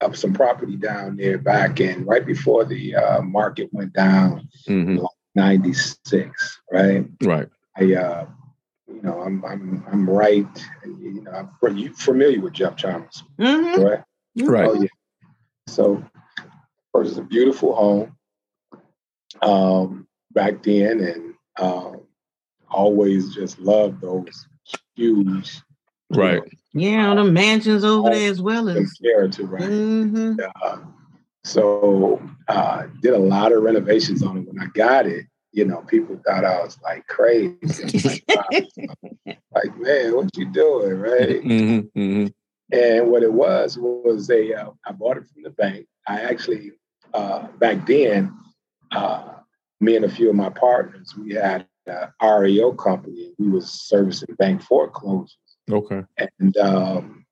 um, 0.00 0.14
some 0.14 0.32
property 0.32 0.76
down 0.76 1.16
there 1.16 1.38
back 1.38 1.80
in 1.80 2.04
right 2.04 2.24
before 2.24 2.64
the 2.64 2.94
uh, 2.96 3.22
market 3.22 3.68
went 3.72 3.92
down, 3.92 4.48
mm-hmm. 4.68 5.04
'96. 5.34 6.60
Right. 6.70 7.06
Right. 7.22 7.48
I 7.76 7.94
uh, 7.94 8.26
you 8.88 9.02
know 9.02 9.20
I'm 9.20 9.44
I'm 9.44 9.84
I'm 9.90 10.08
right. 10.08 10.66
You 10.84 11.22
know, 11.22 11.50
I'm 11.62 11.76
you 11.76 11.92
familiar 11.94 12.40
with 12.40 12.54
Jeff 12.54 12.76
Chalmers, 12.76 13.22
mm-hmm. 13.38 13.82
right? 13.82 14.02
Right. 14.42 14.68
Oh, 14.68 14.74
yeah. 14.74 14.88
So, 15.66 16.04
it's 16.94 17.16
a 17.16 17.22
beautiful 17.22 17.74
home 17.74 18.16
um, 19.42 20.06
back 20.32 20.62
then, 20.62 21.00
and 21.00 21.34
um, 21.58 22.00
always 22.70 23.34
just 23.34 23.58
loved 23.58 24.00
those 24.00 24.46
huge. 24.94 25.60
Right. 26.10 26.42
Yeah, 26.74 27.08
on 27.08 27.16
the 27.16 27.24
mansions 27.24 27.84
over 27.84 28.10
there 28.10 28.30
as 28.30 28.42
well 28.42 28.68
as 28.68 28.92
character, 28.94 29.46
right? 29.46 29.62
Mm-hmm. 29.62 30.40
Uh, 30.62 30.78
so 31.44 32.20
uh, 32.48 32.86
did 33.00 33.14
a 33.14 33.18
lot 33.18 33.52
of 33.52 33.62
renovations 33.62 34.22
on 34.22 34.38
it. 34.38 34.48
When 34.48 34.58
I 34.58 34.66
got 34.74 35.06
it, 35.06 35.26
you 35.52 35.64
know, 35.64 35.82
people 35.82 36.20
thought 36.26 36.44
I 36.44 36.62
was 36.62 36.76
like 36.82 37.06
crazy. 37.06 38.24
like, 38.28 38.68
like, 39.54 39.78
man, 39.78 40.16
what 40.16 40.36
you 40.36 40.50
doing, 40.50 40.98
right? 40.98 41.42
Mm-hmm, 41.44 41.98
mm-hmm. 41.98 42.26
And 42.76 43.08
what 43.08 43.22
it 43.22 43.32
was 43.32 43.78
was 43.78 44.28
a 44.30 44.54
uh, 44.54 44.70
I 44.84 44.92
bought 44.92 45.18
it 45.18 45.28
from 45.32 45.44
the 45.44 45.50
bank. 45.50 45.86
I 46.08 46.22
actually 46.22 46.72
uh, 47.14 47.46
back 47.58 47.86
then, 47.86 48.36
uh, 48.90 49.34
me 49.80 49.94
and 49.96 50.04
a 50.04 50.10
few 50.10 50.28
of 50.28 50.34
my 50.34 50.50
partners, 50.50 51.14
we 51.16 51.34
had 51.34 51.66
an 51.86 52.08
REO 52.20 52.72
company. 52.72 53.32
We 53.38 53.48
was 53.48 53.70
servicing 53.70 54.34
bank 54.36 54.62
foreclosures. 54.62 55.38
Okay. 55.70 56.02
And 56.38 56.56
um, 56.58 57.26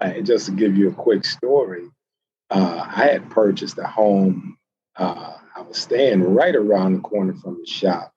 I, 0.00 0.20
just 0.20 0.46
to 0.46 0.52
give 0.52 0.76
you 0.76 0.88
a 0.88 0.94
quick 0.94 1.24
story, 1.24 1.88
uh, 2.50 2.86
I 2.86 3.06
had 3.06 3.30
purchased 3.30 3.78
a 3.78 3.86
home. 3.86 4.56
Uh, 4.96 5.36
I 5.56 5.62
was 5.62 5.78
staying 5.78 6.22
right 6.22 6.54
around 6.54 6.94
the 6.94 7.00
corner 7.00 7.34
from 7.34 7.58
the 7.60 7.66
shop 7.66 8.12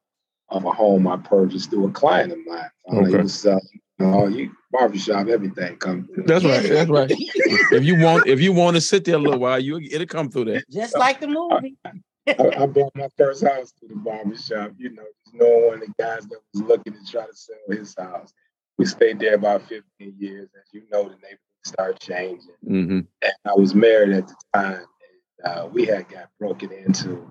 of 0.49 0.65
a 0.65 0.71
home 0.71 1.07
I 1.07 1.17
purchased 1.17 1.69
through 1.69 1.87
a 1.87 1.91
client 1.91 2.31
of 2.31 2.39
mine. 2.45 2.69
Okay. 2.91 3.09
He 3.09 3.17
was 3.17 3.45
uh, 3.45 3.59
Oh, 3.99 4.27
you 4.27 4.51
barbershop, 4.71 5.27
everything 5.27 5.77
comes. 5.77 6.09
That's 6.25 6.43
right. 6.43 6.63
That's 6.63 6.89
right. 6.89 7.11
if 7.11 7.83
you 7.83 7.99
want, 7.99 8.27
if 8.27 8.41
you 8.41 8.51
want 8.51 8.75
to 8.75 8.81
sit 8.81 9.05
there 9.05 9.15
a 9.15 9.19
little 9.19 9.39
while, 9.39 9.59
you 9.59 9.77
it'll 9.77 10.07
come 10.07 10.29
through 10.29 10.45
there. 10.45 10.63
Just 10.71 10.97
like 10.97 11.19
the 11.19 11.27
movie. 11.27 11.77
I, 12.27 12.63
I, 12.63 12.65
bought 12.65 12.95
my 12.95 13.09
first 13.17 13.43
house 13.43 13.73
through 13.77 13.89
the 13.89 13.95
barbershop. 13.95 14.71
You 14.77 14.91
know, 14.93 15.03
just 15.23 15.35
knowing 15.35 15.65
one 15.65 15.73
of 15.75 15.79
the 15.81 15.93
guys 15.99 16.25
that 16.27 16.39
was 16.53 16.63
looking 16.63 16.93
to 16.93 17.11
try 17.11 17.25
to 17.25 17.35
sell 17.35 17.55
his 17.69 17.93
house. 17.97 18.33
We 18.77 18.85
stayed 18.85 19.19
there 19.19 19.35
about 19.35 19.61
15 19.63 19.83
years. 20.17 20.49
As 20.55 20.73
you 20.73 20.83
know, 20.91 21.03
the 21.03 21.15
neighborhood 21.15 21.39
started 21.63 21.99
changing. 21.99 22.55
Mm-hmm. 22.65 22.99
And 23.21 23.33
I 23.45 23.53
was 23.55 23.75
married 23.75 24.13
at 24.13 24.27
the 24.27 24.35
time. 24.53 24.73
And, 24.73 24.87
uh, 25.45 25.67
we 25.71 25.85
had 25.85 26.07
got 26.09 26.29
broken 26.39 26.71
into 26.71 27.27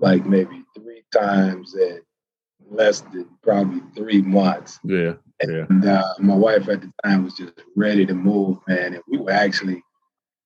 like 0.00 0.24
maybe 0.24 0.62
three 0.74 1.04
times 1.12 1.74
in 1.74 2.00
less 2.70 3.00
than 3.00 3.28
probably 3.42 3.80
three 3.94 4.22
months. 4.22 4.78
Yeah. 4.84 5.14
And 5.40 5.84
yeah. 5.84 6.00
uh, 6.00 6.14
my 6.18 6.34
wife 6.34 6.68
at 6.68 6.80
the 6.80 6.92
time 7.04 7.24
was 7.24 7.34
just 7.34 7.60
ready 7.74 8.06
to 8.06 8.14
move, 8.14 8.58
man. 8.66 8.94
And 8.94 9.02
we 9.08 9.18
were 9.18 9.30
actually, 9.30 9.82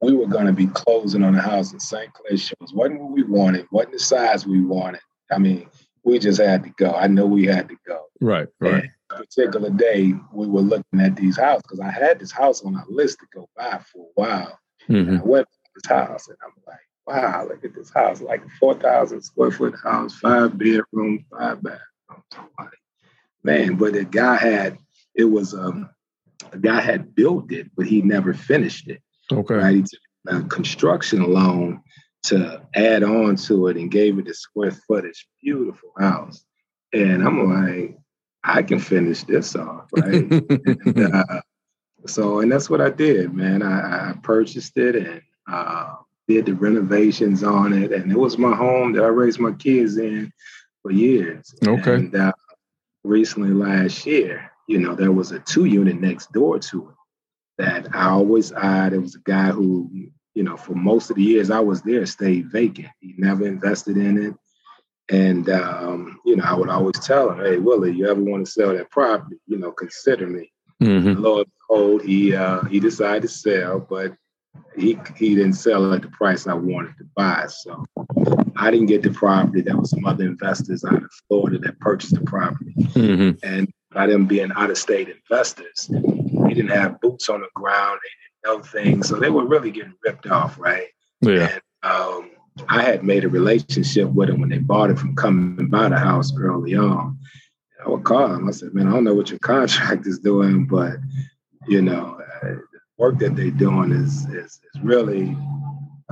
we 0.00 0.12
were 0.12 0.26
going 0.26 0.46
to 0.46 0.52
be 0.52 0.66
closing 0.66 1.22
on 1.22 1.34
the 1.34 1.40
house 1.40 1.72
in 1.72 1.80
St. 1.80 2.12
Clair 2.12 2.36
Shores. 2.36 2.72
Wasn't 2.72 3.00
what 3.00 3.12
we 3.12 3.22
wanted, 3.22 3.66
wasn't 3.70 3.92
the 3.92 3.98
size 4.00 4.46
we 4.46 4.60
wanted. 4.60 5.00
I 5.30 5.38
mean, 5.38 5.68
we 6.04 6.18
just 6.18 6.40
had 6.40 6.64
to 6.64 6.70
go. 6.70 6.92
I 6.92 7.06
know 7.06 7.26
we 7.26 7.46
had 7.46 7.68
to 7.68 7.76
go. 7.86 8.06
Right, 8.20 8.48
right. 8.58 8.84
And 8.84 8.90
particular 9.16 9.70
day, 9.70 10.14
we 10.32 10.46
were 10.46 10.60
looking 10.60 11.00
at 11.00 11.16
these 11.16 11.38
houses 11.38 11.62
because 11.62 11.80
I 11.80 11.90
had 11.90 12.18
this 12.18 12.32
house 12.32 12.62
on 12.62 12.76
our 12.76 12.86
list 12.88 13.18
to 13.20 13.26
go 13.34 13.48
buy 13.56 13.80
for 13.92 14.06
a 14.06 14.12
while. 14.14 14.58
Mm-hmm. 14.88 15.18
I 15.18 15.22
went 15.22 15.46
to 15.46 15.70
this 15.74 15.86
house 15.86 16.28
and 16.28 16.36
I'm 16.44 16.62
like, 16.66 16.78
wow, 17.06 17.46
look 17.48 17.64
at 17.64 17.74
this 17.74 17.90
house, 17.92 18.20
like 18.20 18.44
a 18.44 18.48
4,000 18.58 19.22
square 19.22 19.50
foot 19.50 19.74
house, 19.82 20.14
five 20.16 20.56
bedrooms, 20.56 21.22
five 21.30 21.62
bathrooms. 21.62 22.74
Man, 23.42 23.76
but 23.76 23.94
the 23.94 24.04
guy 24.04 24.36
had 24.36 24.78
it 25.14 25.24
was 25.24 25.54
um 25.54 25.88
a 26.52 26.58
guy 26.58 26.80
had 26.80 27.14
built 27.14 27.52
it, 27.52 27.70
but 27.76 27.86
he 27.86 28.02
never 28.02 28.34
finished 28.34 28.88
it. 28.88 29.00
Okay. 29.32 29.54
Right. 29.54 29.74
He 29.76 29.82
took 29.82 30.00
a 30.28 30.42
construction 30.48 31.32
loan 31.32 31.82
to 32.24 32.62
add 32.74 33.02
on 33.02 33.36
to 33.36 33.68
it 33.68 33.76
and 33.76 33.90
gave 33.90 34.18
it 34.18 34.28
a 34.28 34.34
square 34.34 34.72
footage. 34.72 35.26
Beautiful 35.42 35.92
house. 35.98 36.44
And 36.92 37.22
I'm 37.22 37.48
like, 37.48 37.96
I 38.42 38.62
can 38.62 38.78
finish 38.78 39.24
this 39.24 39.54
off, 39.54 39.88
right? 39.96 40.30
and, 40.30 41.14
uh, 41.14 41.40
so, 42.06 42.40
and 42.40 42.50
that's 42.50 42.70
what 42.70 42.80
I 42.80 42.90
did, 42.90 43.34
man. 43.34 43.62
I, 43.62 44.10
I 44.10 44.14
purchased 44.22 44.76
it 44.76 44.96
and 44.96 45.22
uh, 45.50 45.96
did 46.28 46.46
the 46.46 46.54
renovations 46.54 47.42
on 47.42 47.72
it, 47.72 47.92
and 47.92 48.10
it 48.10 48.18
was 48.18 48.38
my 48.38 48.54
home 48.54 48.92
that 48.92 49.04
I 49.04 49.08
raised 49.08 49.40
my 49.40 49.52
kids 49.52 49.98
in 49.98 50.32
for 50.82 50.90
years. 50.90 51.54
Okay. 51.66 51.94
And 51.94 52.14
uh, 52.14 52.32
recently, 53.04 53.50
last 53.50 54.06
year, 54.06 54.50
you 54.66 54.78
know, 54.78 54.94
there 54.94 55.12
was 55.12 55.32
a 55.32 55.40
two 55.40 55.64
unit 55.66 56.00
next 56.00 56.32
door 56.32 56.58
to 56.58 56.88
it 56.88 56.94
that 57.58 57.94
I 57.94 58.08
always 58.08 58.52
eyed. 58.52 58.92
It 58.92 58.98
was 59.02 59.16
a 59.16 59.20
guy 59.20 59.50
who, 59.50 59.90
you 60.34 60.42
know, 60.42 60.56
for 60.56 60.74
most 60.74 61.10
of 61.10 61.16
the 61.16 61.22
years 61.22 61.50
I 61.50 61.60
was 61.60 61.82
there, 61.82 62.06
stayed 62.06 62.50
vacant. 62.50 62.88
He 63.00 63.14
never 63.18 63.46
invested 63.46 63.96
in 63.96 64.16
it. 64.18 64.34
And, 65.10 65.48
um, 65.50 66.20
you 66.24 66.36
know, 66.36 66.44
I 66.44 66.54
would 66.54 66.68
always 66.68 66.98
tell 67.00 67.30
him, 67.30 67.44
hey, 67.44 67.58
Willie, 67.58 67.92
you 67.92 68.08
ever 68.08 68.20
want 68.20 68.46
to 68.46 68.50
sell 68.50 68.72
that 68.74 68.90
property, 68.90 69.36
you 69.46 69.58
know, 69.58 69.72
consider 69.72 70.26
me. 70.26 70.52
Mm-hmm. 70.80 71.20
Lo 71.20 71.38
and 71.38 71.46
behold, 71.68 72.02
he, 72.02 72.34
uh, 72.34 72.62
he 72.64 72.78
decided 72.78 73.22
to 73.22 73.28
sell, 73.28 73.80
but 73.80 74.14
he, 74.76 74.98
he 75.16 75.34
didn't 75.34 75.54
sell 75.54 75.92
at 75.92 76.02
the 76.02 76.08
price 76.08 76.46
I 76.46 76.54
wanted 76.54 76.96
to 76.98 77.04
buy. 77.16 77.46
So 77.48 77.84
I 78.56 78.70
didn't 78.70 78.86
get 78.86 79.02
the 79.02 79.10
property. 79.10 79.62
There 79.62 79.76
was 79.76 79.90
some 79.90 80.06
other 80.06 80.24
investors 80.24 80.84
out 80.84 81.02
of 81.02 81.10
Florida 81.28 81.58
that 81.58 81.80
purchased 81.80 82.14
the 82.14 82.22
property. 82.22 82.74
Mm-hmm. 82.78 83.38
And 83.42 83.68
by 83.92 84.06
them 84.06 84.26
being 84.26 84.52
out 84.54 84.70
of 84.70 84.78
state 84.78 85.08
investors, 85.08 85.90
they 85.90 86.54
didn't 86.54 86.68
have 86.68 87.00
boots 87.00 87.28
on 87.28 87.40
the 87.40 87.48
ground. 87.54 87.98
They 88.02 88.48
didn't 88.48 88.58
know 88.58 88.62
things. 88.62 89.08
So 89.08 89.16
they 89.16 89.30
were 89.30 89.46
really 89.46 89.72
getting 89.72 89.94
ripped 90.04 90.28
off, 90.28 90.58
right? 90.58 90.86
Yeah. 91.20 91.48
And, 91.52 91.62
um, 91.82 92.30
I 92.68 92.82
had 92.82 93.04
made 93.04 93.24
a 93.24 93.28
relationship 93.28 94.08
with 94.10 94.28
them 94.28 94.40
when 94.40 94.50
they 94.50 94.58
bought 94.58 94.90
it 94.90 94.98
from 94.98 95.14
coming 95.16 95.68
by 95.68 95.88
the 95.88 95.98
house 95.98 96.32
early 96.36 96.74
on. 96.74 97.18
I 97.84 97.88
would 97.88 98.04
call 98.04 98.28
them. 98.28 98.48
I 98.48 98.52
said, 98.52 98.74
"Man, 98.74 98.86
I 98.86 98.92
don't 98.92 99.04
know 99.04 99.14
what 99.14 99.30
your 99.30 99.38
contract 99.38 100.06
is 100.06 100.18
doing, 100.18 100.66
but 100.66 100.96
you 101.66 101.82
know, 101.82 102.20
uh, 102.42 102.46
the 102.48 102.80
work 102.98 103.18
that 103.18 103.36
they're 103.36 103.50
doing 103.50 103.92
is 103.92 104.26
is, 104.26 104.60
is 104.74 104.82
really 104.82 105.36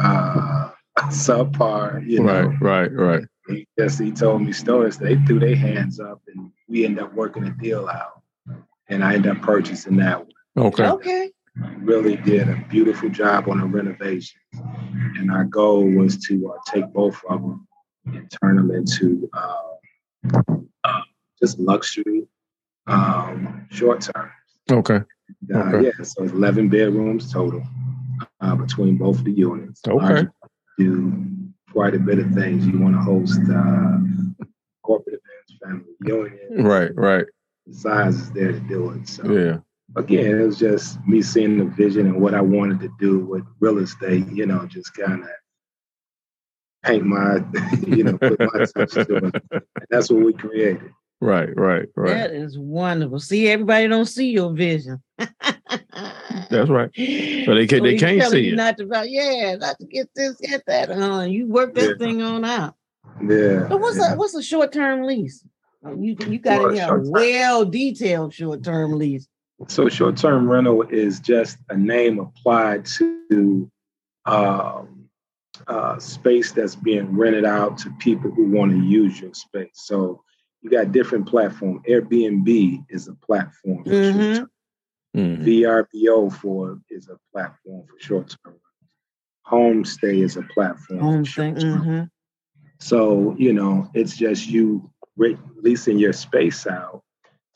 uh, 0.01 0.71
subpar." 1.11 2.07
You 2.07 2.23
know, 2.23 2.43
right, 2.61 2.61
right, 2.61 2.93
right. 2.93 3.25
He 3.49 3.67
just 3.79 4.01
he 4.01 4.13
told 4.13 4.43
me 4.43 4.53
stories. 4.53 4.99
They 4.99 5.17
threw 5.17 5.41
their 5.41 5.57
hands 5.57 6.01
up, 6.01 6.21
and 6.35 6.51
we 6.69 6.85
ended 6.85 7.05
up 7.05 7.15
working 7.15 7.45
a 7.45 7.51
deal 7.51 7.89
out, 7.89 8.23
and 8.89 9.05
I 9.05 9.15
ended 9.15 9.37
up 9.37 9.43
purchasing 9.43 9.97
that 9.99 10.19
one. 10.21 10.67
Okay. 10.69 10.87
Okay. 10.89 11.31
Really 11.81 12.17
did 12.17 12.49
a 12.49 12.65
beautiful 12.69 13.09
job 13.09 13.49
on 13.49 13.61
the 13.61 13.67
renovations, 13.67 14.35
and 15.17 15.31
our 15.31 15.45
goal 15.45 15.85
was 15.91 16.17
to 16.27 16.53
uh, 16.53 16.59
take 16.73 16.87
both 16.93 17.21
of 17.29 17.41
them 17.43 17.67
and 18.07 18.31
turn 18.43 18.57
them 18.57 18.71
into 18.71 19.29
uh, 19.33 20.35
uh, 20.85 21.01
just 21.43 21.59
luxury 21.59 22.27
um, 22.87 23.67
short 23.71 24.01
term. 24.03 24.31
Okay. 24.71 24.97
Uh, 24.97 25.05
Okay. 25.59 25.87
Yeah, 25.87 26.05
so 26.05 26.23
11 26.25 26.69
bedrooms 26.69 27.31
total 27.33 27.63
uh, 28.41 28.55
between 28.57 28.97
both 28.97 29.19
of 29.19 29.25
the 29.25 29.33
units. 29.33 29.81
Okay. 29.87 30.27
Do 30.79 31.13
quite 31.73 31.95
a 31.95 31.99
bit 31.99 32.19
of 32.19 32.31
things. 32.33 32.67
You 32.67 32.79
want 32.79 32.95
to 32.95 33.01
host 33.01 33.41
uh, 33.51 33.99
corporate 34.83 35.21
events, 35.21 35.63
family 35.63 35.85
reunions. 36.01 36.65
Right, 36.65 36.95
right. 36.95 37.27
The 37.67 37.75
size 37.75 38.15
is 38.17 38.31
there 38.33 38.53
to 38.53 38.61
do 38.61 38.91
it. 38.93 39.09
So 39.09 39.25
Yeah. 39.31 39.59
Again, 39.97 40.39
it 40.41 40.45
was 40.45 40.59
just 40.59 40.99
me 41.07 41.23
seeing 41.23 41.59
the 41.59 41.65
vision 41.65 42.07
and 42.07 42.21
what 42.21 42.35
I 42.35 42.41
wanted 42.41 42.81
to 42.81 42.91
do 42.99 43.21
with 43.21 43.45
real 43.61 43.79
estate. 43.79 44.27
You 44.33 44.47
know, 44.47 44.67
just 44.67 44.95
kind 44.95 45.23
of 45.23 45.31
paint 46.85 47.05
my, 47.05 47.37
you 47.87 48.05
know, 48.05 48.19
put 48.19 48.39
my 48.41 48.65
touch 48.65 48.93
to 48.93 49.17
it. 49.17 49.43
And 49.53 49.63
that's 49.91 50.11
what 50.11 50.25
we 50.25 50.33
created. 50.33 50.93
Right, 51.21 51.49
right, 51.57 51.89
right. 51.97 52.13
That 52.15 52.31
is 52.31 52.57
wonderful. 52.57 53.19
See, 53.19 53.49
everybody 53.49 53.89
don't 53.89 54.07
see 54.07 54.31
your 54.31 54.53
vision. 54.53 55.03
That's 56.51 56.71
right. 56.71 56.91
So 56.95 57.55
they 57.55 57.67
can- 57.67 57.83
they 57.83 57.99
can't 57.99 58.23
see 58.31 58.47
you 58.47 58.53
it. 58.53 58.57
Not 58.57 58.77
to 58.79 59.05
yeah, 59.09 59.57
not 59.57 59.79
to 59.81 59.87
get 59.87 60.09
this, 60.15 60.37
get 60.37 60.63
that. 60.67 60.91
Uh, 60.91 61.23
you 61.23 61.49
work 61.49 61.75
that 61.75 61.97
Yeah. 62.01 62.07
thing 62.07 62.23
on 62.23 62.45
out. 62.45 62.75
Yeah. 63.21 63.67
But 63.69 63.81
what's 63.81 63.97
yeah. 63.99 64.15
a 64.15 64.17
what's 64.17 64.35
a 64.35 64.43
short 64.43 64.73
term 64.73 65.03
lease? 65.03 65.45
Oh, 65.85 65.95
You 66.01 66.17
you 66.29 66.39
got 66.39 66.71
to 66.71 66.79
have 66.81 66.91
a 66.91 67.11
well 67.11 67.65
detailed 67.65 68.33
short 68.33 68.63
term 68.63 68.93
lease. 68.93 69.27
So 69.67 69.89
short 69.89 70.17
term 70.17 70.49
rental 70.49 70.83
is 70.83 71.19
just 71.19 71.59
a 71.69 71.77
name 71.77 72.21
applied 72.21 72.85
to 72.87 73.71
um, 74.25 75.09
uh, 75.67 75.99
space 75.99 76.53
that's 76.53 76.77
being 76.77 77.17
rented 77.17 77.45
out 77.45 77.77
to 77.79 77.91
people 77.99 78.31
who 78.31 78.45
want 78.51 78.71
to 78.71 78.79
use 78.79 79.21
your 79.21 79.35
space. 79.35 79.71
So 79.75 80.23
you 80.63 80.71
got 80.71 80.93
different 80.93 81.27
platform. 81.29 81.83
Airbnb 81.89 82.85
is 82.89 83.09
a 83.09 83.15
platform 83.15 83.85
for 83.85 83.91
Mhm. 83.91 84.13
short-term. 84.35 84.51
Mhm. 85.17 85.45
VRBO 85.45 86.31
for 86.33 86.81
is 86.91 87.09
a 87.09 87.19
platform 87.33 87.85
for 87.87 87.99
short 87.99 88.37
term. 88.45 88.55
Homestay 89.47 90.23
is 90.23 90.37
a 90.37 90.43
platform. 90.43 91.01
Home 91.01 91.25
for 91.25 91.31
thing. 91.33 91.55
short-term. 91.55 91.85
mhm. 91.85 92.11
So, 92.81 93.35
you 93.37 93.53
know, 93.53 93.91
it's 93.95 94.17
just 94.17 94.47
you 94.49 94.89
re- 95.17 95.39
leasing 95.57 95.99
your 95.99 96.13
space 96.13 96.67
out 96.67 97.03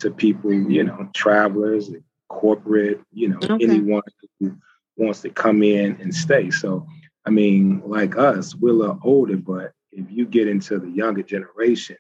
to 0.02 0.10
people, 0.10 0.52
you 0.52 0.84
know, 0.84 1.08
travelers, 1.14 1.90
corporate, 2.28 3.00
you 3.12 3.28
know, 3.28 3.38
Okay. 3.42 3.64
anyone 3.64 4.02
who 4.40 4.56
wants 4.96 5.20
to 5.22 5.30
come 5.30 5.62
in 5.62 5.96
and 6.00 6.14
stay. 6.14 6.50
So, 6.50 6.86
I 7.26 7.30
mean, 7.30 7.82
like 7.86 8.16
us, 8.16 8.54
we're 8.54 8.70
a 8.70 8.74
little 8.74 9.00
older, 9.02 9.36
but 9.36 9.72
if 9.92 10.10
you 10.10 10.26
get 10.26 10.48
into 10.48 10.78
the 10.78 10.88
younger 10.90 11.22
generations, 11.22 11.98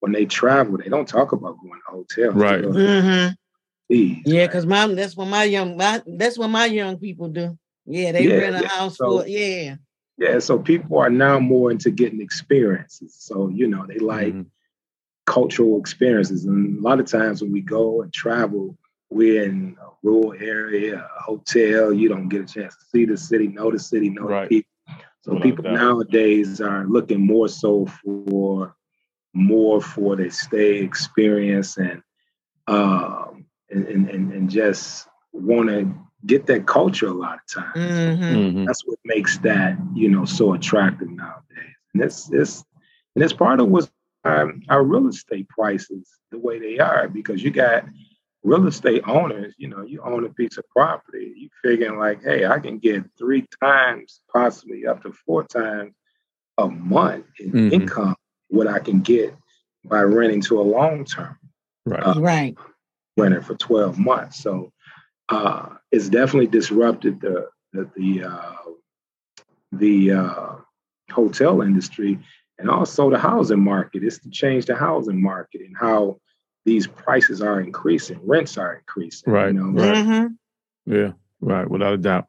when 0.00 0.12
they 0.12 0.24
travel, 0.24 0.78
they 0.78 0.88
don't 0.88 1.08
talk 1.08 1.32
about 1.32 1.56
going 1.60 1.80
to 1.86 1.92
hotels. 1.92 2.34
Right. 2.34 2.62
go 2.62 2.72
to 2.72 2.78
Mhm. 2.78 3.36
these, 3.88 4.22
Yeah, 4.24 4.40
right? 4.42 4.48
because 4.50 4.66
my 4.66 4.86
that's 4.88 5.16
what 5.16 5.28
my 5.28 5.44
young 5.44 5.76
my, 5.76 6.02
that's 6.06 6.38
what 6.38 6.48
my 6.48 6.66
young 6.66 6.98
people 6.98 7.28
do. 7.28 7.58
Yeah, 7.86 8.12
they 8.12 8.26
Yeah, 8.26 8.36
rent 8.36 8.56
a 8.56 8.60
yeah. 8.62 8.68
house 8.68 8.96
So- 8.96 9.20
for 9.22 9.26
yeah. 9.28 9.76
Yeah, 10.18 10.38
so 10.38 10.58
people 10.58 10.98
are 10.98 11.10
now 11.10 11.40
more 11.40 11.70
into 11.72 11.90
getting 11.90 12.20
experiences. 12.20 13.16
So, 13.18 13.48
you 13.48 13.66
know, 13.66 13.86
they 13.86 13.98
like 13.98 14.34
Mhm. 14.34 14.46
Cultural 15.26 15.78
experiences. 15.78 16.44
And 16.44 16.78
a 16.78 16.82
lot 16.82 17.00
of 17.00 17.06
times 17.06 17.42
when 17.42 17.52
we 17.52 17.60
go 17.60 18.02
and 18.02 18.12
travel, 18.12 18.76
we're 19.10 19.44
in 19.44 19.76
a 19.80 19.86
rural 20.02 20.34
area, 20.40 21.08
a 21.18 21.22
hotel. 21.22 21.92
You 21.92 22.08
don't 22.08 22.28
get 22.28 22.42
a 22.42 22.52
chance 22.52 22.76
to 22.76 22.84
see 22.86 23.04
the 23.04 23.16
city, 23.16 23.48
know 23.48 23.70
the 23.70 23.78
city, 23.78 24.10
know 24.10 24.22
Right. 24.24 24.48
the 24.48 24.56
people. 24.56 24.68
So 25.20 25.32
Without 25.34 25.42
people 25.44 25.64
doubt. 25.64 25.74
nowadays 25.74 26.60
are 26.60 26.84
looking 26.86 27.24
more 27.24 27.48
so 27.48 27.86
for 27.86 28.74
more 29.34 29.80
for 29.80 30.16
their 30.16 30.30
stay 30.30 30.78
experience 30.78 31.78
and 31.78 32.02
um 32.66 33.46
and 33.70 33.86
and, 33.86 34.10
and, 34.10 34.32
and 34.32 34.50
just 34.50 35.08
want 35.32 35.68
to 35.68 35.90
get 36.26 36.46
that 36.46 36.66
culture 36.66 37.06
a 37.06 37.12
lot 37.12 37.38
of 37.38 37.46
times. 37.64 37.76
Mhm. 37.76 38.52
Mhm. 38.54 38.66
That's 38.66 38.84
what 38.86 38.98
makes 39.04 39.38
that 39.38 39.76
you 39.94 40.08
know 40.08 40.24
so 40.24 40.54
attractive 40.54 41.10
nowadays. 41.10 41.76
And 41.94 42.02
it's 42.02 42.30
it's 42.32 42.64
and 43.14 43.24
it's 43.24 43.32
part 43.32 43.60
of 43.60 43.68
what's 43.68 43.90
our, 44.24 44.52
our 44.68 44.84
real 44.84 45.08
estate 45.08 45.48
prices 45.48 46.08
the 46.30 46.38
way 46.38 46.58
they 46.58 46.78
are 46.78 47.08
because 47.08 47.42
you 47.42 47.50
got 47.50 47.84
real 48.42 48.66
estate 48.66 49.02
owners. 49.06 49.54
You 49.58 49.68
know, 49.68 49.82
you 49.82 50.00
own 50.02 50.24
a 50.24 50.30
piece 50.30 50.58
of 50.58 50.68
property, 50.68 51.32
you 51.36 51.48
figuring 51.62 51.98
like, 51.98 52.22
hey, 52.22 52.46
I 52.46 52.58
can 52.58 52.78
get 52.78 53.04
three 53.18 53.46
times, 53.62 54.20
possibly 54.32 54.86
up 54.86 55.02
to 55.02 55.12
four 55.26 55.44
times 55.44 55.94
a 56.58 56.68
month 56.68 57.26
in 57.40 57.50
Mhm. 57.52 57.72
income 57.72 58.16
what 58.48 58.66
I 58.66 58.78
can 58.78 59.00
get 59.00 59.34
by 59.84 60.02
renting 60.02 60.42
to 60.42 60.60
a 60.60 60.62
long 60.62 61.04
term 61.04 61.38
Right. 61.86 62.02
uh, 62.02 62.20
Right. 62.20 62.56
renter 63.16 63.42
for 63.42 63.54
12 63.56 63.98
months. 63.98 64.38
So 64.42 64.72
uh, 65.28 65.76
it's 65.90 66.08
definitely 66.08 66.46
disrupted 66.48 67.20
the 67.20 67.48
the 67.72 67.90
the, 67.96 68.24
uh, 68.24 68.56
the 69.72 70.12
uh, 70.12 70.56
hotel 71.10 71.62
industry 71.62 72.18
and 72.62 72.70
also 72.70 73.10
the 73.10 73.18
housing 73.18 73.60
market. 73.62 74.04
It's 74.04 74.18
to 74.20 74.30
change 74.30 74.66
the 74.66 74.76
housing 74.76 75.20
market 75.20 75.60
and 75.62 75.76
how 75.78 76.20
these 76.64 76.86
prices 76.86 77.42
are 77.42 77.60
increasing, 77.60 78.20
rents 78.22 78.56
are 78.56 78.76
increasing. 78.76 79.32
Right, 79.32 79.52
You 79.52 79.60
know? 79.60 79.82
right. 79.82 79.96
Mhm. 79.96 80.36
Yeah, 80.86 81.12
right, 81.40 81.68
without 81.68 81.94
a 81.94 81.98
doubt. 81.98 82.28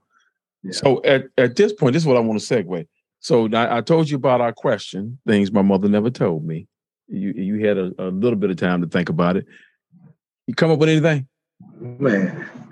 Yeah. 0.64 0.72
So 0.72 1.04
at, 1.04 1.26
at 1.38 1.56
this 1.56 1.72
point, 1.72 1.94
this 1.94 2.02
is 2.02 2.08
what 2.08 2.18
I 2.18 2.22
want 2.22 2.42
to 2.42 2.46
segue. 2.46 2.88
So 3.20 3.46
now 3.48 3.74
I 3.74 3.82
told 3.82 4.10
you 4.10 4.18
about 4.18 4.42
our 4.42 4.52
question, 4.52 5.20
things 5.28 5.52
my 5.52 5.62
mother 5.62 5.88
never 5.88 6.10
told 6.10 6.44
me. 6.44 6.68
You 7.08 7.32
you 7.32 7.66
had 7.66 7.78
a, 7.78 7.94
a 8.00 8.10
little 8.10 8.38
bit 8.40 8.50
of 8.50 8.58
time 8.58 8.82
to 8.82 8.88
think 8.88 9.10
about 9.10 9.38
it. 9.38 9.46
You 10.48 10.56
come 10.56 10.72
up 10.72 10.80
with 10.80 10.90
anything? 10.90 11.28
Man, 11.80 12.48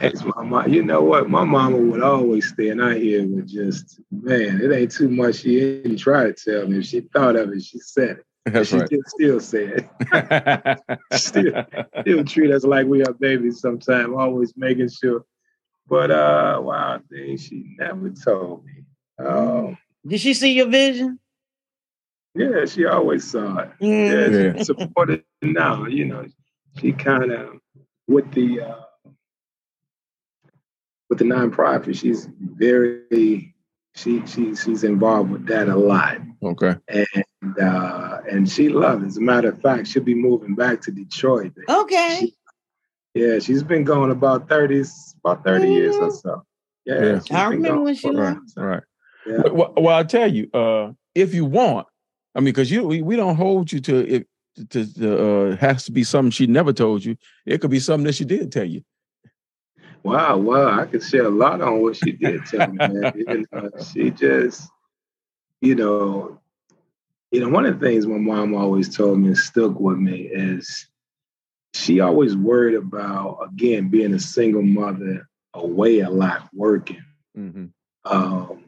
it's 0.00 0.24
my 0.24 0.42
mom. 0.42 0.72
You 0.72 0.82
know 0.82 1.02
what? 1.02 1.28
My 1.28 1.44
mama 1.44 1.76
would 1.76 2.02
always 2.02 2.48
stand 2.48 2.80
out 2.80 2.96
here 2.96 3.26
with 3.26 3.46
just, 3.48 4.00
man, 4.10 4.60
it 4.62 4.72
ain't 4.72 4.90
too 4.92 5.08
much. 5.08 5.36
She 5.36 5.60
didn't 5.60 5.98
try 5.98 6.24
to 6.24 6.32
tell 6.32 6.66
me. 6.66 6.78
If 6.78 6.86
she 6.86 7.00
thought 7.00 7.36
of 7.36 7.52
it, 7.52 7.62
she 7.62 7.78
said 7.78 8.18
it. 8.18 8.24
That's 8.52 8.70
she 8.70 8.76
right. 8.78 8.86
still, 8.86 9.02
still 9.06 9.40
said 9.40 9.88
it. 10.12 10.78
still, 11.12 11.64
still 12.00 12.24
treat 12.24 12.50
us 12.52 12.64
like 12.64 12.86
we 12.86 13.02
are 13.04 13.12
babies 13.12 13.60
sometimes, 13.60 14.14
always 14.16 14.54
making 14.56 14.88
sure. 14.88 15.24
But 15.88 16.10
uh 16.10 16.60
wow, 16.62 17.00
thing 17.10 17.36
she 17.36 17.74
never 17.78 18.10
told 18.10 18.64
me. 18.64 18.84
Um, 19.18 19.76
Did 20.06 20.20
she 20.20 20.34
see 20.34 20.52
your 20.52 20.68
vision? 20.68 21.18
yeah, 22.34 22.64
she 22.64 22.86
always 22.86 23.28
saw 23.30 23.58
it. 23.58 23.70
Mhm. 23.80 24.32
Yeah, 24.32 24.52
Yeah. 24.56 24.62
supported 24.62 25.24
it 25.42 25.46
now. 25.52 25.84
You 25.86 26.06
know, 26.06 26.26
she 26.80 26.92
kind 26.92 27.32
of 27.32 27.58
with 28.10 28.30
the 28.32 28.60
uh 28.60 28.80
with 31.08 31.18
the 31.18 31.24
nonprofit, 31.24 31.96
she's 31.96 32.28
very 32.40 33.54
she 33.94 34.26
she 34.26 34.54
she's 34.54 34.84
involved 34.84 35.30
with 35.30 35.46
that 35.46 35.68
a 35.68 35.76
lot. 35.76 36.18
okay. 36.42 36.74
And 36.88 37.58
uh 37.58 38.18
and 38.30 38.50
she 38.50 38.68
loves 38.68 39.02
it. 39.04 39.06
As 39.06 39.16
a 39.16 39.20
matter 39.20 39.48
of 39.48 39.60
fact, 39.62 39.86
she'll 39.86 40.02
be 40.02 40.14
moving 40.14 40.54
back 40.54 40.82
to 40.82 40.90
Detroit. 40.90 41.52
Okay. 41.68 42.32
Yeah, 43.14 43.38
she's 43.40 43.64
been 43.64 43.82
going 43.82 44.12
about 44.12 44.48
30, 44.48 44.84
about 45.24 45.42
30 45.44 45.68
years 45.68 45.96
or 45.96 46.12
so. 46.12 46.44
Yeah. 46.84 47.18
Yeah. 47.30 47.38
I 47.38 47.48
remember 47.48 47.82
when 47.82 47.94
she 47.94 48.08
for 48.08 48.22
a 48.22 48.34
Right, 48.34 48.38
right. 48.56 48.82
Yeah. 49.26 49.42
Well, 49.52 49.74
well, 49.76 49.96
I'll 49.96 50.04
tell 50.04 50.32
you, 50.32 50.48
uh, 50.52 50.92
if 51.14 51.34
you 51.34 51.44
want, 51.44 51.86
I 52.34 52.40
mean, 52.40 52.46
because 52.46 52.70
you 52.70 52.84
we, 52.84 53.02
we 53.02 53.16
don't 53.16 53.36
hold 53.36 53.70
you 53.72 53.80
to 53.80 53.96
it 53.98 54.26
to, 54.70 54.94
to 54.94 55.52
uh 55.52 55.56
has 55.56 55.84
to 55.84 55.92
be 55.92 56.04
something 56.04 56.30
she 56.30 56.46
never 56.46 56.72
told 56.72 57.04
you. 57.04 57.16
It 57.46 57.60
could 57.60 57.70
be 57.70 57.80
something 57.80 58.06
that 58.06 58.14
she 58.14 58.24
did 58.24 58.52
tell 58.52 58.64
you. 58.64 58.82
Wow, 60.02 60.38
wow. 60.38 60.80
I 60.80 60.86
could 60.86 61.02
share 61.02 61.26
a 61.26 61.30
lot 61.30 61.60
on 61.60 61.82
what 61.82 61.96
she 61.96 62.12
did 62.12 62.44
tell 62.46 62.68
me, 62.68 62.78
man. 62.78 63.12
Even, 63.18 63.46
uh, 63.52 63.84
she 63.84 64.10
just, 64.10 64.68
you 65.60 65.74
know, 65.74 66.40
you 67.30 67.40
know, 67.40 67.48
one 67.48 67.66
of 67.66 67.78
the 67.78 67.86
things 67.86 68.06
my 68.06 68.16
mom 68.18 68.54
always 68.54 68.94
told 68.94 69.18
me 69.18 69.28
and 69.28 69.36
stuck 69.36 69.78
with 69.78 69.98
me 69.98 70.22
is 70.22 70.88
she 71.74 72.00
always 72.00 72.34
worried 72.34 72.74
about, 72.74 73.40
again, 73.52 73.88
being 73.88 74.14
a 74.14 74.18
single 74.18 74.62
mother, 74.62 75.28
away 75.54 76.00
a 76.00 76.10
lot, 76.10 76.48
working. 76.52 77.04
Mm-hmm. 77.36 77.66
Um, 78.04 78.64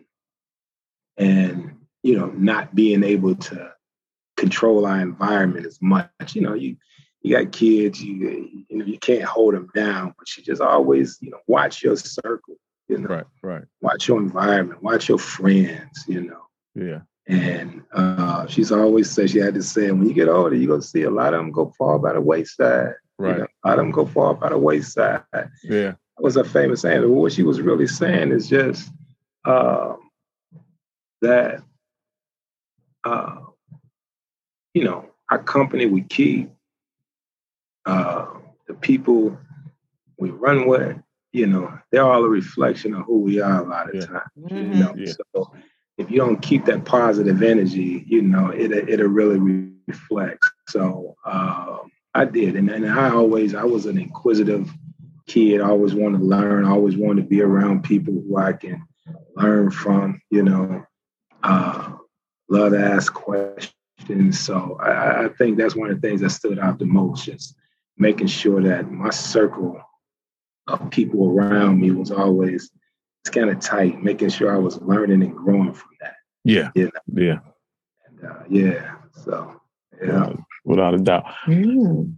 and 1.16 1.76
you 2.02 2.18
know, 2.18 2.26
not 2.26 2.74
being 2.74 3.04
able 3.04 3.36
to 3.36 3.72
control 4.42 4.86
our 4.86 5.00
environment 5.00 5.64
as 5.66 5.78
much. 5.80 6.34
You 6.34 6.42
know, 6.42 6.54
you 6.54 6.76
you 7.20 7.36
got 7.36 7.52
kids, 7.52 8.02
you 8.02 8.64
you 8.68 8.76
know, 8.76 8.84
you 8.84 8.98
can't 8.98 9.22
hold 9.22 9.54
them 9.54 9.68
down, 9.72 10.14
but 10.18 10.36
you 10.36 10.42
just 10.42 10.60
always, 10.60 11.16
you 11.20 11.30
know, 11.30 11.38
watch 11.46 11.84
your 11.84 11.96
circle. 11.96 12.56
You 12.88 12.98
know, 12.98 13.08
right, 13.08 13.26
right. 13.42 13.64
Watch 13.80 14.08
your 14.08 14.18
environment, 14.18 14.82
watch 14.82 15.08
your 15.08 15.18
friends. 15.18 16.04
You 16.08 16.22
know. 16.22 16.42
Yeah. 16.74 17.02
And 17.28 17.82
uh, 17.92 18.48
she's 18.48 18.72
always 18.72 19.08
said 19.08 19.30
she 19.30 19.38
had 19.38 19.54
to 19.54 19.62
say, 19.62 19.92
when 19.92 20.08
you 20.08 20.12
get 20.12 20.28
older, 20.28 20.56
you're 20.56 20.72
gonna 20.72 20.82
see 20.82 21.02
a 21.02 21.10
lot 21.10 21.34
of 21.34 21.38
them 21.38 21.52
go 21.52 21.72
fall 21.78 22.00
by 22.00 22.14
the 22.14 22.20
wayside. 22.20 22.94
Right. 23.16 23.34
You 23.34 23.38
know, 23.42 23.46
a 23.64 23.68
lot 23.68 23.78
of 23.78 23.84
them 23.84 23.92
go 23.92 24.06
fall 24.06 24.34
by 24.34 24.48
the 24.48 24.58
wayside. 24.58 25.22
Yeah. 25.62 25.92
That 25.92 26.24
was 26.24 26.36
a 26.36 26.42
famous 26.42 26.80
saying. 26.80 27.02
But 27.02 27.10
what 27.10 27.32
she 27.32 27.44
was 27.44 27.60
really 27.60 27.86
saying 27.86 28.32
is 28.32 28.48
just 28.48 28.90
um, 29.44 29.98
that 31.20 31.62
uh, 33.04 33.36
you 34.74 34.84
know, 34.84 35.10
our 35.30 35.42
company 35.42 35.86
we 35.86 36.02
keep, 36.02 36.50
uh, 37.86 38.26
the 38.66 38.74
people 38.74 39.36
we 40.18 40.30
run 40.30 40.66
with, 40.66 40.96
you 41.32 41.46
know, 41.46 41.78
they're 41.90 42.04
all 42.04 42.24
a 42.24 42.28
reflection 42.28 42.94
of 42.94 43.04
who 43.06 43.20
we 43.20 43.40
are 43.40 43.64
a 43.64 43.68
lot 43.68 43.88
of 43.88 43.94
yeah. 43.94 44.06
times. 44.06 44.30
Mm-hmm. 44.38 44.72
You 44.72 44.78
know, 44.78 44.94
yeah. 44.96 45.12
so 45.34 45.52
if 45.98 46.10
you 46.10 46.18
don't 46.18 46.40
keep 46.40 46.64
that 46.66 46.84
positive 46.84 47.42
energy, 47.42 48.04
you 48.06 48.22
know, 48.22 48.48
it 48.50 48.72
it'll 48.72 49.06
really 49.06 49.72
reflect. 49.86 50.44
So 50.68 51.16
um, 51.24 51.90
I 52.14 52.24
did, 52.24 52.56
and, 52.56 52.70
and 52.70 52.86
I 52.86 53.10
always 53.10 53.54
I 53.54 53.64
was 53.64 53.86
an 53.86 53.98
inquisitive 53.98 54.70
kid. 55.26 55.60
I 55.60 55.68
always 55.68 55.94
wanted 55.94 56.18
to 56.18 56.24
learn. 56.24 56.64
I 56.64 56.70
always 56.70 56.96
wanted 56.96 57.22
to 57.22 57.28
be 57.28 57.42
around 57.42 57.84
people 57.84 58.14
who 58.14 58.36
I 58.36 58.52
can 58.52 58.86
learn 59.36 59.70
from. 59.70 60.20
You 60.30 60.42
know, 60.42 60.86
uh, 61.42 61.92
love 62.48 62.72
to 62.72 62.78
ask 62.78 63.12
questions. 63.12 63.74
So 64.32 64.78
I, 64.80 65.24
I 65.24 65.28
think 65.28 65.58
that's 65.58 65.76
one 65.76 65.90
of 65.90 66.00
the 66.00 66.06
things 66.06 66.20
that 66.20 66.30
stood 66.30 66.58
out 66.58 66.78
the 66.78 66.86
most. 66.86 67.24
Just 67.24 67.56
making 67.98 68.26
sure 68.26 68.62
that 68.62 68.90
my 68.90 69.10
circle 69.10 69.80
of 70.68 70.90
people 70.90 71.30
around 71.30 71.80
me 71.80 71.90
was 71.90 72.10
always 72.10 72.70
it's 73.22 73.30
kind 73.30 73.50
of 73.50 73.60
tight, 73.60 74.02
making 74.02 74.30
sure 74.30 74.52
I 74.52 74.58
was 74.58 74.80
learning 74.80 75.22
and 75.22 75.34
growing 75.34 75.72
from 75.72 75.90
that. 76.00 76.14
Yeah. 76.44 76.70
You 76.74 76.84
know? 76.86 77.22
Yeah. 77.22 77.38
And, 78.06 78.30
uh, 78.30 78.42
yeah. 78.48 78.94
So, 79.24 79.60
yeah. 80.04 80.32
Without 80.64 80.94
a 80.94 80.98
doubt. 80.98 81.26
Mm. 81.46 82.16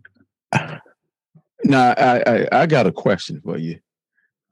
Now, 1.65 1.95
I, 1.97 2.23
I, 2.27 2.49
I 2.53 2.67
got 2.67 2.87
a 2.87 2.93
question 2.93 3.41
for 3.43 3.57
you, 3.57 3.79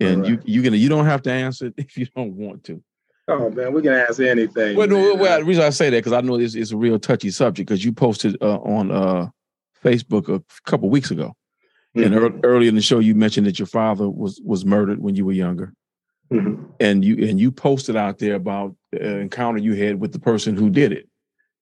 and 0.00 0.22
right. 0.22 0.30
you 0.30 0.38
you 0.44 0.62
gonna 0.62 0.78
you 0.78 0.88
don't 0.88 1.04
have 1.04 1.22
to 1.22 1.30
answer 1.30 1.66
it 1.66 1.74
if 1.76 1.96
you 1.96 2.06
don't 2.16 2.34
want 2.34 2.64
to. 2.64 2.82
Oh 3.28 3.50
man, 3.50 3.72
we 3.72 3.82
can 3.82 3.92
ask 3.92 4.20
anything. 4.20 4.76
Well, 4.76 4.88
no, 4.88 5.14
well, 5.14 5.38
the 5.38 5.44
reason 5.44 5.62
I 5.62 5.70
say 5.70 5.90
that 5.90 5.98
because 5.98 6.12
I 6.12 6.20
know 6.20 6.36
this 6.36 6.54
is 6.54 6.72
a 6.72 6.76
real 6.76 6.98
touchy 6.98 7.30
subject 7.30 7.68
because 7.68 7.84
you 7.84 7.92
posted 7.92 8.36
uh, 8.42 8.58
on 8.58 8.90
uh, 8.90 9.28
Facebook 9.84 10.28
a 10.28 10.42
couple 10.68 10.90
weeks 10.90 11.10
ago, 11.10 11.34
mm-hmm. 11.96 12.02
and 12.02 12.14
er- 12.14 12.40
earlier 12.42 12.68
in 12.68 12.74
the 12.74 12.82
show 12.82 12.98
you 12.98 13.14
mentioned 13.14 13.46
that 13.46 13.58
your 13.58 13.66
father 13.66 14.10
was 14.10 14.40
was 14.44 14.64
murdered 14.64 15.00
when 15.00 15.14
you 15.14 15.24
were 15.24 15.32
younger. 15.32 15.72
Mm-hmm. 16.32 16.64
And 16.80 17.04
you 17.04 17.28
and 17.28 17.38
you 17.38 17.52
posted 17.52 17.94
out 17.94 18.18
there 18.18 18.34
about 18.34 18.74
the 18.90 19.18
encounter 19.18 19.58
you 19.58 19.74
had 19.74 20.00
with 20.00 20.12
the 20.12 20.18
person 20.18 20.56
who 20.56 20.70
did 20.70 20.92
it. 20.92 21.08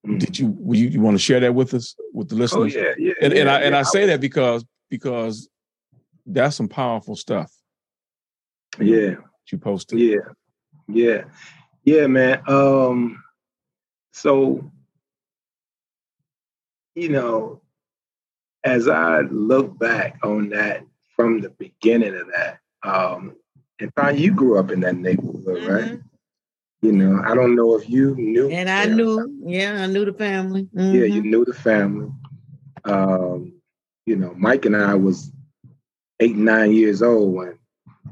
Mm-hmm. 0.07 0.17
Did 0.17 0.39
you, 0.39 0.57
you 0.71 0.87
you 0.87 1.01
want 1.01 1.15
to 1.15 1.21
share 1.21 1.41
that 1.41 1.53
with 1.53 1.73
us 1.73 1.95
with 2.13 2.29
the 2.29 2.35
oh, 2.35 2.39
listeners? 2.39 2.75
Oh, 2.75 2.79
yeah, 2.79 2.93
yeah. 2.97 3.13
And, 3.21 3.33
yeah, 3.33 3.41
and 3.41 3.49
I 3.49 3.59
yeah. 3.59 3.65
and 3.67 3.75
I 3.75 3.83
say 3.83 4.07
that 4.07 4.21
because 4.21 4.65
because 4.89 5.47
that's 6.25 6.55
some 6.55 6.69
powerful 6.69 7.15
stuff. 7.15 7.51
Yeah. 8.79 9.15
You 9.51 9.57
posted. 9.57 9.99
Yeah. 9.99 10.17
Yeah. 10.93 11.23
Yeah, 11.83 12.07
man. 12.07 12.41
Um 12.47 13.23
so 14.13 14.71
you 16.95 17.09
know, 17.09 17.61
as 18.63 18.87
I 18.87 19.21
look 19.21 19.77
back 19.79 20.19
on 20.23 20.49
that 20.49 20.85
from 21.15 21.41
the 21.41 21.49
beginning 21.49 22.15
of 22.15 22.27
that, 22.35 22.59
um, 22.83 23.35
and 23.79 23.91
Tanya, 23.95 24.19
you 24.19 24.33
grew 24.33 24.59
up 24.59 24.71
in 24.71 24.81
that 24.81 24.95
neighborhood, 24.95 25.45
mm-hmm. 25.45 25.71
right? 25.71 25.99
You 26.81 26.91
know, 26.91 27.21
I 27.23 27.35
don't 27.35 27.55
know 27.55 27.75
if 27.75 27.89
you 27.89 28.15
knew. 28.15 28.49
And 28.49 28.69
I 28.69 28.85
knew, 28.85 29.39
yeah, 29.45 29.83
I 29.83 29.85
knew 29.87 30.05
the 30.05 30.13
family. 30.13 30.67
Mm-hmm. 30.75 30.95
Yeah, 30.95 31.05
you 31.05 31.21
knew 31.21 31.45
the 31.45 31.53
family. 31.53 32.11
Um, 32.85 33.53
you 34.05 34.15
know, 34.15 34.33
Mike 34.35 34.65
and 34.65 34.75
I 34.75 34.95
was 34.95 35.31
eight, 36.19 36.35
nine 36.35 36.71
years 36.71 37.01
old 37.01 37.33
when, 37.33 37.59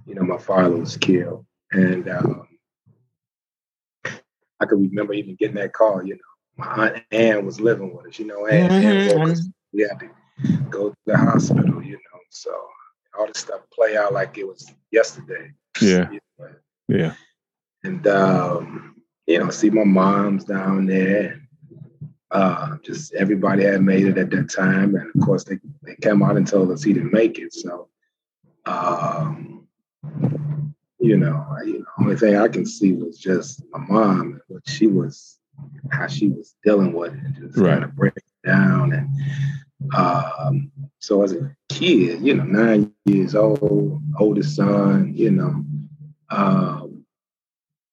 you 0.05 0.15
know, 0.15 0.23
my 0.23 0.37
father 0.37 0.75
was 0.77 0.97
killed. 0.97 1.45
And 1.71 2.07
um, 2.09 2.47
I 4.59 4.65
can 4.65 4.81
remember 4.81 5.13
even 5.13 5.35
getting 5.35 5.55
that 5.55 5.73
call, 5.73 6.03
you 6.03 6.15
know, 6.15 6.19
my 6.57 6.89
aunt 6.89 7.03
Ann 7.11 7.45
was 7.45 7.61
living 7.61 7.95
with 7.95 8.07
us, 8.07 8.19
you 8.19 8.27
know, 8.27 8.45
and 8.47 8.69
mm-hmm. 8.69 9.47
we 9.71 9.81
had 9.81 9.99
to 9.99 10.09
go 10.69 10.89
to 10.89 10.95
the 11.05 11.17
hospital, 11.17 11.81
you 11.81 11.93
know. 11.93 12.19
So 12.29 12.51
all 13.17 13.27
this 13.27 13.41
stuff 13.41 13.61
play 13.73 13.97
out 13.97 14.13
like 14.13 14.37
it 14.37 14.47
was 14.47 14.69
yesterday. 14.91 15.51
Yeah. 15.81 16.09
Yeah. 16.87 17.13
And 17.83 18.05
um, 18.07 18.95
you 19.27 19.39
know, 19.39 19.49
see 19.49 19.69
my 19.69 19.83
mom's 19.83 20.43
down 20.43 20.85
there. 20.85 21.41
Uh, 22.31 22.77
just 22.83 23.13
everybody 23.15 23.63
had 23.63 23.81
made 23.81 24.05
it 24.05 24.17
at 24.17 24.29
that 24.29 24.49
time, 24.49 24.95
and 24.95 25.11
of 25.15 25.25
course 25.25 25.43
they, 25.43 25.57
they 25.81 25.95
came 26.01 26.21
out 26.21 26.37
and 26.37 26.47
told 26.47 26.71
us 26.71 26.83
he 26.83 26.93
didn't 26.93 27.13
make 27.13 27.39
it. 27.39 27.51
So, 27.53 27.89
um, 28.65 29.67
you 30.99 31.17
know, 31.17 31.45
I, 31.57 31.63
you 31.63 31.79
know, 31.79 31.85
only 31.99 32.15
thing 32.15 32.35
I 32.35 32.47
can 32.47 32.65
see 32.65 32.93
was 32.93 33.17
just 33.17 33.63
my 33.71 33.79
mom, 33.79 34.41
what 34.47 34.67
she 34.67 34.87
was, 34.87 35.37
how 35.91 36.07
she 36.07 36.27
was 36.27 36.55
dealing 36.63 36.93
with 36.93 37.13
it, 37.13 37.19
and 37.19 37.35
just 37.35 37.57
right. 37.57 37.71
kind 37.71 37.83
of 37.83 37.95
breaking 37.95 38.23
down. 38.45 38.93
And 38.93 39.93
um, 39.95 40.71
so 40.99 41.23
as 41.23 41.33
a 41.33 41.55
kid, 41.69 42.21
you 42.21 42.33
know, 42.33 42.43
nine 42.43 42.93
years 43.05 43.35
old, 43.35 44.01
oldest 44.19 44.55
son, 44.55 45.13
you 45.15 45.31
know, 45.31 45.65
um, 46.29 47.05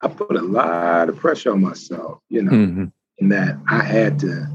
I 0.02 0.08
put 0.08 0.36
a 0.36 0.42
lot 0.42 1.08
of 1.08 1.16
pressure 1.16 1.52
on 1.52 1.62
myself, 1.62 2.20
you 2.28 2.42
know, 2.42 2.52
mm-hmm. 2.52 2.84
in 3.18 3.28
that 3.30 3.58
I 3.68 3.82
had 3.82 4.18
to 4.20 4.48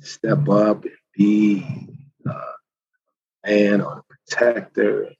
step 0.00 0.48
up 0.48 0.84
and 0.84 0.94
be 1.16 1.64
uh, 2.28 2.52
a 3.44 3.50
man 3.50 3.80
or 3.80 3.98
a 3.98 4.02
protector, 4.02 5.10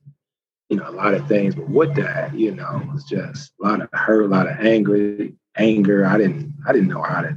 you 0.69 0.77
know, 0.77 0.89
a 0.89 0.93
lot 0.93 1.15
of 1.15 1.27
things. 1.29 1.55
But 1.55 1.69
with 1.69 1.95
that, 1.97 2.35
you 2.35 2.55
know, 2.55 2.81
it 2.83 2.93
was 2.93 3.05
just 3.05 3.53
a 3.61 3.67
lot 3.67 3.81
of 3.81 3.89
hurt, 3.93 4.25
a 4.25 4.29
lot 4.29 4.49
of 4.49 4.59
anger, 4.59 5.29
anger. 5.57 6.07
I 6.07 6.19
didn't, 6.19 6.55
I 6.67 6.73
didn't 6.73 6.89
know 6.89 7.03
how 7.03 7.23
to 7.23 7.37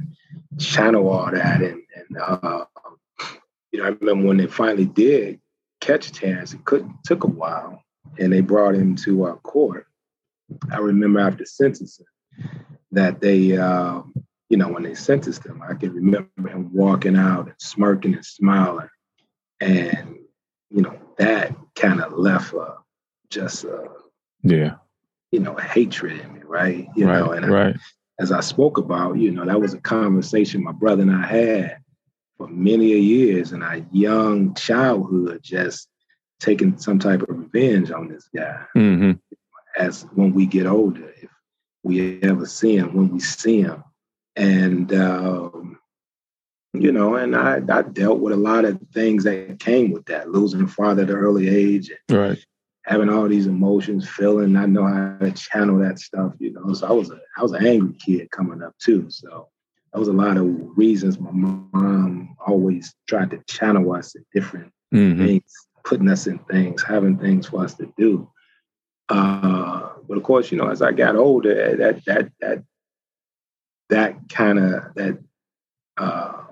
channel 0.58 1.08
all 1.08 1.30
that, 1.30 1.62
and, 1.62 1.82
and 1.94 2.18
uh, 2.18 2.64
you 3.72 3.80
know, 3.80 3.86
I 3.86 3.88
remember 3.88 4.26
when 4.26 4.38
they 4.38 4.46
finally 4.46 4.86
did 4.86 5.40
catch 5.80 6.12
Terrence, 6.12 6.52
it 6.52 6.64
could 6.64 6.88
took 7.04 7.24
a 7.24 7.28
while, 7.28 7.82
and 8.18 8.32
they 8.32 8.40
brought 8.40 8.74
him 8.74 8.96
to 8.96 9.24
our 9.24 9.36
court. 9.36 9.86
I 10.72 10.78
remember 10.78 11.20
after 11.20 11.44
sentencing 11.44 12.06
that 12.92 13.20
they, 13.20 13.56
uh, 13.56 14.02
you 14.48 14.56
know, 14.56 14.68
when 14.68 14.82
they 14.82 14.94
sentenced 14.94 15.44
him, 15.44 15.62
I 15.62 15.74
can 15.74 15.92
remember 15.92 16.48
him 16.48 16.72
walking 16.72 17.16
out 17.16 17.46
and 17.46 17.54
smirking 17.58 18.14
and 18.14 18.24
smiling, 18.24 18.88
and 19.60 20.16
you 20.70 20.82
know 20.82 20.98
that 21.18 21.54
kind 21.74 22.00
of 22.00 22.12
left 22.14 22.54
uh, 22.54 22.74
just 23.30 23.64
uh, 23.64 23.88
yeah, 24.42 24.74
you 25.30 25.40
know, 25.40 25.54
hatred 25.56 26.20
in 26.20 26.34
me, 26.34 26.40
right? 26.44 26.88
You 26.96 27.06
right, 27.06 27.18
know, 27.18 27.32
and 27.32 27.48
right. 27.48 27.76
I, 27.76 28.22
as 28.22 28.32
I 28.32 28.40
spoke 28.40 28.78
about, 28.78 29.18
you 29.18 29.30
know, 29.30 29.44
that 29.44 29.60
was 29.60 29.74
a 29.74 29.80
conversation 29.80 30.62
my 30.62 30.72
brother 30.72 31.02
and 31.02 31.12
I 31.12 31.26
had 31.26 31.78
for 32.36 32.48
many 32.48 32.86
years 32.86 33.52
in 33.52 33.62
our 33.62 33.80
young 33.92 34.54
childhood, 34.54 35.40
just 35.42 35.88
taking 36.40 36.78
some 36.78 36.98
type 36.98 37.22
of 37.22 37.28
revenge 37.36 37.90
on 37.90 38.08
this 38.08 38.28
guy. 38.34 38.64
Mm-hmm. 38.76 39.12
As 39.76 40.02
when 40.14 40.32
we 40.32 40.46
get 40.46 40.66
older, 40.66 41.12
if 41.22 41.30
we 41.82 42.20
ever 42.22 42.46
see 42.46 42.76
him, 42.76 42.94
when 42.94 43.10
we 43.10 43.20
see 43.20 43.62
him, 43.62 43.84
and 44.34 44.92
um, 44.92 45.78
you 46.72 46.90
know, 46.90 47.14
and 47.14 47.36
I, 47.36 47.60
I 47.70 47.82
dealt 47.82 48.20
with 48.20 48.32
a 48.32 48.36
lot 48.36 48.64
of 48.64 48.80
things 48.92 49.24
that 49.24 49.60
came 49.60 49.90
with 49.90 50.06
that, 50.06 50.30
losing 50.30 50.62
a 50.62 50.66
father 50.66 51.02
at 51.02 51.10
an 51.10 51.16
early 51.16 51.48
age, 51.48 51.90
right? 52.10 52.38
Having 52.88 53.10
all 53.10 53.28
these 53.28 53.46
emotions, 53.46 54.08
feeling, 54.08 54.56
I 54.56 54.66
know 54.66 54.86
how 54.86 55.18
to 55.20 55.30
channel 55.32 55.78
that 55.78 55.98
stuff, 55.98 56.32
you 56.38 56.52
know. 56.52 56.72
So 56.72 56.86
I 56.86 56.92
was 56.92 57.10
a 57.10 57.20
I 57.36 57.42
was 57.42 57.52
an 57.52 57.66
angry 57.66 57.94
kid 57.94 58.30
coming 58.30 58.62
up 58.62 58.74
too. 58.78 59.10
So 59.10 59.48
that 59.92 59.98
was 59.98 60.08
a 60.08 60.12
lot 60.12 60.36
of 60.38 60.46
reasons 60.76 61.20
my 61.20 61.30
mom 61.30 62.34
always 62.46 62.94
tried 63.06 63.30
to 63.30 63.42
channel 63.46 63.92
us 63.92 64.14
in 64.14 64.24
different 64.34 64.72
mm-hmm. 64.92 65.24
things, 65.26 65.52
putting 65.84 66.08
us 66.08 66.26
in 66.26 66.38
things, 66.50 66.82
having 66.82 67.18
things 67.18 67.46
for 67.46 67.62
us 67.62 67.74
to 67.74 67.92
do. 67.98 68.30
Uh, 69.08 69.90
but 70.06 70.16
of 70.16 70.22
course, 70.22 70.50
you 70.50 70.58
know, 70.58 70.68
as 70.68 70.82
I 70.82 70.92
got 70.92 71.16
older, 71.16 71.60
eh, 71.60 71.76
that 71.76 72.04
that 72.06 72.32
that 72.40 72.64
that 73.90 74.28
kind 74.28 74.58
of 74.58 74.94
that 74.94 75.18
uh, 75.96 76.42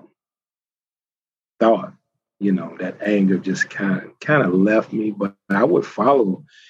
thought, 1.59 1.93
you 2.39 2.51
know, 2.51 2.75
that 2.79 2.97
anger 3.01 3.37
just 3.37 3.69
kind 3.69 4.03
of 4.03 4.19
kind 4.19 4.43
of 4.43 4.53
left 4.53 4.93
me. 4.93 5.11
But 5.11 5.35
I 5.35 5.45
would 5.45 5.63
follow 5.63 6.23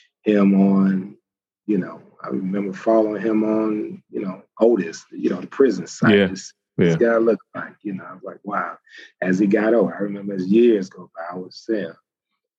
him 0.04 0.38
on, 0.40 1.18
you 1.66 1.78
know, 1.78 2.02
I 2.24 2.30
remember 2.30 2.74
following 2.74 3.22
him 3.22 3.44
on, 3.44 4.02
you 4.10 4.22
know, 4.22 4.42
Otis, 4.60 5.06
you 5.12 5.30
know, 5.30 5.42
the 5.42 5.48
prison 5.48 5.88
site. 5.88 6.18
Yeah. 6.18 6.28
This, 6.28 6.54
Yeah. 6.78 6.86
this 6.86 6.96
guy 6.96 7.18
looked 7.18 7.44
like, 7.56 7.74
you 7.82 7.94
know, 7.94 8.04
I 8.06 8.14
was 8.14 8.24
like, 8.24 8.40
wow. 8.44 8.78
As 9.22 9.40
he 9.40 9.48
got 9.48 9.74
older, 9.74 9.94
I 9.96 10.00
remember 10.04 10.34
as 10.36 10.48
years 10.48 10.90
go 10.90 11.10
by, 11.16 11.24
I 11.32 11.36
was 11.38 11.56
saying, 11.66 11.94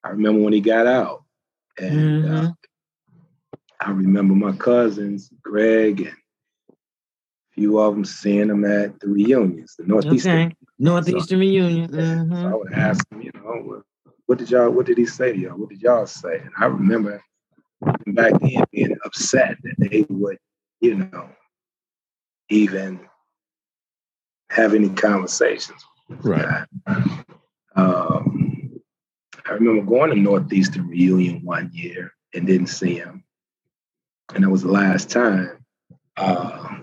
I 0.05 0.11
remember 0.11 0.43
when 0.43 0.53
he 0.53 0.61
got 0.61 0.87
out. 0.87 1.25
And 1.79 2.25
uh, 2.25 2.49
Mhm. 2.49 2.57
I 3.81 3.91
remember 3.91 4.35
my 4.35 4.53
cousins, 4.53 5.31
Greg 5.43 6.01
and 6.01 6.17
a 7.59 7.61
few 7.61 7.79
of 7.79 7.95
them 7.95 8.05
seeing 8.05 8.49
them 8.49 8.65
at 8.65 8.99
the 9.01 9.09
reunions, 9.09 9.75
the 9.77 9.87
Northeastern. 9.87 10.47
Okay. 10.47 10.57
Northeastern 10.79 11.41
Reunion. 11.41 11.91
Yeah, 11.93 12.25
So 12.25 12.33
I 12.33 12.53
Mhm. 12.53 12.59
would 12.59 12.73
ask 12.73 13.09
them, 13.09 13.21
you 13.21 13.33
know, 13.35 13.63
what, 13.63 13.83
what 14.27 14.39
did 14.39 14.51
y'all, 14.51 14.71
what 14.71 14.87
did 14.87 14.99
he 14.99 15.07
say 15.07 15.33
to 15.33 15.39
y'all? 15.39 15.59
What 15.59 15.71
did 15.71 15.83
y'all 15.83 16.07
say? 16.07 16.39
And 16.39 16.51
I 16.57 16.67
remember 16.67 17.23
back 18.07 18.33
then 18.41 18.65
being 18.71 18.97
upset 19.05 19.57
that 19.63 19.75
they 19.79 20.07
would, 20.09 20.39
you 20.81 20.95
know, 20.97 21.31
even 22.49 23.01
have 24.51 24.75
any 24.75 24.89
conversations. 24.91 25.85
Right. 26.09 26.65
Um, 27.75 28.81
I 29.47 29.53
remember 29.53 29.83
going 29.83 30.11
to 30.11 30.17
Northeastern 30.17 30.89
reunion 30.89 31.45
one 31.45 31.71
year 31.73 32.13
and 32.35 32.47
didn't 32.47 32.69
see 32.69 32.95
him, 32.95 33.25
and 34.35 34.45
that 34.45 34.51
was 34.51 34.63
the 34.63 34.71
last 34.71 35.11
time 35.11 35.65
uh, 36.17 36.79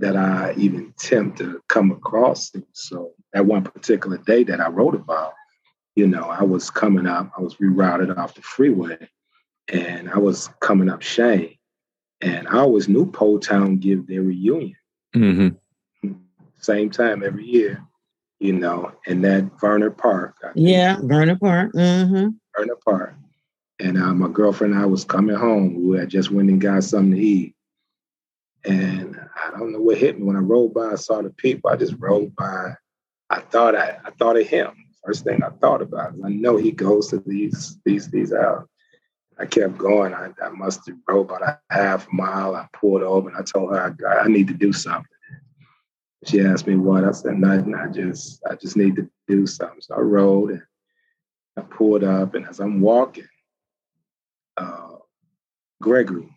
that 0.00 0.16
I 0.16 0.54
even 0.56 0.92
attempted 0.96 1.44
to 1.44 1.62
come 1.68 1.90
across 1.90 2.54
him. 2.54 2.64
So 2.72 3.12
that 3.32 3.46
one 3.46 3.62
particular 3.62 4.18
day 4.18 4.44
that 4.44 4.60
I 4.60 4.68
wrote 4.68 4.94
about, 4.94 5.34
you 5.96 6.06
know, 6.06 6.24
I 6.24 6.42
was 6.42 6.70
coming 6.70 7.06
up, 7.06 7.30
I 7.36 7.40
was 7.40 7.56
rerouted 7.56 8.16
off 8.16 8.34
the 8.34 8.42
freeway, 8.42 8.96
and 9.68 10.10
I 10.10 10.18
was 10.18 10.48
coming 10.60 10.88
up 10.88 11.00
Chene, 11.00 11.58
and 12.20 12.48
I 12.48 12.58
always 12.58 12.88
knew 12.88 13.06
Poletown 13.06 13.80
give 13.80 14.06
their 14.06 14.22
reunion 14.22 14.76
hmm 15.14 15.48
same 16.60 16.90
time 16.90 17.22
every 17.22 17.44
year, 17.44 17.82
you 18.38 18.52
know, 18.52 18.92
in 19.06 19.22
that 19.22 19.50
Verner 19.60 19.90
Park. 19.90 20.36
I 20.42 20.52
think, 20.52 20.68
Yeah, 20.68 20.98
Vernon 21.02 21.38
Park. 21.38 21.72
Mm-hmm. 21.72 22.28
Verner 22.56 22.76
Park. 22.84 23.14
And 23.78 23.96
uh, 23.96 24.12
my 24.12 24.28
girlfriend 24.28 24.74
and 24.74 24.82
I 24.82 24.86
was 24.86 25.04
coming 25.04 25.36
home. 25.36 25.88
We 25.88 25.98
had 25.98 26.10
just 26.10 26.30
went 26.30 26.50
and 26.50 26.60
got 26.60 26.84
something 26.84 27.12
to 27.12 27.20
eat. 27.20 27.54
And 28.64 29.18
I 29.34 29.50
don't 29.50 29.72
know 29.72 29.80
what 29.80 29.98
hit 29.98 30.18
me 30.18 30.24
when 30.24 30.36
I 30.36 30.40
rolled 30.40 30.74
by. 30.74 30.90
I 30.92 30.96
saw 30.96 31.22
the 31.22 31.30
people. 31.30 31.70
I 31.70 31.76
just 31.76 31.94
rolled 31.98 32.34
by. 32.36 32.74
I 33.30 33.40
thought 33.40 33.74
I, 33.74 33.98
I 34.04 34.10
thought 34.10 34.38
of 34.38 34.46
him. 34.46 34.72
First 35.04 35.24
thing 35.24 35.42
I 35.42 35.48
thought 35.48 35.80
about. 35.80 36.14
I 36.24 36.28
know 36.28 36.56
he 36.56 36.72
goes 36.72 37.08
to 37.08 37.22
these 37.24 37.78
these 37.84 38.08
these 38.10 38.32
out. 38.32 38.68
I 39.38 39.46
kept 39.46 39.78
going. 39.78 40.12
I, 40.12 40.30
I 40.42 40.50
must 40.50 40.86
have 40.86 40.98
rode 41.08 41.22
about 41.22 41.42
a 41.42 41.58
half 41.70 42.06
mile. 42.12 42.54
I 42.54 42.66
pulled 42.74 43.02
over 43.02 43.30
and 43.30 43.38
I 43.38 43.42
told 43.42 43.70
her 43.70 43.96
I, 44.06 44.24
I 44.24 44.28
need 44.28 44.48
to 44.48 44.54
do 44.54 44.72
something. 44.72 45.06
She 46.26 46.42
asked 46.42 46.66
me 46.66 46.76
what. 46.76 47.04
I 47.04 47.12
said 47.12 47.38
nothing. 47.38 47.74
I 47.74 47.86
just 47.86 48.42
I 48.50 48.56
just 48.56 48.76
need 48.76 48.96
to 48.96 49.08
do 49.26 49.46
something. 49.46 49.80
So 49.80 49.94
I 49.94 50.00
rode 50.00 50.50
and 50.50 50.62
I 51.56 51.62
pulled 51.62 52.04
up, 52.04 52.34
and 52.34 52.46
as 52.46 52.60
I'm 52.60 52.80
walking, 52.80 53.28
uh, 54.58 54.96
Gregory, 55.80 56.28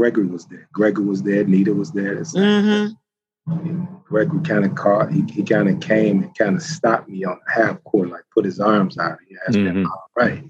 Gregory 0.00 0.24
was 0.24 0.46
there. 0.46 0.66
Gregory 0.72 1.04
was 1.04 1.22
there. 1.22 1.44
Nita 1.44 1.74
was 1.74 1.92
there. 1.92 2.14
This- 2.14 2.34
Mm-hmm. 2.34 3.84
Gregory 4.04 4.40
kind 4.42 4.64
of 4.64 4.74
caught. 4.74 5.12
He, 5.12 5.24
he 5.30 5.42
kind 5.42 5.68
of 5.68 5.80
came 5.80 6.22
and 6.22 6.34
kind 6.38 6.56
of 6.56 6.62
stopped 6.62 7.08
me 7.08 7.24
on 7.24 7.38
the 7.44 7.52
half 7.52 7.82
court, 7.84 8.08
like 8.10 8.22
put 8.34 8.44
his 8.44 8.60
arms 8.60 8.96
out. 8.98 9.18
He 9.28 9.36
asked 9.46 9.58
me, 9.58 9.64
Mhm. 9.70 9.86
"All 9.86 10.10
right." 10.16 10.42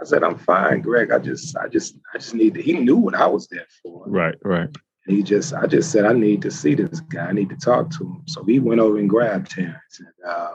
I 0.00 0.04
said, 0.04 0.22
"I'm 0.24 0.36
fine, 0.38 0.80
Greg. 0.80 1.10
I 1.12 1.18
just 1.18 1.56
I 1.56 1.68
just 1.68 1.96
I 2.14 2.18
just 2.18 2.34
need 2.34 2.54
to." 2.54 2.62
He 2.62 2.72
knew 2.72 2.96
what 2.96 3.14
I 3.14 3.26
was 3.26 3.46
there 3.48 3.66
for. 3.82 4.04
Right. 4.06 4.34
Right. 4.44 4.68
And 5.06 5.16
He 5.16 5.22
just, 5.22 5.54
I 5.54 5.66
just 5.66 5.90
said, 5.92 6.04
I 6.04 6.12
need 6.12 6.42
to 6.42 6.50
see 6.50 6.74
this 6.74 7.00
guy. 7.00 7.26
I 7.26 7.32
need 7.32 7.48
to 7.50 7.56
talk 7.56 7.90
to 7.90 8.04
him. 8.04 8.22
So 8.26 8.42
he 8.44 8.58
went 8.58 8.80
over 8.80 8.98
and 8.98 9.08
grabbed 9.08 9.50
Terrence 9.50 9.98
and 10.00 10.08
uh, 10.26 10.52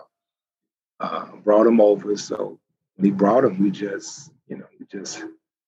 uh, 0.99 1.25
brought 1.43 1.67
him 1.67 1.79
over. 1.81 2.15
So 2.17 2.59
when 2.95 3.05
he 3.05 3.11
brought 3.11 3.43
him, 3.45 3.59
we 3.61 3.71
just, 3.71 4.31
you 4.47 4.57
know, 4.57 4.65
we 4.79 4.85
just 4.91 5.23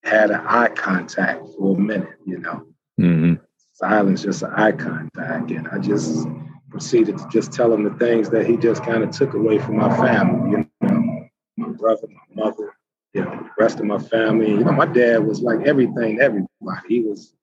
had 0.08 0.32
an 0.32 0.42
eye 0.48 0.70
contact 0.70 1.46
for 1.58 1.76
a 1.76 1.80
minute, 1.80 2.18
you 2.26 2.40
know, 2.40 2.66
hmm 2.98 3.34
silence, 3.74 4.24
just 4.24 4.42
an 4.42 4.52
eye 4.54 4.72
contact. 4.72 5.52
And 5.52 5.68
I 5.68 5.78
just 5.78 6.28
proceeded 6.72 7.18
to 7.20 7.28
just 7.30 7.52
tell 7.52 7.72
him 7.72 7.84
the 7.84 7.94
things 8.00 8.30
that 8.32 8.48
he 8.48 8.58
just 8.58 8.84
kind 8.84 9.04
of 9.04 9.12
took 9.12 9.34
away 9.36 9.60
from 9.60 9.78
my 9.78 9.96
family, 9.98 10.52
you 10.52 10.72
know, 10.82 11.28
my 11.58 11.70
brother, 11.70 12.08
my 12.08 12.44
mother, 12.46 12.74
you 13.14 13.24
know, 13.24 13.30
the 13.32 13.50
rest 13.64 13.80
of 13.80 13.86
my 13.86 14.00
family. 14.00 14.50
You 14.50 14.64
know, 14.64 14.72
my 14.72 14.88
dad 14.88 15.20
was 15.20 15.42
like 15.42 15.68
everything, 15.68 16.20
everybody. 16.20 16.88
He 16.88 17.02
was, 17.02 17.34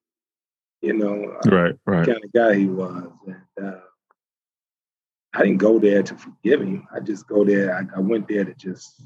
you 0.83 0.95
know, 0.95 1.25
uh, 1.45 1.51
Right. 1.51 1.77
Right. 1.87 2.07
kind 2.07 2.25
of 2.25 2.33
guy 2.33 2.55
he 2.57 2.67
was. 2.67 3.13
And 3.27 3.67
uh, 3.69 3.81
I 5.35 5.43
didn't 5.43 5.59
go 5.59 5.79
there 5.79 6.03
to 6.03 6.17
forgive 6.17 6.61
him. 6.63 6.87
I 6.95 7.01
just 7.01 7.29
go 7.29 7.45
there. 7.45 7.77
I, 7.77 7.97
I 7.97 8.01
went 8.01 8.27
there 8.29 8.45
to 8.45 8.55
just 8.55 9.03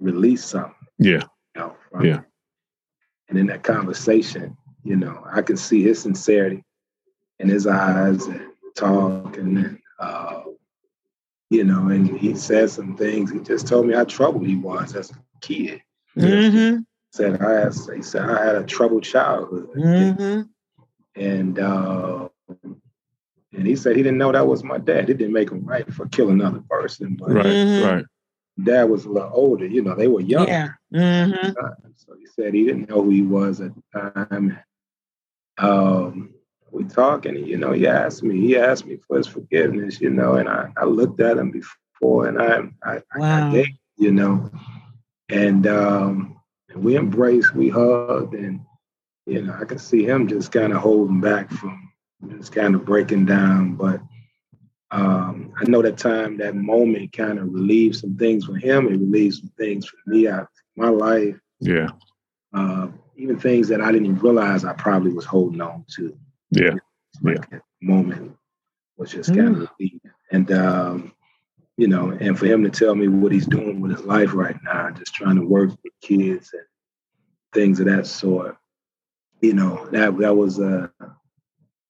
release 0.00 0.44
something. 0.44 0.74
Yeah. 0.98 1.22
You 1.54 1.60
know, 1.62 1.76
Yeah. 2.02 2.16
him. 2.16 2.24
And 3.28 3.38
in 3.38 3.46
that 3.46 3.62
conversation, 3.62 4.56
you 4.82 4.96
know, 4.96 5.24
I 5.32 5.42
could 5.42 5.58
see 5.58 5.82
his 5.82 6.00
sincerity 6.00 6.62
in 7.38 7.48
his 7.48 7.66
eyes 7.66 8.26
and 8.26 8.46
talk, 8.76 9.36
and 9.38 9.78
uh, 9.98 10.42
you 11.50 11.64
know, 11.64 11.88
and 11.88 12.06
he 12.18 12.34
said 12.34 12.70
some 12.70 12.96
things. 12.96 13.30
He 13.30 13.38
just 13.40 13.66
told 13.66 13.86
me 13.86 13.94
how 13.94 14.04
troubled 14.04 14.46
he 14.46 14.56
was 14.56 14.94
as 14.94 15.10
a 15.10 15.14
kid. 15.40 15.82
Mm-hmm. 16.16 16.80
Said 17.12 17.40
I 17.40 17.60
had, 17.60 17.74
he 17.94 18.02
said 18.02 18.28
I 18.28 18.44
had 18.44 18.56
a 18.56 18.64
troubled 18.64 19.04
childhood. 19.04 19.68
Mm-hmm. 19.76 20.42
and 21.20 21.58
uh, 21.58 22.28
and 23.52 23.66
he 23.66 23.76
said 23.76 23.96
he 23.96 24.02
didn't 24.02 24.18
know 24.18 24.32
that 24.32 24.46
was 24.46 24.64
my 24.64 24.78
dad. 24.78 25.08
It 25.10 25.18
didn't 25.18 25.32
make 25.32 25.50
him 25.50 25.64
right 25.64 25.90
for 25.92 26.06
killing 26.08 26.40
another 26.40 26.62
person, 26.68 27.16
but 27.18 27.30
Right. 27.30 27.46
Mhm. 27.46 27.84
Right. 27.84 28.04
Dad 28.62 28.84
was 28.84 29.04
a 29.04 29.10
little 29.10 29.30
older. 29.32 29.66
You 29.66 29.82
know, 29.82 29.94
they 29.94 30.08
were 30.08 30.20
young. 30.20 30.48
Yeah. 30.48 30.68
Mm-hmm. 30.94 31.34
at 31.34 31.54
the 31.54 31.60
time. 31.60 31.94
So 31.96 32.14
he 32.18 32.26
said 32.26 32.54
he 32.54 32.64
didn't 32.64 32.88
know 32.88 33.02
who 33.02 33.10
he 33.10 33.22
was 33.22 33.60
at 33.60 33.72
the 33.74 34.00
time. 34.00 34.58
Um, 35.58 36.34
we 36.70 36.84
talking, 36.84 37.36
and 37.36 37.46
you 37.46 37.56
know, 37.56 37.72
he 37.72 37.86
asked 37.86 38.22
me. 38.22 38.40
He 38.40 38.56
asked 38.56 38.86
me 38.86 38.98
for 39.06 39.16
his 39.16 39.26
forgiveness. 39.26 40.00
You 40.00 40.10
know, 40.10 40.34
and 40.34 40.48
I, 40.48 40.70
I 40.76 40.84
looked 40.84 41.20
at 41.20 41.38
him 41.38 41.50
before, 41.50 42.26
and 42.26 42.40
I 42.40 42.62
I, 42.82 43.02
Wow. 43.16 43.48
I 43.48 43.52
gave, 43.52 43.66
you 43.96 44.12
know, 44.12 44.50
and 45.28 45.66
um, 45.66 46.40
we 46.74 46.96
embraced, 46.96 47.54
we 47.54 47.68
hugged, 47.68 48.34
and 48.34 48.60
you 49.26 49.42
know, 49.42 49.56
I 49.58 49.64
could 49.64 49.80
see 49.80 50.04
him 50.04 50.26
just 50.26 50.52
kind 50.52 50.72
of 50.72 50.80
holding 50.80 51.20
back 51.20 51.50
from 51.50 51.92
just 52.38 52.52
kind 52.52 52.74
of 52.74 52.84
breaking 52.84 53.26
down. 53.26 53.76
But 53.76 54.00
um, 54.94 55.52
I 55.60 55.64
know 55.68 55.82
that 55.82 55.98
time, 55.98 56.36
that 56.38 56.54
moment 56.54 57.12
kind 57.12 57.38
of 57.40 57.52
relieved 57.52 57.96
some 57.96 58.16
things 58.16 58.44
for 58.44 58.54
him. 58.56 58.86
It 58.86 58.92
relieved 59.00 59.36
some 59.36 59.50
things 59.58 59.86
for 59.86 59.96
me 60.06 60.28
out 60.28 60.42
of 60.42 60.48
my 60.76 60.88
life, 60.88 61.36
Yeah. 61.60 61.88
uh, 62.52 62.88
even 63.16 63.38
things 63.38 63.66
that 63.68 63.80
I 63.80 63.90
didn't 63.90 64.06
even 64.06 64.18
realize 64.20 64.64
I 64.64 64.72
probably 64.74 65.12
was 65.12 65.24
holding 65.24 65.60
on 65.60 65.84
to. 65.96 66.16
Yeah. 66.50 66.74
Like 67.22 67.50
that 67.50 67.62
moment 67.82 68.36
was 68.96 69.10
just 69.10 69.34
kind 69.34 69.56
of 69.56 69.68
relieved. 69.78 70.06
And, 70.30 70.52
um, 70.52 71.12
you 71.76 71.88
know, 71.88 72.10
and 72.10 72.38
for 72.38 72.46
him 72.46 72.62
to 72.62 72.70
tell 72.70 72.94
me 72.94 73.08
what 73.08 73.32
he's 73.32 73.46
doing 73.46 73.80
with 73.80 73.90
his 73.90 74.04
life 74.06 74.32
right 74.32 74.56
now, 74.62 74.90
just 74.90 75.12
trying 75.14 75.36
to 75.36 75.44
work 75.46 75.70
with 75.70 75.92
kids 76.02 76.50
and 76.52 76.62
things 77.52 77.80
of 77.80 77.86
that 77.86 78.06
sort, 78.06 78.56
you 79.40 79.54
know, 79.54 79.88
that 79.90 80.16
that 80.18 80.36
was 80.36 80.60
uh, 80.60 80.86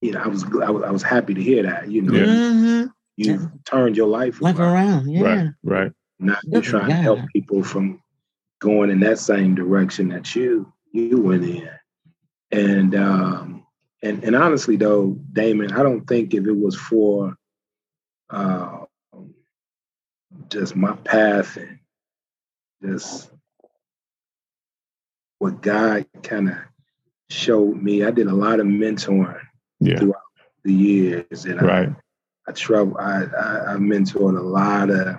you 0.01 0.13
know, 0.13 0.21
I 0.21 0.29
was 0.29 0.45
I 0.45 0.71
was 0.71 0.83
I 0.85 0.91
was 0.91 1.03
happy 1.03 1.35
to 1.35 1.43
hear 1.43 1.63
that. 1.65 1.91
You 1.91 2.03
know, 2.03 2.13
Yeah. 2.19 2.27
Mm-hmm. 2.27 2.87
You 3.17 3.51
turned 3.65 3.97
your 3.97 4.09
life 4.09 4.41
Life 4.41 4.59
around. 4.59 5.09
around. 5.09 5.11
Yeah. 5.11 5.23
Right. 5.23 5.51
Right. 5.63 5.93
Now 6.19 6.37
you're 6.45 6.61
Good 6.63 6.65
for 6.67 6.71
trying 6.79 6.89
to 6.91 6.95
help 6.97 7.21
people 7.33 7.63
from 7.63 8.01
going 8.61 8.91
in 8.91 9.01
that 9.01 9.19
same 9.19 9.55
direction 9.55 10.09
that 10.09 10.35
you 10.35 10.73
you 10.93 11.21
went 11.21 11.45
in. 11.45 11.69
And 12.53 12.95
um 12.95 13.67
and 14.03 14.23
and 14.25 14.35
honestly 14.37 14.77
though, 14.77 15.19
Damon, 15.33 15.73
I 15.73 15.83
don't 15.83 16.07
think 16.07 16.35
if 16.35 16.47
it 16.47 16.57
was 16.57 16.77
for 16.77 17.35
uh 18.31 18.85
just 20.49 20.75
my 20.77 20.93
path 20.93 21.57
and 21.57 21.79
just 22.83 23.31
what 25.39 25.61
God 25.63 26.07
kind 26.23 26.49
of 26.51 26.57
showed 27.31 27.81
me. 27.83 28.05
I 28.05 28.11
did 28.11 28.27
a 28.29 28.35
lot 28.35 28.61
of 28.61 28.67
mentoring 28.67 29.41
Yeah. 29.81 30.01
the 30.65 30.73
years 30.73 31.45
and 31.45 31.61
Right. 31.61 31.89
I 31.89 31.97
trouble 32.53 32.97
I, 32.99 33.25
I 33.25 33.73
I 33.73 33.77
mentored 33.77 34.39
a 34.39 34.43
lot 34.43 34.91
of 34.91 35.17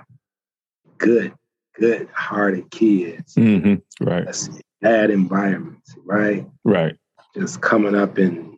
good, 0.97 1.34
good 1.80 2.07
hearted 2.13 2.69
kids. 2.71 3.36
hmm 3.36 3.76
Right. 3.99 4.26
That's 4.26 4.49
bad 4.82 5.09
environments, 5.09 5.95
right? 6.05 6.45
Right. 6.63 6.95
Just 7.34 7.61
coming 7.61 7.95
up 7.95 8.19
in, 8.19 8.57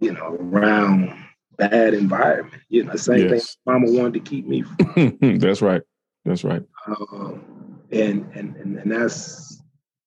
you 0.00 0.12
know, 0.12 0.36
around 0.40 1.12
bad 1.56 1.94
environment. 1.94 2.62
You 2.68 2.84
know, 2.84 2.96
same 2.96 3.28
Yes. 3.28 3.30
thing 3.30 3.72
mama 3.72 3.90
wanted 3.90 4.14
to 4.14 4.20
keep 4.30 4.46
me 4.46 4.62
from. 4.62 5.18
That's 5.38 5.60
right. 5.62 5.82
That's 6.24 6.44
right. 6.44 6.62
um, 6.86 7.80
and, 7.90 8.30
and 8.34 8.56
and 8.56 8.76
and 8.78 8.92
that's 8.92 9.62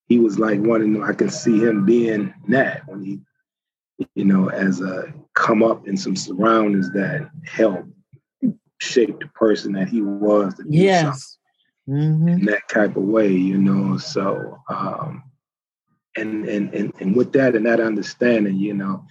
he 0.08 0.20
was 0.20 0.38
like 0.38 0.60
one 0.60 0.82
of 0.82 0.94
them. 0.94 1.04
I 1.04 1.14
can 1.14 1.30
see 1.30 1.60
him 1.60 1.84
being 1.86 2.34
that 2.50 2.88
when 2.88 3.04
he 3.04 3.20
you 4.16 4.26
know, 4.26 4.50
as 4.50 4.82
a 4.82 5.14
come 5.34 5.64
up 5.64 5.88
in 5.88 5.98
some 5.98 6.16
surroundings 6.16 6.92
that 6.92 7.30
help 7.46 7.86
shape 8.80 9.20
the 9.20 9.28
person 9.28 9.74
that 9.74 9.90
he 9.90 10.02
was. 10.02 10.54
yes. 10.68 11.38
Mm-hmm. 11.90 12.28
In 12.28 12.46
that 12.46 12.70
type 12.70 12.96
of 12.96 13.04
way, 13.04 13.32
you 13.32 13.58
know. 13.58 13.98
So, 13.98 14.60
um, 14.70 15.24
and 16.16 16.48
and 16.48 16.74
and 16.74 16.94
and 17.00 17.16
with 17.16 17.34
that 17.34 17.56
and 17.56 17.66
that 17.66 17.80
understanding, 17.80 18.58
you 18.58 18.76
know, 18.76 19.04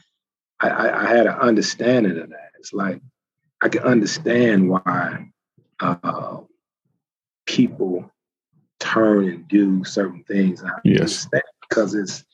I, 0.61 0.69
I, 0.69 1.03
I 1.03 1.09
had 1.09 1.27
an 1.27 1.35
understanding 1.35 2.19
of 2.19 2.31
that. 2.31 2.51
It's 2.59 2.73
like 2.73 3.03
I 3.61 3.69
can 3.69 3.83
understand 3.83 4.71
why 4.71 5.27
uh, 5.81 6.39
people 7.47 8.11
turn 8.79 9.29
and 9.29 9.49
do 9.49 9.85
certain 9.85 10.23
things. 10.25 10.63
I 10.63 10.71
yes, 10.85 11.29
because 11.69 11.95
it's 11.95 12.25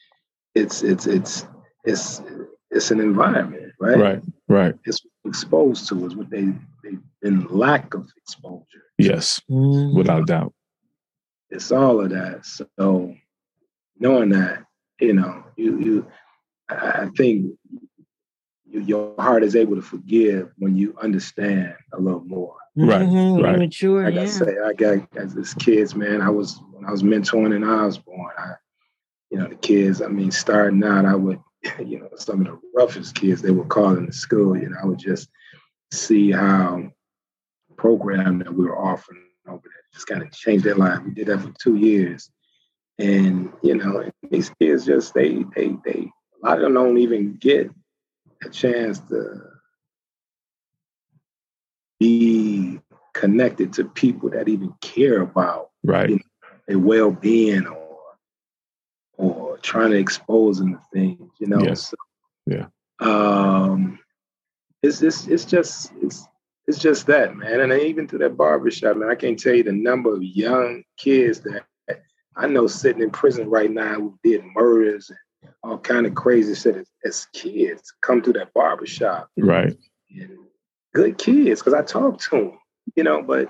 it's 0.54 0.82
it's 0.82 1.06
it's 1.06 1.46
it's 1.86 2.22
it's 2.70 2.90
an 2.90 3.00
environment, 3.00 3.72
right? 3.80 3.98
Right, 3.98 4.22
right. 4.48 4.74
It's 4.84 5.00
exposed 5.24 5.88
to 5.88 6.06
is 6.06 6.14
what 6.14 6.30
they 6.30 6.52
they've 6.82 7.00
been 7.22 7.46
lack 7.48 7.94
of 7.94 8.08
exposure. 8.16 8.64
Yes, 8.98 9.40
mm-hmm. 9.50 9.96
without 9.96 10.26
doubt. 10.26 10.52
It's 11.50 11.70
all 11.70 12.00
of 12.00 12.10
that. 12.10 12.44
So 12.44 13.14
knowing 13.98 14.30
that, 14.30 14.64
you 15.00 15.14
know, 15.14 15.44
you 15.56 15.80
you 15.80 16.06
I 16.68 17.08
think 17.16 17.52
you, 18.64 18.80
your 18.80 19.14
heart 19.18 19.44
is 19.44 19.54
able 19.54 19.76
to 19.76 19.82
forgive 19.82 20.50
when 20.58 20.76
you 20.76 20.96
understand 21.00 21.74
a 21.92 22.00
little 22.00 22.24
more. 22.24 22.56
Right, 22.74 23.06
mm-hmm, 23.06 23.42
right. 23.42 23.58
Mature. 23.58 24.04
Like 24.04 24.14
yeah. 24.14 24.22
I 24.22 24.26
say, 24.26 24.56
I 24.64 24.72
got 24.74 25.08
as 25.16 25.34
this 25.34 25.54
kids, 25.54 25.94
man. 25.94 26.20
I 26.20 26.28
was 26.28 26.60
when 26.72 26.84
I 26.84 26.90
was 26.90 27.02
mentoring 27.02 27.54
in 27.54 27.64
Osborne. 27.64 28.32
I, 28.36 28.52
you 29.30 29.38
know, 29.38 29.48
the 29.48 29.54
kids. 29.54 30.02
I 30.02 30.08
mean, 30.08 30.30
starting 30.30 30.84
out, 30.84 31.06
I 31.06 31.14
would, 31.14 31.40
you 31.84 32.00
know, 32.00 32.08
some 32.16 32.40
of 32.40 32.46
the 32.46 32.58
roughest 32.74 33.14
kids 33.14 33.42
they 33.42 33.50
were 33.50 33.64
calling 33.64 34.06
the 34.06 34.12
school. 34.12 34.56
You 34.56 34.70
know, 34.70 34.76
I 34.82 34.86
would 34.86 34.98
just 34.98 35.28
see 35.92 36.30
how 36.30 36.90
program 37.76 38.38
that 38.38 38.52
we 38.52 38.64
were 38.64 38.78
offering 38.78 39.22
over 39.48 39.62
there 39.62 39.72
just 39.92 40.06
kind 40.06 40.22
of 40.22 40.32
changed 40.32 40.64
their 40.64 40.74
life. 40.74 41.00
We 41.04 41.12
did 41.12 41.28
that 41.28 41.40
for 41.40 41.52
two 41.60 41.76
years, 41.76 42.30
and 42.98 43.52
you 43.62 43.76
know, 43.76 44.10
these 44.30 44.50
kids 44.60 44.86
just 44.86 45.14
they 45.14 45.44
they 45.54 45.76
they 45.84 46.10
a 46.42 46.46
lot 46.46 46.58
of 46.58 46.62
them 46.62 46.74
don't 46.74 46.98
even 46.98 47.34
get 47.34 47.70
a 48.44 48.50
chance 48.50 49.00
to 49.00 49.40
be 51.98 52.80
connected 53.14 53.72
to 53.72 53.84
people 53.84 54.28
that 54.28 54.48
even 54.48 54.74
care 54.82 55.22
about 55.22 55.70
right 55.82 56.10
you 56.10 56.16
know, 56.16 56.22
their 56.68 56.78
well-being 56.78 57.66
or 57.66 57.85
or 59.56 59.60
trying 59.60 59.90
to 59.90 59.98
expose 59.98 60.58
them 60.58 60.74
to 60.74 60.80
things 60.92 61.30
you 61.40 61.46
know 61.46 61.60
yes. 61.60 61.88
so, 61.88 61.96
yeah. 62.46 62.66
um 63.00 63.98
it's 64.82 65.02
it's 65.02 65.26
it's 65.26 65.44
just 65.44 65.92
it's 66.02 66.26
it's 66.68 66.78
just 66.78 67.06
that 67.06 67.36
man. 67.36 67.60
And 67.60 67.72
even 67.72 68.08
through 68.08 68.20
that 68.20 68.36
barbershop 68.36 68.96
man 68.96 69.10
i 69.10 69.14
can't 69.14 69.38
tell 69.38 69.54
you 69.54 69.62
the 69.62 69.72
number 69.72 70.14
of 70.14 70.22
young 70.22 70.82
kids 70.96 71.40
that 71.40 71.64
i 72.36 72.46
know 72.46 72.66
sitting 72.66 73.02
in 73.02 73.10
prison 73.10 73.48
right 73.48 73.70
now 73.70 73.94
who 73.94 74.18
did 74.22 74.44
murders 74.54 75.10
and 75.10 75.52
all 75.62 75.78
kind 75.78 76.06
of 76.06 76.14
crazy 76.14 76.54
shit 76.54 76.76
as, 76.76 76.88
as 77.04 77.26
kids 77.32 77.92
come 78.00 78.20
through 78.20 78.32
that 78.32 78.52
barbershop. 78.52 79.28
Right. 79.36 79.76
And 80.10 80.38
good 80.92 81.18
kids 81.18 81.60
because 81.60 81.74
i 81.74 81.82
talk 81.82 82.18
to 82.20 82.30
them 82.30 82.58
you 82.94 83.02
know, 83.02 83.22
but 83.22 83.48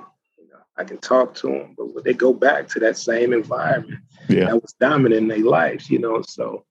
I 0.79 0.85
can 0.85 0.99
talk 0.99 1.35
to 1.37 1.49
them, 1.49 1.75
but 1.77 1.95
when 1.95 2.05
they 2.05 2.13
go 2.13 2.33
back 2.35 2.69
to 2.69 2.81
that 2.81 2.97
same 2.99 3.33
environment 3.33 4.01
yeah. 4.29 4.47
that 4.47 4.63
was 4.63 4.75
dominant 4.79 5.23
in 5.23 5.29
their 5.29 5.39
lives, 5.39 5.89
you 5.91 5.99
know. 5.99 6.23
So 6.23 6.65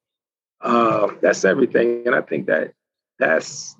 um, 0.62 1.18
that's 1.22 1.46
everything, 1.46 2.04
and 2.06 2.16
I 2.16 2.22
think 2.22 2.48
that 2.48 2.74
that's 3.20 3.76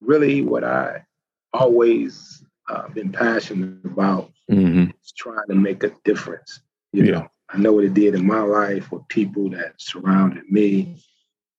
really 0.00 0.42
what 0.42 0.64
I 0.64 1.04
always 1.52 2.44
uh, 2.68 2.88
been 2.88 3.12
passionate 3.12 3.84
about, 3.84 4.30
mm-hmm. 4.50 4.90
trying 5.16 5.46
to 5.48 5.54
make 5.54 5.82
a 5.82 5.92
difference. 6.04 6.60
You 6.92 7.04
yeah. 7.04 7.10
know, 7.12 7.28
I 7.48 7.58
know 7.58 7.72
what 7.72 7.84
it 7.84 7.94
did 7.94 8.14
in 8.14 8.26
my 8.26 8.42
life 8.42 8.92
with 8.92 9.08
people 9.08 9.50
that 9.50 9.74
surrounded 9.78 10.44
me, 10.50 10.96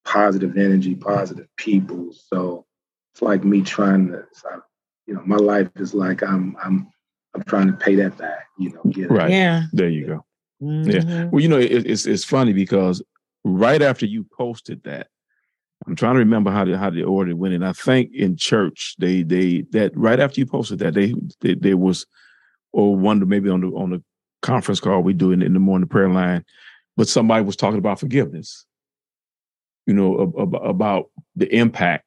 positive 0.05 0.57
energy, 0.57 0.95
positive 0.95 1.47
people. 1.57 2.13
So 2.13 2.65
it's 3.13 3.21
like 3.21 3.43
me 3.43 3.61
trying 3.61 4.09
to 4.09 4.25
you 5.07 5.15
know, 5.15 5.23
my 5.25 5.35
life 5.35 5.69
is 5.75 5.93
like 5.93 6.23
I'm 6.23 6.55
I'm 6.63 6.90
I'm 7.35 7.43
trying 7.43 7.67
to 7.67 7.73
pay 7.73 7.95
that 7.95 8.17
back. 8.17 8.47
You 8.59 8.71
know, 8.71 8.81
get 8.91 9.09
right? 9.09 9.29
Yeah, 9.29 9.63
there 9.71 9.89
you 9.89 10.05
go. 10.05 10.25
Mm-hmm. 10.61 10.89
Yeah. 10.89 11.25
Well, 11.25 11.41
you 11.41 11.47
know, 11.47 11.57
it, 11.57 11.89
it's 11.89 12.05
it's 12.05 12.23
funny 12.23 12.53
because 12.53 13.01
right 13.43 13.81
after 13.81 14.05
you 14.05 14.25
posted 14.37 14.83
that, 14.83 15.07
I'm 15.87 15.95
trying 15.95 16.13
to 16.13 16.19
remember 16.19 16.51
how 16.51 16.65
the 16.65 16.77
how 16.77 16.89
the 16.89 17.03
order 17.03 17.35
went. 17.35 17.53
And 17.53 17.65
I 17.65 17.73
think 17.73 18.11
in 18.13 18.35
church 18.35 18.95
they 18.99 19.23
they 19.23 19.63
that 19.71 19.95
right 19.95 20.19
after 20.19 20.39
you 20.39 20.45
posted 20.45 20.79
that 20.79 20.93
they, 20.93 21.13
they 21.39 21.55
there 21.55 21.77
was 21.77 22.05
or 22.73 22.95
wonder 22.95 23.25
maybe 23.25 23.49
on 23.49 23.61
the 23.61 23.67
on 23.67 23.89
the 23.91 24.03
conference 24.41 24.79
call 24.79 25.01
we 25.01 25.13
do 25.13 25.31
in, 25.31 25.41
in 25.41 25.53
the 25.53 25.59
morning 25.59 25.87
prayer 25.87 26.09
line, 26.09 26.43
but 26.97 27.07
somebody 27.07 27.43
was 27.43 27.55
talking 27.55 27.79
about 27.79 27.99
forgiveness. 27.99 28.65
You 29.87 29.95
know, 29.95 30.17
about, 30.17 30.67
about 30.67 31.05
the 31.35 31.53
impact 31.53 32.05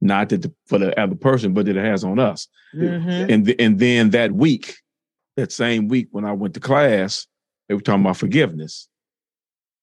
not 0.00 0.28
that 0.28 0.42
the, 0.42 0.52
for 0.66 0.78
the 0.78 0.98
other 1.00 1.14
person, 1.14 1.54
but 1.54 1.66
that 1.66 1.76
it 1.76 1.84
has 1.84 2.04
on 2.04 2.18
us. 2.18 2.48
Mm-hmm. 2.74 3.32
And 3.32 3.46
th- 3.46 3.56
and 3.58 3.78
then 3.78 4.10
that 4.10 4.32
week, 4.32 4.76
that 5.36 5.52
same 5.52 5.88
week 5.88 6.08
when 6.10 6.24
I 6.24 6.32
went 6.32 6.54
to 6.54 6.60
class, 6.60 7.26
they 7.68 7.74
were 7.74 7.80
talking 7.80 8.02
about 8.02 8.16
forgiveness, 8.16 8.88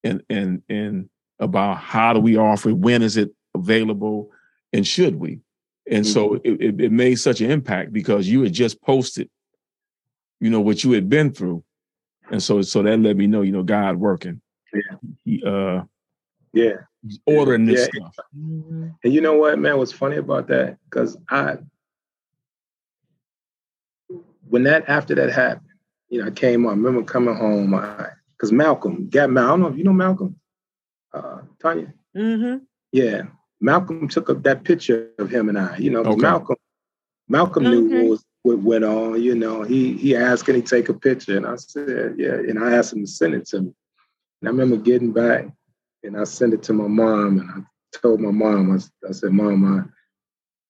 and 0.03 0.21
and 0.29 0.61
and 0.69 1.09
about 1.39 1.77
how 1.77 2.13
do 2.13 2.19
we 2.19 2.37
offer 2.37 2.69
it, 2.69 2.77
when 2.77 3.01
is 3.01 3.17
it 3.17 3.31
available, 3.55 4.29
and 4.73 4.85
should 4.85 5.15
we? 5.15 5.39
And 5.89 6.05
mm-hmm. 6.05 6.13
so 6.13 6.35
it, 6.35 6.61
it, 6.61 6.81
it 6.81 6.91
made 6.91 7.15
such 7.15 7.41
an 7.41 7.49
impact 7.49 7.91
because 7.91 8.27
you 8.27 8.43
had 8.43 8.53
just 8.53 8.81
posted, 8.81 9.29
you 10.39 10.49
know, 10.49 10.61
what 10.61 10.83
you 10.83 10.91
had 10.91 11.09
been 11.09 11.31
through, 11.31 11.63
and 12.29 12.41
so 12.43 12.61
so 12.61 12.83
that 12.83 12.99
let 12.99 13.17
me 13.17 13.27
know, 13.27 13.41
you 13.41 13.51
know, 13.51 13.63
God 13.63 13.95
working. 13.97 14.41
Yeah. 14.73 14.97
He, 15.25 15.43
uh, 15.45 15.81
yeah 16.53 16.73
ordering 17.25 17.65
this 17.65 17.89
yeah. 17.93 18.09
stuff. 18.09 18.25
Mm-hmm. 18.37 18.87
And 19.03 19.13
you 19.13 19.21
know 19.21 19.33
what, 19.33 19.57
man? 19.59 19.77
What's 19.77 19.91
funny 19.91 20.17
about 20.17 20.47
that? 20.47 20.77
Because 20.85 21.17
I, 21.29 21.57
when 24.47 24.63
that 24.63 24.87
after 24.87 25.15
that 25.15 25.31
happened, 25.31 25.67
you 26.09 26.21
know, 26.21 26.27
I 26.27 26.31
came 26.31 26.65
on. 26.65 26.73
I 26.73 26.75
remember 26.75 27.03
coming 27.03 27.35
home. 27.35 27.73
I 27.73 28.09
because 28.37 28.51
Malcolm 28.51 29.09
got 29.09 29.29
Mal. 29.29 29.45
I 29.45 29.47
don't 29.49 29.61
know 29.61 29.67
if 29.67 29.77
you 29.77 29.83
know 29.83 29.93
Malcolm, 29.93 30.39
uh, 31.13 31.41
Tanya. 31.61 31.93
Mm-hmm. 32.15 32.63
Yeah, 32.91 33.23
Malcolm 33.61 34.07
took 34.07 34.29
up 34.29 34.43
that 34.43 34.63
picture 34.63 35.09
of 35.17 35.29
him 35.29 35.49
and 35.49 35.57
I. 35.57 35.77
You 35.77 35.91
know, 35.91 36.01
okay. 36.01 36.15
Malcolm, 36.21 36.57
Malcolm 37.29 37.65
okay. 37.65 37.75
knew 37.75 38.01
what, 38.01 38.09
was, 38.09 38.25
what 38.43 38.59
went 38.59 38.83
on. 38.83 39.21
You 39.21 39.35
know, 39.35 39.63
he 39.63 39.93
he 39.93 40.15
asked, 40.15 40.45
"Can 40.45 40.55
he 40.55 40.61
take 40.61 40.89
a 40.89 40.93
picture?" 40.93 41.37
And 41.37 41.47
I 41.47 41.55
said, 41.55 42.15
"Yeah." 42.17 42.33
And 42.33 42.61
I 42.61 42.75
asked 42.75 42.93
him 42.93 43.01
to 43.01 43.07
send 43.07 43.35
it 43.35 43.47
to 43.47 43.61
me. 43.61 43.73
And 44.41 44.49
I 44.49 44.51
remember 44.51 44.75
getting 44.75 45.13
back 45.13 45.45
and 46.03 46.17
I 46.17 46.23
sent 46.23 46.53
it 46.53 46.63
to 46.63 46.73
my 46.73 46.87
mom, 46.87 47.39
and 47.39 47.49
I 47.49 47.97
told 47.97 48.21
my 48.21 48.31
mom, 48.31 48.71
I, 48.71 49.07
I 49.07 49.11
said, 49.11 49.31
Mom, 49.31 49.79
I, 49.79 49.83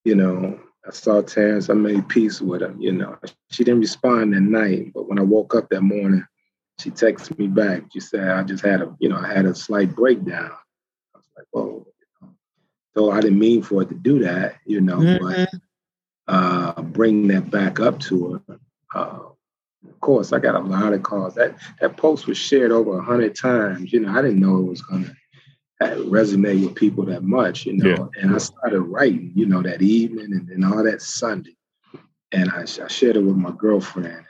you 0.03 0.15
know, 0.15 0.59
I 0.85 0.91
saw 0.91 1.21
Terrence, 1.21 1.69
I 1.69 1.73
made 1.73 2.09
peace 2.09 2.41
with 2.41 2.61
him, 2.61 2.79
you 2.79 2.91
know. 2.91 3.17
She 3.51 3.63
didn't 3.63 3.81
respond 3.81 4.33
that 4.33 4.41
night, 4.41 4.91
but 4.93 5.07
when 5.07 5.19
I 5.19 5.23
woke 5.23 5.55
up 5.55 5.69
that 5.69 5.81
morning, 5.81 6.25
she 6.79 6.89
texted 6.89 7.37
me 7.37 7.47
back. 7.47 7.83
She 7.93 7.99
said, 7.99 8.27
I 8.29 8.43
just 8.43 8.65
had 8.65 8.81
a, 8.81 8.95
you 8.99 9.09
know, 9.09 9.17
I 9.17 9.31
had 9.31 9.45
a 9.45 9.53
slight 9.53 9.95
breakdown. 9.95 10.51
I 11.13 11.17
was 11.17 11.25
like, 11.37 11.47
whoa. 11.51 11.87
So 12.95 13.11
I 13.11 13.21
didn't 13.21 13.39
mean 13.39 13.61
for 13.61 13.83
it 13.83 13.89
to 13.89 13.95
do 13.95 14.19
that, 14.19 14.55
you 14.65 14.81
know, 14.81 14.97
mm-hmm. 14.97 15.23
but 15.23 15.49
uh, 16.27 16.81
bring 16.81 17.27
that 17.27 17.51
back 17.51 17.79
up 17.79 17.99
to 17.99 18.41
her. 18.47 18.59
Uh, 18.93 19.19
of 19.87 19.99
course, 19.99 20.33
I 20.33 20.39
got 20.39 20.55
a 20.55 20.59
lot 20.59 20.93
of 20.93 21.03
calls. 21.03 21.35
That 21.35 21.57
that 21.79 21.97
post 21.97 22.27
was 22.27 22.37
shared 22.37 22.71
over 22.71 22.97
a 22.97 23.03
hundred 23.03 23.35
times. 23.35 23.93
You 23.93 24.01
know, 24.01 24.11
I 24.11 24.21
didn't 24.21 24.39
know 24.39 24.57
it 24.57 24.69
was 24.69 24.81
gonna 24.81 25.15
resonate 25.89 26.63
with 26.63 26.75
people 26.75 27.05
that 27.05 27.23
much, 27.23 27.65
you 27.65 27.73
know. 27.73 27.89
Yeah. 28.15 28.21
And 28.21 28.35
I 28.35 28.37
started 28.37 28.81
writing, 28.81 29.31
you 29.35 29.45
know, 29.45 29.61
that 29.61 29.81
evening 29.81 30.31
and 30.33 30.47
then 30.47 30.63
all 30.63 30.83
that 30.83 31.01
Sunday. 31.01 31.55
And 32.31 32.49
I, 32.51 32.61
I 32.61 32.87
shared 32.87 33.17
it 33.17 33.23
with 33.23 33.35
my 33.35 33.51
girlfriend. 33.51 34.25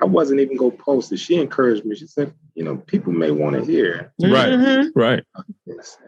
I 0.00 0.04
wasn't 0.04 0.40
even 0.40 0.56
gonna 0.56 0.70
post 0.70 1.10
it. 1.12 1.18
She 1.18 1.36
encouraged 1.36 1.84
me. 1.84 1.96
She 1.96 2.06
said, 2.06 2.32
you 2.54 2.62
know, 2.62 2.76
people 2.76 3.12
may 3.12 3.32
want 3.32 3.56
to 3.56 3.64
hear. 3.64 4.12
Right, 4.20 4.50
mm-hmm. 4.50 4.98
right. 4.98 5.24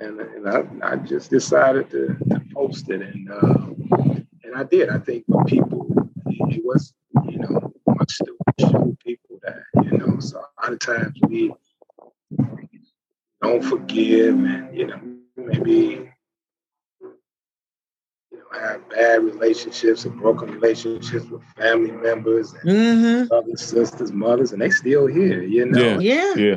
And, 0.00 0.20
and 0.20 0.48
I, 0.48 0.92
I 0.92 0.96
just 0.96 1.30
decided 1.30 1.90
to, 1.90 2.16
to 2.30 2.42
post 2.54 2.90
it, 2.90 3.02
and 3.02 3.30
uh, 3.30 3.66
and 4.44 4.54
I 4.54 4.62
did. 4.64 4.88
I 4.88 4.98
think 4.98 5.24
for 5.26 5.44
people, 5.46 5.88
it 6.26 6.62
was, 6.64 6.94
you 7.24 7.38
know, 7.38 7.72
much 7.86 8.18
to 8.18 8.36
show 8.60 8.96
people 9.04 9.40
that, 9.42 9.62
you 9.82 9.98
know. 9.98 10.20
So 10.20 10.38
a 10.38 10.62
lot 10.62 10.72
of 10.72 10.78
times 10.78 11.18
we 11.28 11.52
don't 13.42 13.62
forgive 13.62 14.36
and, 14.36 14.76
you 14.76 14.86
know, 14.86 15.00
maybe 15.36 16.08
you 17.00 18.38
know, 18.38 18.58
have 18.58 18.88
bad 18.88 19.24
relationships 19.24 20.04
and 20.04 20.18
broken 20.18 20.50
relationships 20.50 21.26
with 21.26 21.42
family 21.56 21.90
members 21.90 22.52
and 22.52 22.62
mm-hmm. 22.62 23.26
brothers, 23.26 23.62
sisters, 23.62 24.12
mothers, 24.12 24.52
and 24.52 24.62
they 24.62 24.70
still 24.70 25.06
here, 25.06 25.42
you 25.42 25.66
know. 25.66 25.98
Yeah. 25.98 26.34
Yeah. 26.34 26.56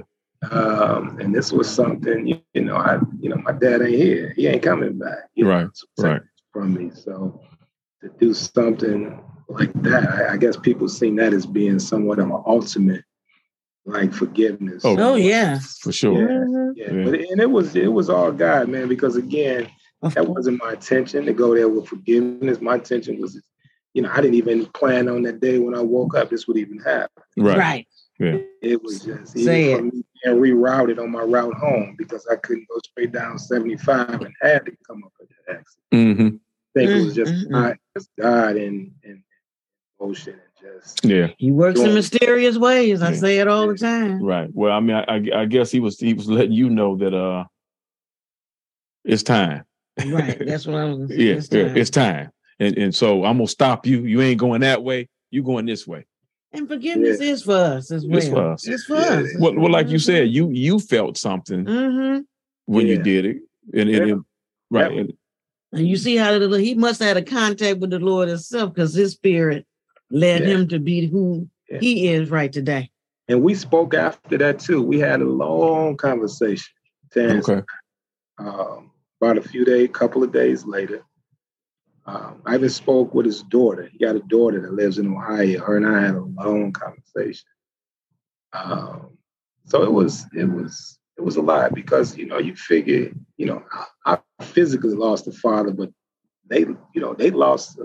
Um, 0.51 1.17
and 1.19 1.33
this 1.33 1.51
was 1.51 1.73
something, 1.73 2.27
you, 2.27 2.39
you, 2.53 2.63
know, 2.63 2.75
I, 2.75 2.99
you 3.19 3.29
know, 3.29 3.37
my 3.37 3.51
dad 3.51 3.81
ain't 3.81 3.95
here. 3.95 4.33
He 4.35 4.47
ain't 4.47 4.61
coming 4.61 4.99
back. 4.99 5.29
right, 5.37 5.67
right. 5.97 6.21
From 6.51 6.73
me, 6.73 6.91
so 6.93 7.41
to 8.01 8.09
do 8.19 8.33
something 8.33 9.19
like 9.49 9.73
that, 9.81 10.09
I, 10.09 10.33
I, 10.33 10.37
guess 10.37 10.55
people 10.55 10.87
seen 10.87 11.15
that 11.17 11.33
as 11.33 11.45
being 11.45 11.79
somewhat 11.79 12.19
of 12.19 12.27
an 12.27 12.43
ultimate, 12.45 13.03
like 13.85 14.13
forgiveness. 14.13 14.83
Oh, 14.83 14.97
oh 14.97 15.15
yeah, 15.15 15.59
for 15.79 15.91
sure. 15.91 16.13
Yeah, 16.13 16.45
mm-hmm. 16.45 16.71
yeah. 16.75 16.91
yeah. 16.91 17.05
But, 17.05 17.19
and 17.31 17.41
it 17.41 17.49
was 17.49 17.75
it 17.75 17.91
was 17.91 18.09
all 18.09 18.31
God, 18.31 18.67
man. 18.69 18.87
Because 18.87 19.15
again, 19.15 19.69
that 20.01 20.27
wasn't 20.27 20.61
my 20.61 20.73
intention 20.73 21.25
to 21.25 21.33
go 21.33 21.55
there 21.55 21.69
with 21.69 21.87
forgiveness. 21.87 22.61
My 22.61 22.75
intention 22.75 23.19
was, 23.19 23.41
you 23.93 24.01
know, 24.01 24.09
I 24.11 24.21
didn't 24.21 24.35
even 24.35 24.65
plan 24.67 25.07
on 25.07 25.23
that 25.23 25.39
day 25.39 25.59
when 25.59 25.75
I 25.75 25.81
woke 25.81 26.15
up 26.15 26.29
this 26.29 26.47
would 26.47 26.57
even 26.57 26.79
happen. 26.79 27.23
Right. 27.37 27.57
Right. 27.57 27.87
Yeah. 28.19 28.37
It 28.61 28.81
was 28.81 29.01
just 29.01 29.35
even 29.35 29.89
me 29.89 30.03
being 30.23 30.37
rerouted 30.37 30.99
on 30.99 31.11
my 31.11 31.21
route 31.21 31.55
home 31.55 31.95
because 31.97 32.25
I 32.31 32.37
couldn't 32.37 32.67
go 32.69 32.79
straight 32.85 33.11
down 33.11 33.37
75 33.37 34.21
and 34.21 34.33
had 34.41 34.65
to 34.65 34.71
come 34.87 35.03
up 35.03 35.11
with 35.19 35.29
that 35.29 35.57
accident. 35.57 35.83
Mm-hmm. 35.93 36.21
I 36.21 36.79
think 36.79 36.89
mm-hmm. 36.89 36.99
it 36.99 37.03
was 37.03 37.15
just 37.15 37.33
mm-hmm. 37.33 37.53
God, 37.53 37.77
just 37.97 38.09
God 38.17 38.55
and, 38.55 38.91
and 39.03 39.21
motion 39.99 40.33
and 40.33 40.41
just 40.65 41.05
yeah. 41.05 41.27
He 41.37 41.51
works 41.51 41.79
in 41.79 41.93
mysterious 41.93 42.57
ways. 42.57 43.01
I 43.01 43.13
say 43.13 43.39
it 43.39 43.47
all 43.47 43.67
the 43.67 43.77
time. 43.77 44.21
Right. 44.21 44.49
Well, 44.53 44.71
I 44.71 44.79
mean, 44.79 44.95
I, 44.95 45.41
I 45.41 45.45
guess 45.45 45.71
he 45.71 45.79
was 45.79 45.99
he 45.99 46.13
was 46.13 46.27
letting 46.27 46.53
you 46.53 46.69
know 46.69 46.95
that 46.97 47.13
uh, 47.13 47.45
it's 49.03 49.23
time. 49.23 49.63
Right. 50.05 50.41
That's 50.45 50.65
what 50.65 50.75
I 50.75 50.85
was. 50.85 51.09
yeah, 51.15 51.33
it's 51.35 51.47
time. 51.47 51.77
it's 51.77 51.89
time. 51.89 52.31
And 52.59 52.77
and 52.77 52.95
so 52.95 53.25
I'm 53.25 53.37
gonna 53.37 53.47
stop 53.47 53.85
you. 53.85 54.01
You 54.01 54.21
ain't 54.21 54.39
going 54.39 54.61
that 54.61 54.83
way. 54.83 55.09
You 55.31 55.43
going 55.43 55.65
this 55.65 55.87
way. 55.87 56.05
And 56.53 56.67
forgiveness 56.67 57.19
yeah. 57.19 57.31
is 57.31 57.43
for 57.43 57.55
us 57.55 57.91
as 57.91 58.05
well. 58.05 58.17
It's 58.17 58.27
for 58.29 58.51
us. 58.51 58.67
It's 58.67 58.83
for 58.85 58.95
yeah. 58.95 59.19
us. 59.19 59.29
Well, 59.39 59.55
well, 59.55 59.71
like 59.71 59.89
you 59.89 59.99
said, 59.99 60.29
you 60.29 60.49
you 60.51 60.79
felt 60.79 61.17
something 61.17 61.65
mm-hmm. 61.65 62.21
when 62.65 62.87
yeah. 62.87 62.93
you 62.93 63.03
did 63.03 63.25
it, 63.25 63.37
and, 63.73 63.89
and, 63.89 64.11
and 64.11 64.25
right. 64.69 64.91
And, 64.91 65.13
and 65.73 65.87
you 65.87 65.97
see 65.97 66.15
how 66.15 66.39
the, 66.39 66.47
he 66.59 66.73
must 66.73 66.99
have 66.99 67.09
had 67.09 67.17
a 67.17 67.21
contact 67.21 67.79
with 67.79 67.89
the 67.89 67.99
Lord 67.99 68.29
himself 68.29 68.73
because 68.73 68.93
his 68.93 69.11
spirit 69.11 69.65
led 70.09 70.43
him 70.43 70.67
to 70.69 70.79
be 70.79 71.07
who 71.07 71.49
he 71.79 72.09
is 72.09 72.29
right 72.29 72.51
today. 72.51 72.91
And 73.27 73.41
we 73.41 73.55
spoke 73.55 73.93
after 73.93 74.37
that 74.37 74.59
too. 74.59 74.81
We 74.81 74.99
had 74.99 75.21
a 75.21 75.25
long 75.25 75.97
conversation. 75.97 76.71
okay. 77.15 77.61
Um, 78.37 78.91
about 79.21 79.37
a 79.37 79.41
few 79.41 79.65
days, 79.65 79.89
couple 79.93 80.23
of 80.23 80.31
days 80.31 80.65
later, 80.65 81.03
um, 82.05 82.41
I 82.45 82.55
even 82.55 82.69
spoke 82.69 83.15
with 83.15 83.25
his 83.25 83.41
daughter. 83.41 83.89
He 83.91 83.97
got 83.97 84.15
a 84.15 84.19
daughter 84.19 84.61
that 84.61 84.73
lives 84.73 84.99
in 84.99 85.11
Ohio. 85.11 85.59
Her 85.59 85.77
and 85.77 85.87
I 85.87 86.01
had 86.01 86.15
a 86.15 86.21
long 86.21 86.71
conversation. 86.71 87.47
Um, 88.53 89.17
so 89.65 89.83
it 89.83 89.91
was 89.91 90.25
it 90.33 90.45
was 90.45 90.99
it 91.17 91.21
was 91.21 91.37
a 91.37 91.41
lot 91.41 91.73
because 91.73 92.15
you 92.15 92.27
know 92.27 92.37
you 92.37 92.55
figure 92.55 93.11
you 93.37 93.45
know 93.47 93.63
I, 94.05 94.19
I 94.39 94.43
physically 94.43 94.93
lost 94.93 95.27
a 95.27 95.31
father, 95.31 95.71
but 95.71 95.89
they 96.47 96.59
you 96.59 97.01
know 97.01 97.13
they 97.13 97.31
lost. 97.31 97.79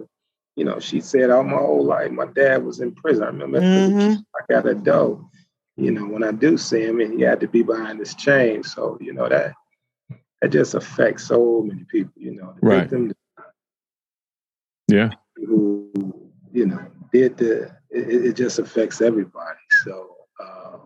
You 0.57 0.65
know, 0.65 0.79
she 0.81 1.01
said 1.01 1.31
all 1.31 1.45
my 1.45 1.57
whole 1.57 1.85
life 1.85 2.11
my 2.11 2.27
dad 2.27 2.65
was 2.65 2.81
in 2.81 2.93
prison. 2.93 3.25
I 3.25 3.27
remember 3.29 3.61
mm-hmm. 3.61 4.21
I 4.35 4.53
got 4.53 4.69
a 4.69 4.75
dough. 4.75 5.29
You 5.77 5.93
know, 5.93 6.05
when 6.05 6.23
I 6.23 6.33
do 6.33 6.59
see 6.59 6.83
him, 6.83 7.01
and 7.01 7.15
he 7.15 7.23
had 7.23 7.41
to 7.41 7.49
be 7.49 7.63
behind 7.63 8.01
this 8.01 8.15
chain. 8.15 8.63
So 8.63 8.99
you 9.01 9.13
know 9.15 9.29
that 9.29 9.55
that 10.43 10.49
just 10.51 10.75
affects 10.75 11.27
so 11.27 11.63
many 11.67 11.85
people. 11.85 12.13
You 12.17 12.37
know, 12.37 12.55
right. 12.61 12.91
Yeah. 14.91 15.11
Who, 15.37 15.93
you 16.53 16.67
know, 16.67 16.85
did 17.13 17.37
the, 17.37 17.71
it, 17.91 18.27
it 18.27 18.33
just 18.33 18.59
affects 18.59 19.01
everybody. 19.01 19.59
So, 19.85 20.17
uh, 20.43 20.79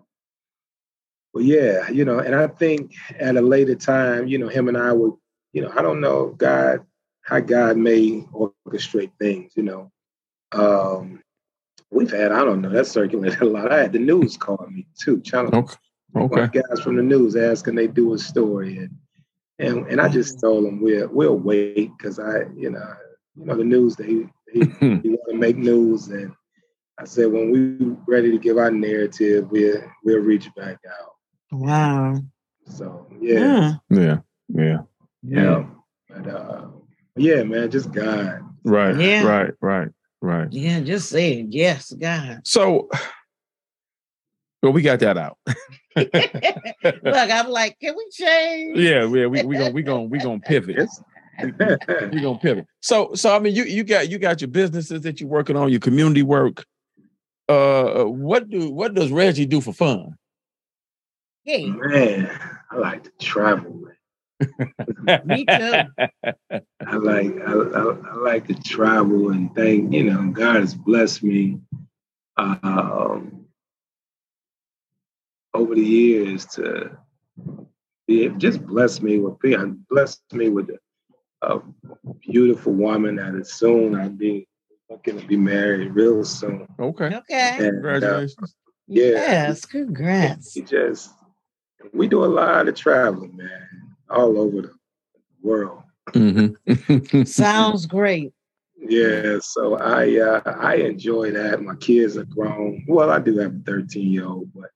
well, 1.32 1.42
yeah, 1.42 1.88
you 1.88 2.04
know, 2.04 2.18
and 2.18 2.34
I 2.34 2.48
think 2.48 2.92
at 3.18 3.36
a 3.36 3.40
later 3.40 3.74
time, 3.74 4.28
you 4.28 4.36
know, 4.38 4.48
him 4.48 4.68
and 4.68 4.76
I 4.76 4.92
would, 4.92 5.14
you 5.52 5.62
know, 5.62 5.72
I 5.74 5.80
don't 5.80 6.00
know 6.00 6.34
God, 6.36 6.84
how 7.24 7.40
God 7.40 7.76
may 7.76 8.24
orchestrate 8.32 9.12
things, 9.18 9.52
you 9.56 9.62
know. 9.62 9.90
Um, 10.52 11.22
we've 11.90 12.10
had, 12.10 12.32
I 12.32 12.44
don't 12.44 12.60
know, 12.60 12.70
that 12.70 12.86
circulated 12.86 13.40
a 13.42 13.46
lot. 13.46 13.72
I 13.72 13.82
had 13.82 13.92
the 13.92 13.98
news 13.98 14.36
call 14.36 14.66
me 14.70 14.86
too, 14.98 15.20
channel. 15.20 15.54
Okay. 15.54 15.76
Okay. 16.16 16.60
Guys 16.60 16.80
from 16.80 16.96
the 16.96 17.02
news 17.02 17.34
asking 17.34 17.74
they 17.74 17.88
do 17.88 18.14
a 18.14 18.18
story 18.18 18.78
and 18.78 18.96
and 19.58 19.88
and 19.88 20.00
I 20.00 20.08
just 20.08 20.38
told 20.40 20.64
them 20.64 20.80
we'll 20.80 21.08
we'll 21.08 21.36
wait 21.36 21.90
because 21.98 22.20
I 22.20 22.44
you 22.56 22.70
know 22.70 22.94
you 23.36 23.46
know, 23.46 23.56
the 23.56 23.64
news 23.64 23.96
they 23.96 24.06
he, 24.06 24.26
he, 24.52 24.60
he 24.60 25.08
want 25.08 25.30
to 25.30 25.36
make 25.36 25.56
news. 25.56 26.08
And 26.08 26.32
I 26.98 27.04
said, 27.04 27.30
when 27.30 27.50
we 27.50 27.96
ready 28.06 28.30
to 28.30 28.38
give 28.38 28.58
our 28.58 28.70
narrative, 28.70 29.50
we'll, 29.50 29.82
we'll 30.04 30.20
reach 30.20 30.48
back 30.54 30.78
out. 30.88 31.12
Wow. 31.50 32.20
So, 32.66 33.06
yeah. 33.20 33.74
Yeah. 33.90 34.18
Yeah. 34.48 34.78
Yeah. 35.22 35.64
But, 36.08 36.26
uh, 36.28 36.66
yeah, 37.16 37.42
man, 37.42 37.70
just 37.70 37.92
God. 37.92 38.40
Right. 38.64 38.96
Yeah. 38.96 39.24
Right. 39.24 39.54
Right. 39.60 39.88
Right. 40.20 40.52
Yeah. 40.52 40.80
Just 40.80 41.10
say. 41.10 41.46
Yes, 41.48 41.92
God. 41.92 42.40
So, 42.44 42.88
well, 44.62 44.72
we 44.72 44.82
got 44.82 45.00
that 45.00 45.18
out. 45.18 45.38
Look, 45.96 46.08
I'm 47.30 47.48
like, 47.48 47.78
can 47.80 47.94
we 47.96 48.08
change? 48.10 48.78
Yeah, 48.78 49.06
yeah, 49.06 49.26
we 49.26 49.42
we 49.42 49.56
gonna 49.56 49.70
we 49.70 49.82
gonna 49.82 50.02
we 50.04 50.18
gonna 50.18 50.40
pivot. 50.40 50.88
We're 51.40 52.20
gonna 52.22 52.38
pivot. 52.38 52.66
So, 52.80 53.14
so 53.14 53.34
I 53.34 53.38
mean, 53.38 53.54
you 53.54 53.64
you 53.64 53.84
got 53.84 54.08
you 54.08 54.18
got 54.18 54.40
your 54.40 54.48
businesses 54.48 55.02
that 55.02 55.20
you're 55.20 55.28
working 55.28 55.56
on, 55.56 55.70
your 55.70 55.80
community 55.80 56.22
work. 56.22 56.64
Uh, 57.48 58.04
what 58.04 58.48
do 58.48 58.70
what 58.70 58.94
does 58.94 59.10
Reggie 59.10 59.46
do 59.46 59.60
for 59.60 59.72
fun? 59.72 60.16
Hey, 61.44 61.66
man, 61.66 62.30
I 62.70 62.76
like 62.76 63.04
to 63.04 63.10
travel. 63.20 63.82
Me 65.24 65.44
too. 65.44 65.82
I 66.86 66.96
like 66.96 67.34
I, 67.46 67.52
I, 67.52 67.96
I, 68.10 68.14
like 68.16 68.46
to 68.48 68.54
travel 68.54 69.30
and 69.30 69.54
thank 69.54 69.92
you 69.92 70.04
know 70.04 70.30
God 70.30 70.56
has 70.56 70.74
blessed 70.74 71.22
me 71.22 71.60
um, 72.36 73.46
over 75.54 75.74
the 75.74 75.84
years 75.84 76.46
to 76.46 76.96
be 78.06 78.28
just 78.30 78.66
blessed 78.66 79.02
me 79.02 79.18
with 79.20 79.38
being 79.38 79.84
blessed 79.88 80.20
me 80.32 80.48
with 80.48 80.66
the 80.66 80.78
a 81.42 81.60
beautiful 82.20 82.72
woman 82.72 83.16
that 83.16 83.34
is 83.34 83.52
soon 83.52 83.94
I'll 83.94 84.08
be 84.08 84.48
looking 84.90 85.20
to 85.20 85.26
be 85.26 85.36
married 85.36 85.94
real 85.94 86.24
soon. 86.24 86.66
Okay. 86.78 87.14
Okay. 87.16 87.56
And, 87.58 87.60
uh, 87.60 87.70
Congratulations. 87.70 88.36
Uh, 88.42 88.72
yeah. 88.86 89.10
Yes, 89.12 89.64
congrats. 89.64 90.54
We 90.54 90.62
just 90.62 91.12
we 91.92 92.08
do 92.08 92.24
a 92.24 92.26
lot 92.26 92.68
of 92.68 92.74
traveling, 92.74 93.36
man, 93.36 93.83
all 94.10 94.38
over 94.38 94.62
the 94.62 94.72
world. 95.42 95.82
Mm-hmm. 96.10 97.22
Sounds 97.24 97.86
great. 97.86 98.32
Yeah, 98.76 99.38
so 99.40 99.76
I 99.78 100.20
uh, 100.20 100.42
I 100.44 100.74
enjoy 100.76 101.30
that. 101.32 101.62
My 101.62 101.74
kids 101.76 102.16
are 102.16 102.24
grown. 102.24 102.84
Well, 102.86 103.10
I 103.10 103.18
do 103.18 103.38
have 103.38 103.54
a 103.54 103.60
13 103.64 104.12
year 104.12 104.26
old, 104.26 104.50
but 104.54 104.70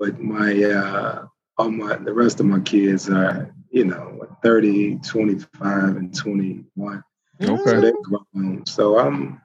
but 0.00 0.20
my 0.20 0.60
uh, 0.64 1.26
all 1.58 1.70
my 1.70 1.96
the 1.96 2.12
rest 2.12 2.40
of 2.40 2.46
my 2.46 2.60
kids 2.60 3.08
are 3.08 3.54
you 3.70 3.84
know 3.84 4.26
30 4.42 4.98
25 4.98 5.96
and 5.96 6.16
21 6.16 7.02
okay 7.42 7.62
so, 7.64 7.80
they're 7.80 7.92
grown. 8.02 8.64
so 8.66 8.98
i'm 8.98 9.40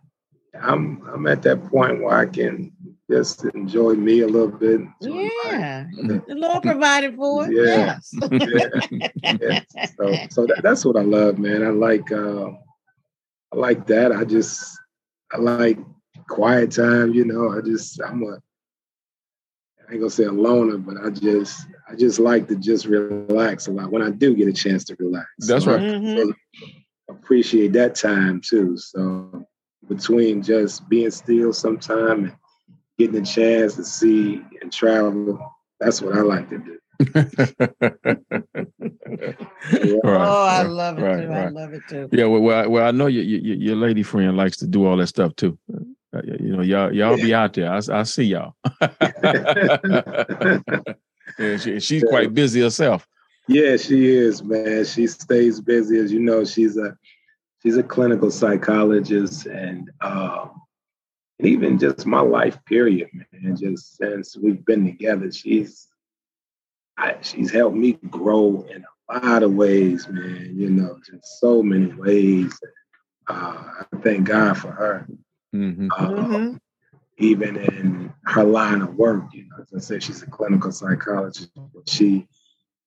i'm 0.61 1.01
i'm 1.13 1.27
at 1.27 1.41
that 1.41 1.63
point 1.69 2.01
where 2.01 2.17
i 2.17 2.25
can 2.25 2.71
just 3.09 3.45
enjoy 3.55 3.93
me 3.93 4.21
a 4.21 4.27
little 4.27 4.49
bit 4.49 4.81
yeah 5.01 5.85
the 5.95 6.35
lord 6.35 6.61
provided 6.61 7.15
for 7.15 7.45
it 7.45 7.53
yeah, 7.53 7.99
yes. 8.11 8.13
yeah. 9.23 9.37
yeah. 9.41 9.85
so 9.97 10.13
so 10.29 10.45
that, 10.45 10.59
that's 10.61 10.83
what 10.83 10.97
i 10.97 11.01
love 11.01 11.39
man 11.39 11.63
i 11.63 11.69
like 11.69 12.11
uh, 12.11 12.47
i 13.53 13.55
like 13.55 13.87
that 13.87 14.11
i 14.11 14.23
just 14.23 14.77
i 15.31 15.37
like 15.37 15.77
quiet 16.27 16.71
time 16.71 17.13
you 17.13 17.23
know 17.23 17.57
i 17.57 17.61
just 17.61 18.01
i'm 18.01 18.23
a 18.23 18.37
I 19.87 19.93
ain't 19.93 20.01
gonna 20.01 20.09
say 20.09 20.25
a 20.25 20.31
loner, 20.31 20.77
but 20.77 20.97
I 20.97 21.09
just 21.09 21.65
I 21.89 21.95
just 21.95 22.19
like 22.19 22.49
to 22.49 22.55
just 22.55 22.85
relax 22.87 23.67
a 23.67 23.71
lot 23.71 23.89
when 23.89 24.01
I 24.01 24.09
do 24.09 24.35
get 24.35 24.49
a 24.49 24.53
chance 24.53 24.83
to 24.85 24.95
relax. 24.99 25.27
That's 25.39 25.63
so 25.63 25.73
right. 25.73 25.81
Mm-hmm. 25.81 26.31
appreciate 27.09 27.71
that 27.73 27.95
time 27.95 28.41
too. 28.41 28.77
So 28.77 29.47
between 29.87 30.43
just 30.43 30.89
being 30.89 31.11
still 31.11 31.53
sometime 31.53 32.25
and 32.25 32.35
getting 32.97 33.21
a 33.21 33.25
chance 33.25 33.75
to 33.75 33.83
see 33.83 34.41
and 34.61 34.71
travel, 34.71 35.39
that's 35.79 36.01
what 36.01 36.17
I 36.17 36.21
like 36.21 36.49
to 36.49 36.57
do. 36.57 36.79
right, 37.13 37.37
oh, 40.03 40.45
I 40.45 40.63
love 40.63 40.97
it 40.97 41.01
right, 41.03 41.21
too. 41.21 41.27
Right. 41.27 41.45
I 41.45 41.49
love 41.49 41.73
it 41.73 41.83
too. 41.87 42.09
Yeah, 42.11 42.25
well, 42.25 42.41
well, 42.41 42.69
well 42.69 42.87
I 42.87 42.91
know 42.91 43.05
your, 43.05 43.23
your 43.23 43.55
your 43.55 43.75
lady 43.75 44.01
friend 44.01 44.35
likes 44.35 44.57
to 44.57 44.67
do 44.67 44.85
all 44.85 44.97
that 44.97 45.07
stuff 45.07 45.35
too. 45.35 45.59
Uh, 45.71 46.21
you 46.23 46.55
know, 46.55 46.63
y'all 46.63 46.91
y'all 46.91 47.15
be 47.15 47.35
out 47.35 47.53
there. 47.53 47.71
I, 47.71 47.81
I 47.91 48.03
see 48.03 48.23
y'all. 48.23 48.55
yeah, 51.37 51.57
she, 51.57 51.79
she's 51.79 52.03
quite 52.03 52.33
busy 52.33 52.61
herself. 52.61 53.07
Yeah, 53.47 53.77
she 53.77 54.07
is, 54.15 54.43
man. 54.43 54.83
She 54.85 55.05
stays 55.07 55.61
busy, 55.61 55.99
as 55.99 56.11
you 56.11 56.19
know. 56.19 56.43
She's 56.45 56.77
a 56.77 56.97
she's 57.61 57.77
a 57.77 57.83
clinical 57.83 58.31
psychologist, 58.31 59.45
and 59.45 59.89
um, 60.01 60.51
and 61.39 61.47
even 61.47 61.77
just 61.77 62.05
my 62.05 62.21
life 62.21 62.57
period, 62.65 63.09
man. 63.13 63.55
Just 63.55 63.97
since 63.97 64.35
we've 64.37 64.65
been 64.65 64.85
together, 64.85 65.31
she's 65.31 65.87
I, 66.97 67.17
she's 67.21 67.51
helped 67.51 67.75
me 67.75 67.93
grow 68.09 68.65
in 68.69 68.83
a 69.09 69.19
lot 69.19 69.43
of 69.43 69.53
ways, 69.53 70.07
man. 70.09 70.53
You 70.55 70.69
know, 70.69 70.99
just 71.05 71.39
so 71.39 71.61
many 71.61 71.93
ways. 71.93 72.59
Uh, 73.27 73.63
I 73.81 73.97
thank 74.01 74.27
God 74.27 74.57
for 74.57 74.71
her. 74.71 75.07
Mm-hmm. 75.55 75.87
Uh, 75.91 76.09
Mm-hmm. 76.09 76.57
Even 77.19 77.57
in 77.57 78.13
her 78.25 78.43
line 78.43 78.83
of 78.83 78.93
work, 78.93 79.23
you 79.33 79.45
know, 79.49 79.63
as 79.63 79.73
I 79.75 79.79
said, 79.79 80.03
she's 80.03 80.21
a 80.21 80.27
clinical 80.27 80.71
psychologist. 80.71 81.49
But 81.55 81.89
she 81.89 82.27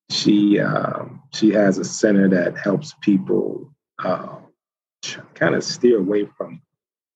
she 0.09 0.57
um, 0.59 1.21
she 1.33 1.51
has 1.51 1.77
a 1.77 1.83
center 1.83 2.29
that 2.29 2.57
helps 2.57 2.95
people 3.01 3.73
uh, 3.99 4.37
kind 5.33 5.55
of 5.55 5.65
steer 5.65 5.99
away 5.99 6.29
from, 6.37 6.61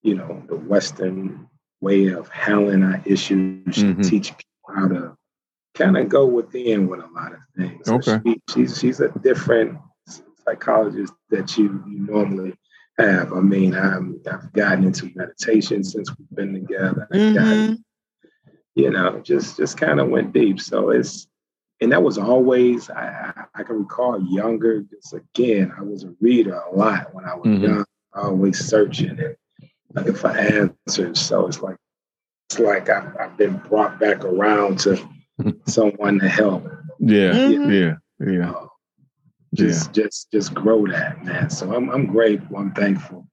you 0.06 0.14
know, 0.14 0.44
the 0.48 0.56
Western 0.56 1.50
way 1.82 2.08
of 2.10 2.28
handling 2.30 2.84
our 2.84 3.02
issues. 3.06 3.76
She 3.76 3.84
Mhm. 3.86 4.04
teach 4.08 4.28
people 4.38 4.76
how 4.76 4.88
to 4.88 5.18
kind 5.74 5.98
of 5.98 6.08
go 6.10 6.28
within 6.28 6.88
with 6.88 7.00
a 7.00 7.08
lot 7.08 7.34
of 7.34 7.40
things. 7.58 7.86
So 7.88 7.96
Okay. 7.96 8.22
she, 8.24 8.42
she's 8.54 8.80
she's 8.80 9.00
a 9.02 9.10
different 9.20 9.80
psychologist 10.46 11.12
that 11.32 11.58
you, 11.58 11.84
you 11.90 12.00
normally 12.06 12.54
have. 13.00 13.34
I 13.34 13.40
mean, 13.40 13.74
I'm, 13.76 14.22
I've 14.32 14.54
gotten 14.54 14.84
into 14.86 15.12
meditation 15.16 15.84
since 15.84 16.08
we've 16.16 16.30
been 16.36 16.54
together. 16.54 17.08
I've 17.12 17.34
gotten 17.34 17.64
Mm-hmm. 17.64 17.74
you 18.76 18.92
know, 18.92 19.20
just 19.22 19.58
just 19.58 19.78
kind 19.78 20.00
of 20.00 20.10
went 20.10 20.34
deep. 20.34 20.60
So 20.62 20.92
it's 20.92 21.28
and 21.82 21.92
that 21.92 22.04
was 22.04 22.18
always 22.20 22.90
I, 22.92 23.34
I 23.36 23.46
I 23.60 23.64
can 23.64 23.80
recall 23.80 24.22
younger. 24.22 24.82
Just 24.82 25.14
again, 25.14 25.74
I 25.78 25.82
was 25.82 26.04
a 26.04 26.14
reader 26.22 26.54
a 26.54 26.76
lot 26.76 27.14
when 27.16 27.26
I 27.26 27.34
was 27.36 27.48
Mhm. 27.48 27.64
young, 27.64 27.86
always 28.14 28.60
searching 28.64 29.10
and 29.20 29.36
looking 29.96 30.14
for 30.16 30.30
answers. 30.30 31.20
So 31.20 31.48
it's 31.48 31.62
like 31.62 31.78
it's 32.50 32.60
like 32.60 32.90
I've, 32.90 33.16
I've 33.18 33.38
been 33.38 33.58
brought 33.58 34.00
back 34.00 34.24
around 34.24 34.80
to 34.82 34.98
someone 35.68 36.20
to 36.20 36.30
help. 36.30 36.64
Yeah, 37.00 37.34
Mhm. 37.34 37.98
yeah, 38.20 38.28
yeah, 38.32 38.52
uh, 38.52 38.54
yeah. 38.62 38.68
just 39.54 39.94
just 39.94 40.32
just 40.32 40.54
grow 40.54 40.86
that 40.88 41.24
man. 41.26 41.50
So 41.50 41.74
I'm 41.74 41.90
I'm 41.90 42.06
grateful. 42.08 42.58
I'm 42.58 42.74
thankful. 42.74 43.28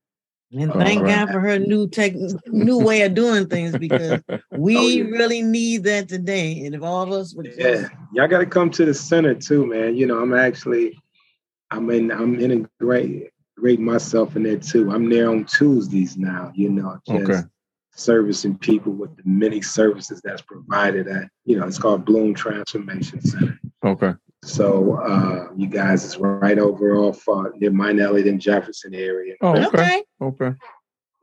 And 0.54 0.70
thank 0.74 1.00
right. 1.00 1.08
God 1.26 1.30
for 1.32 1.40
her 1.40 1.58
new 1.58 1.88
tech, 1.88 2.12
new 2.46 2.78
way 2.78 3.00
of 3.02 3.14
doing 3.14 3.46
things 3.46 3.74
because 3.78 4.20
we 4.50 4.76
Oh, 4.76 4.88
yeah. 4.88 5.04
really 5.04 5.40
need 5.40 5.84
that 5.84 6.10
today. 6.10 6.66
And 6.66 6.74
if 6.74 6.82
all 6.82 7.02
of 7.02 7.10
us 7.10 7.34
would 7.34 7.46
Yeah, 7.56 7.72
just, 7.72 7.92
y'all 8.12 8.28
got 8.28 8.40
to 8.40 8.46
come 8.46 8.68
to 8.72 8.84
the 8.84 8.92
center 8.92 9.34
too, 9.34 9.64
man. 9.64 9.96
You 9.96 10.04
know, 10.06 10.20
I'm 10.20 10.34
actually, 10.34 11.00
I'm 11.70 11.88
in, 11.88 12.12
I'm 12.12 12.38
integrate, 12.38 13.30
great 13.56 13.80
myself 13.80 14.36
in 14.36 14.42
there 14.44 14.56
too. 14.56 14.90
I'm 14.90 15.08
there 15.08 15.30
on 15.30 15.44
Tuesdays 15.44 16.16
now. 16.16 16.52
You 16.54 16.70
know, 16.70 16.98
just 17.06 17.30
Okay. 17.30 17.48
servicing 17.94 18.56
people 18.58 18.92
with 18.92 19.14
the 19.16 19.22
many 19.24 19.60
services 19.60 20.20
that's 20.24 20.42
provided 20.42 21.06
at, 21.08 21.28
you 21.44 21.58
know, 21.58 21.66
it's 21.66 21.78
called 21.78 22.04
Bloom 22.04 22.34
Transformation 22.34 23.20
Center. 23.20 23.58
okay. 23.84 24.14
So 24.44 24.94
uh, 24.96 25.50
you 25.56 25.68
guys 25.68 26.04
is 26.04 26.18
right 26.18 26.58
over 26.58 26.96
off 26.96 27.28
uh, 27.28 27.44
near 27.56 27.70
Mount 27.70 28.00
Elliott 28.00 28.26
and 28.26 28.40
Jefferson 28.40 28.92
area. 28.92 29.34
Oh, 29.40 29.50
okay. 29.56 29.66
okay. 29.66 30.02
Okay. 30.20 30.56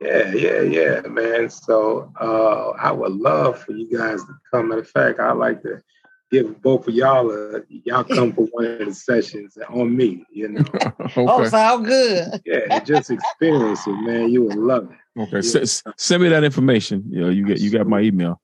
Yeah, 0.00 0.32
yeah, 0.32 0.60
yeah, 0.62 1.00
man. 1.02 1.50
So 1.50 2.10
uh, 2.18 2.70
I 2.70 2.90
would 2.90 3.12
love 3.12 3.60
for 3.62 3.72
you 3.72 3.86
guys 3.94 4.22
to 4.24 4.32
come. 4.50 4.68
Matter 4.70 4.80
of 4.80 4.88
fact, 4.88 5.20
I 5.20 5.32
like 5.32 5.60
to 5.64 5.82
give 6.30 6.60
both 6.62 6.86
of 6.88 6.94
y'all 6.94 7.30
a 7.30 7.60
y'all 7.68 8.04
come 8.04 8.32
for 8.32 8.46
one 8.52 8.64
of 8.64 8.78
the 8.86 8.94
sessions 8.94 9.56
on 9.68 9.96
me. 9.96 10.24
You 10.30 10.48
know, 10.50 10.64
Oh, 11.16 11.40
okay. 11.40 11.48
sound 11.48 11.86
good. 11.86 12.40
yeah, 12.44 12.78
just 12.80 13.10
experience 13.10 13.86
it, 13.86 13.92
man. 14.02 14.30
You 14.30 14.44
would 14.44 14.56
love 14.56 14.90
it. 14.90 15.20
Okay. 15.22 15.38
S- 15.38 15.56
s- 15.56 15.82
send 15.96 16.22
me 16.22 16.28
that 16.28 16.44
information. 16.44 17.04
You 17.10 17.20
know, 17.22 17.28
you 17.30 17.44
get 17.46 17.58
you 17.60 17.70
got 17.70 17.86
my 17.86 18.00
email. 18.00 18.40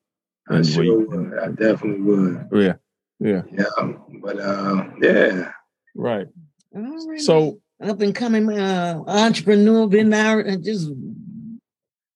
I 0.49 0.55
And 0.57 0.65
sure 0.67 0.83
we- 0.83 1.05
would. 1.05 1.39
I 1.39 1.47
definitely 1.49 2.01
would. 2.01 2.47
Yeah. 2.53 2.73
Yeah. 3.19 3.41
Yeah, 3.51 3.93
but 4.21 4.39
uh, 4.39 4.83
yeah, 5.01 5.51
Right. 5.95 6.27
All 6.75 7.07
right. 7.09 7.19
So 7.19 7.59
up 7.81 7.99
and 8.01 8.13
coming 8.13 8.51
uh, 8.51 9.01
entrepreneur, 9.07 9.87
been 9.87 10.13
out 10.13 10.45
and 10.45 10.63
just 10.63 10.91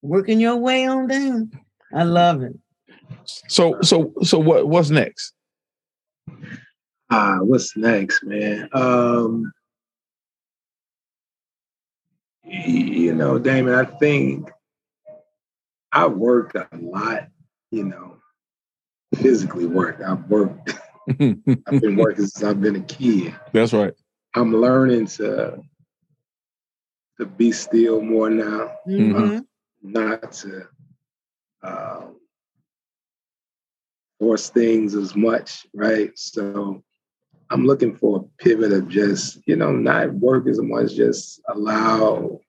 working 0.01 0.39
your 0.39 0.57
way 0.57 0.85
on 0.85 1.07
down. 1.07 1.51
I 1.93 2.03
love 2.03 2.41
it. 2.43 2.53
so 3.25 3.81
so 3.81 4.13
so 4.23 4.37
what 4.39 4.67
what's 4.67 4.89
next? 4.89 5.33
Ah, 7.09 7.39
what's 7.41 7.75
next, 7.77 8.23
man? 8.23 8.69
Um, 8.73 9.51
you 12.43 13.13
know, 13.13 13.37
Damon, 13.39 13.73
I 13.75 13.85
think 13.85 14.49
I 15.91 16.07
worked 16.07 16.55
a 16.55 16.67
lot. 16.73 17.27
You 17.71 17.85
know, 17.85 18.17
physically 19.15 19.65
worked. 19.65 20.01
I've 20.01 20.29
worked. 20.29 20.73
I've 21.09 21.81
been 21.81 21.95
working 21.95 22.25
since 22.27 22.43
I've 22.43 22.61
been 22.61 22.75
a 22.75 22.81
kid. 22.81 23.35
That's 23.53 23.73
right. 23.73 23.93
I'm 24.35 24.53
learning 24.55 25.07
to 25.07 25.61
to 27.19 27.25
be 27.25 27.51
still 27.51 28.01
more 28.01 28.29
now, 28.29 28.71
Mhm. 28.87 29.45
not 29.83 30.31
to 30.31 30.67
um, 31.61 32.15
force 34.21 34.51
things 34.51 34.93
as 34.93 35.15
much, 35.15 35.65
right? 35.73 36.11
So 36.17 36.83
I'm 37.49 37.65
looking 37.65 37.95
for 37.95 38.19
a 38.19 38.43
pivot 38.43 38.71
of 38.71 38.87
just, 38.87 39.39
you 39.47 39.55
know, 39.55 39.71
not 39.71 40.13
work 40.13 40.47
as 40.47 40.61
much, 40.61 40.93
just 40.95 41.41
allow 41.49 42.39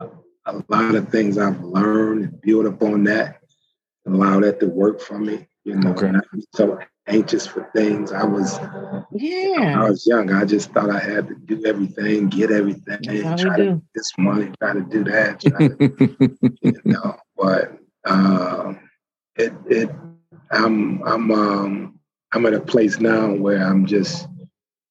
a 0.00 0.62
lot 0.68 0.94
of 0.94 1.08
things 1.08 1.38
I've 1.38 1.60
learned 1.62 2.22
and 2.22 2.40
build 2.40 2.66
upon 2.66 3.02
that, 3.04 3.40
allow 4.06 4.38
that 4.40 4.60
to 4.60 4.68
work 4.68 5.00
for 5.00 5.18
me. 5.18 5.48
You 5.64 5.74
know, 5.74 5.90
Okay. 5.90 6.12
not 6.12 6.24
be 6.32 6.44
so 6.54 6.78
anxious 7.08 7.46
for 7.48 7.68
things. 7.74 8.12
I 8.12 8.24
was 8.24 8.56
when 8.60 9.20
Yeah. 9.20 9.72
I 9.74 9.90
was 9.90 10.06
young, 10.06 10.32
I 10.32 10.44
just 10.44 10.70
thought 10.72 10.90
I 10.90 11.00
had 11.00 11.26
to 11.28 11.34
do 11.34 11.64
everything, 11.66 12.28
get 12.28 12.52
everything, 12.52 12.98
That's 13.02 13.22
how 13.22 13.36
we 13.38 13.50
try 13.50 13.56
to 13.58 13.64
do. 13.64 13.70
do 13.74 13.82
this 13.96 14.12
money, 14.18 14.52
try 14.60 14.74
to 14.74 14.82
do 14.82 15.02
that, 15.04 15.40
try 15.40 15.62
to, 15.64 15.80
you 16.62 16.80
know. 16.84 17.16
But 17.36 17.76
um, 18.04 18.78
it 19.36 19.52
it 19.68 19.90
I'm 20.50 21.02
I'm 21.02 21.30
um 21.30 22.00
I'm 22.32 22.46
at 22.46 22.54
a 22.54 22.60
place 22.60 22.98
now 23.00 23.32
where 23.32 23.62
I'm 23.62 23.86
just 23.86 24.28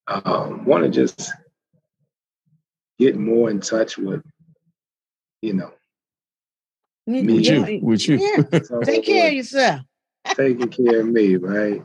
um, 0.07 0.65
want 0.65 0.83
to 0.83 0.89
just 0.89 1.31
get 2.99 3.17
more 3.17 3.49
in 3.49 3.59
touch 3.59 3.97
with, 3.97 4.23
you 5.41 5.53
know, 5.53 5.71
You- 7.07 7.23
Me 7.23 7.33
with 7.35 7.45
you. 7.45 7.79
With 7.81 8.07
you. 8.07 8.17
Yeah. 8.17 8.59
so 8.63 8.79
Take 8.83 9.05
care 9.05 9.27
of 9.27 9.33
yourself. 9.33 9.81
taking 10.35 10.69
care 10.69 11.01
of 11.01 11.07
me, 11.07 11.35
right? 11.35 11.83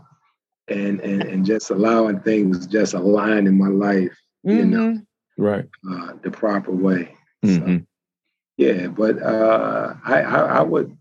And 0.69 1.01
and 1.01 1.23
and 1.23 1.45
just 1.47 1.71
allowing 1.71 2.21
things 2.21 2.67
just 2.67 2.95
align 2.95 3.47
in 3.47 3.59
my 3.59 3.69
life, 3.69 4.17
you 4.45 4.65
know. 4.65 4.93
Mhm. 4.93 5.07
right. 5.37 5.67
uh, 5.91 6.13
the 6.23 6.31
proper 6.31 6.71
way. 6.71 7.15
So, 7.45 7.51
Mhm. 7.51 7.87
yeah, 8.57 8.87
but 8.89 9.21
uh, 9.23 9.95
I, 10.05 10.21
I 10.23 10.39
I 10.59 10.63
would 10.63 10.97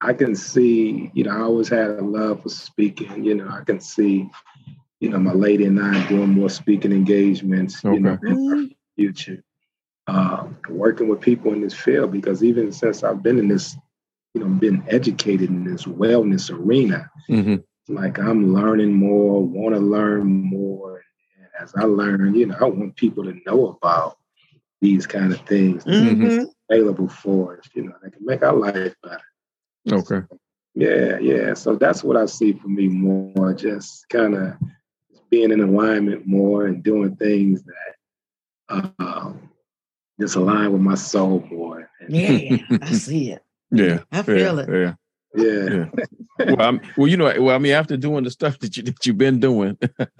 I 0.00 0.12
can 0.12 0.34
see 0.36 1.10
you 1.14 1.24
know 1.24 1.32
I 1.32 1.40
always 1.42 1.68
had 1.68 1.90
a 1.90 2.02
love 2.02 2.42
for 2.42 2.48
speaking. 2.48 3.24
You 3.24 3.34
know 3.34 3.48
I 3.48 3.62
can 3.64 3.80
see 3.80 4.28
you 5.00 5.10
know 5.10 5.18
my 5.18 5.32
lady 5.32 5.64
and 5.64 5.80
I 5.80 6.06
doing 6.08 6.30
more 6.30 6.50
speaking 6.50 6.92
engagements. 6.92 7.82
You 7.94 8.00
know 8.00 8.18
in 8.22 8.28
our 8.28 8.36
Mhm. 8.56 8.76
future, 8.96 9.42
um, 10.06 10.56
working 10.68 11.08
with 11.08 11.20
people 11.20 11.52
in 11.52 11.60
this 11.60 11.74
field 11.74 12.12
because 12.12 12.42
even 12.44 12.72
since 12.72 13.02
I've 13.02 13.22
been 13.22 13.38
in 13.38 13.48
this 13.48 13.76
you 14.34 14.40
know 14.40 14.48
been 14.48 14.84
educated 14.88 15.50
in 15.50 15.64
this 15.64 15.84
wellness 15.84 16.50
arena, 16.50 17.10
Mhm. 17.28 17.64
like 17.88 18.18
I'm 18.18 18.54
learning 18.54 18.92
more, 18.94 19.42
want 19.44 19.74
to 19.74 19.80
learn 19.80 20.26
more. 20.26 21.02
And 21.38 21.48
as 21.60 21.74
I 21.74 21.84
learn, 21.84 22.34
you 22.34 22.46
know, 22.46 22.56
I 22.60 22.64
want 22.64 22.94
people 22.96 23.24
to 23.24 23.34
know 23.46 23.68
about 23.82 24.16
these 24.80 25.06
kind 25.08 25.32
of 25.32 25.40
things 25.40 25.84
Mm-hmm. 25.84 26.24
Mhm. 26.24 26.50
available 26.70 27.08
for 27.08 27.58
us, 27.58 27.68
you 27.74 27.82
know, 27.84 27.94
that 28.02 28.12
can 28.12 28.24
make 28.24 28.44
our 28.44 28.54
life 28.54 28.94
better. 29.02 29.22
Okay. 29.92 30.20
Yeah, 30.74 31.18
yeah. 31.18 31.54
So 31.54 31.76
that's 31.76 32.04
what 32.04 32.16
I 32.16 32.26
see 32.26 32.52
for 32.52 32.68
me 32.68 32.88
more, 32.88 33.52
just 33.54 34.08
kind 34.10 34.34
of 34.34 34.54
being 35.30 35.50
in 35.50 35.60
alignment 35.60 36.26
more 36.26 36.66
and 36.66 36.82
doing 36.82 37.16
things 37.16 37.62
that 37.64 38.92
uh, 38.98 39.32
just 40.20 40.36
align 40.36 40.72
with 40.72 40.82
my 40.82 40.94
soul 40.94 41.46
more. 41.50 41.90
And, 42.00 42.14
Yeah, 42.14 42.58
I 42.82 42.92
see 42.92 43.32
it. 43.32 43.42
Yeah. 43.70 43.98
I 44.10 44.22
feel 44.22 44.56
yeah, 44.56 44.62
it. 44.62 44.68
Yeah. 44.70 44.94
Yeah. 45.34 45.84
Well, 46.38 46.60
I'm, 46.62 46.80
well, 46.96 47.08
you 47.08 47.16
know, 47.16 47.32
well, 47.42 47.54
I 47.54 47.58
mean, 47.58 47.72
after 47.72 47.96
doing 47.96 48.22
the 48.24 48.30
stuff 48.30 48.58
that 48.60 48.76
you 48.76 48.82
that 48.84 49.04
you've 49.04 49.18
been 49.18 49.40
doing, 49.40 49.76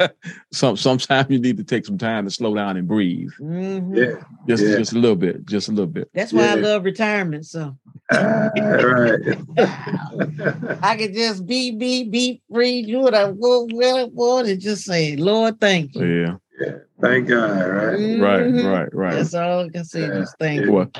some 0.52 0.76
sometimes 0.76 1.30
you 1.30 1.38
need 1.38 1.56
to 1.58 1.64
take 1.64 1.86
some 1.86 1.96
time 1.98 2.24
to 2.24 2.30
slow 2.30 2.54
down 2.54 2.76
and 2.76 2.88
breathe, 2.88 3.30
Mhm. 3.40 3.96
Yeah. 3.96 4.22
just 4.48 4.64
Yeah. 4.64 4.76
just 4.78 4.92
a 4.92 4.98
little 4.98 5.16
bit, 5.16 5.46
just 5.46 5.68
a 5.68 5.72
little 5.72 5.86
bit. 5.86 6.10
That's 6.14 6.32
why 6.32 6.48
I 6.48 6.54
love 6.54 6.84
retirement. 6.84 7.46
So 7.46 7.76
Ah, 8.10 8.48
right. 8.56 9.20
I 10.82 10.96
could 10.96 11.14
just 11.14 11.46
be, 11.46 11.70
be, 11.72 12.04
be 12.04 12.40
free, 12.52 12.82
do 12.82 12.98
what 13.00 13.14
I 13.14 13.24
want, 13.26 13.72
what 13.72 14.00
I 14.00 14.04
want, 14.04 14.48
and 14.48 14.60
just 14.60 14.84
say, 14.84 15.14
Lord, 15.16 15.60
thank 15.60 15.94
you. 15.94 16.04
Yeah. 16.06 16.34
yeah. 16.60 16.72
Thank 17.00 17.28
God, 17.28 17.60
right? 17.60 17.92
Right. 17.92 18.42
Mhm. 18.42 18.64
Right. 18.64 18.94
Right. 18.94 19.14
That's 19.14 19.34
all 19.34 19.66
I 19.66 19.68
can 19.68 19.84
say. 19.84 20.00
Yeah. 20.00 20.08
Just 20.20 20.36
thank 20.40 20.60
Yeah. 20.62 20.66
you. 20.66 20.72
Well, 20.72 20.90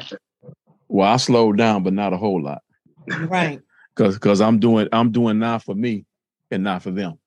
well, 0.89 1.13
I 1.13 1.17
slowed 1.17 1.57
down, 1.59 1.83
but 1.83 1.93
not 1.93 2.13
a 2.13 2.17
whole 2.17 2.41
lot, 2.43 2.63
Right. 3.27 3.61
Because 3.99 4.15
because 4.15 4.41
I'm 4.41 4.59
doing 4.59 4.89
I'm 4.93 5.11
doing 5.11 5.39
not 5.39 5.65
for 5.65 5.75
me 5.75 6.07
and 6.51 6.63
not 6.63 6.83
for 6.83 6.91
them. 6.91 7.19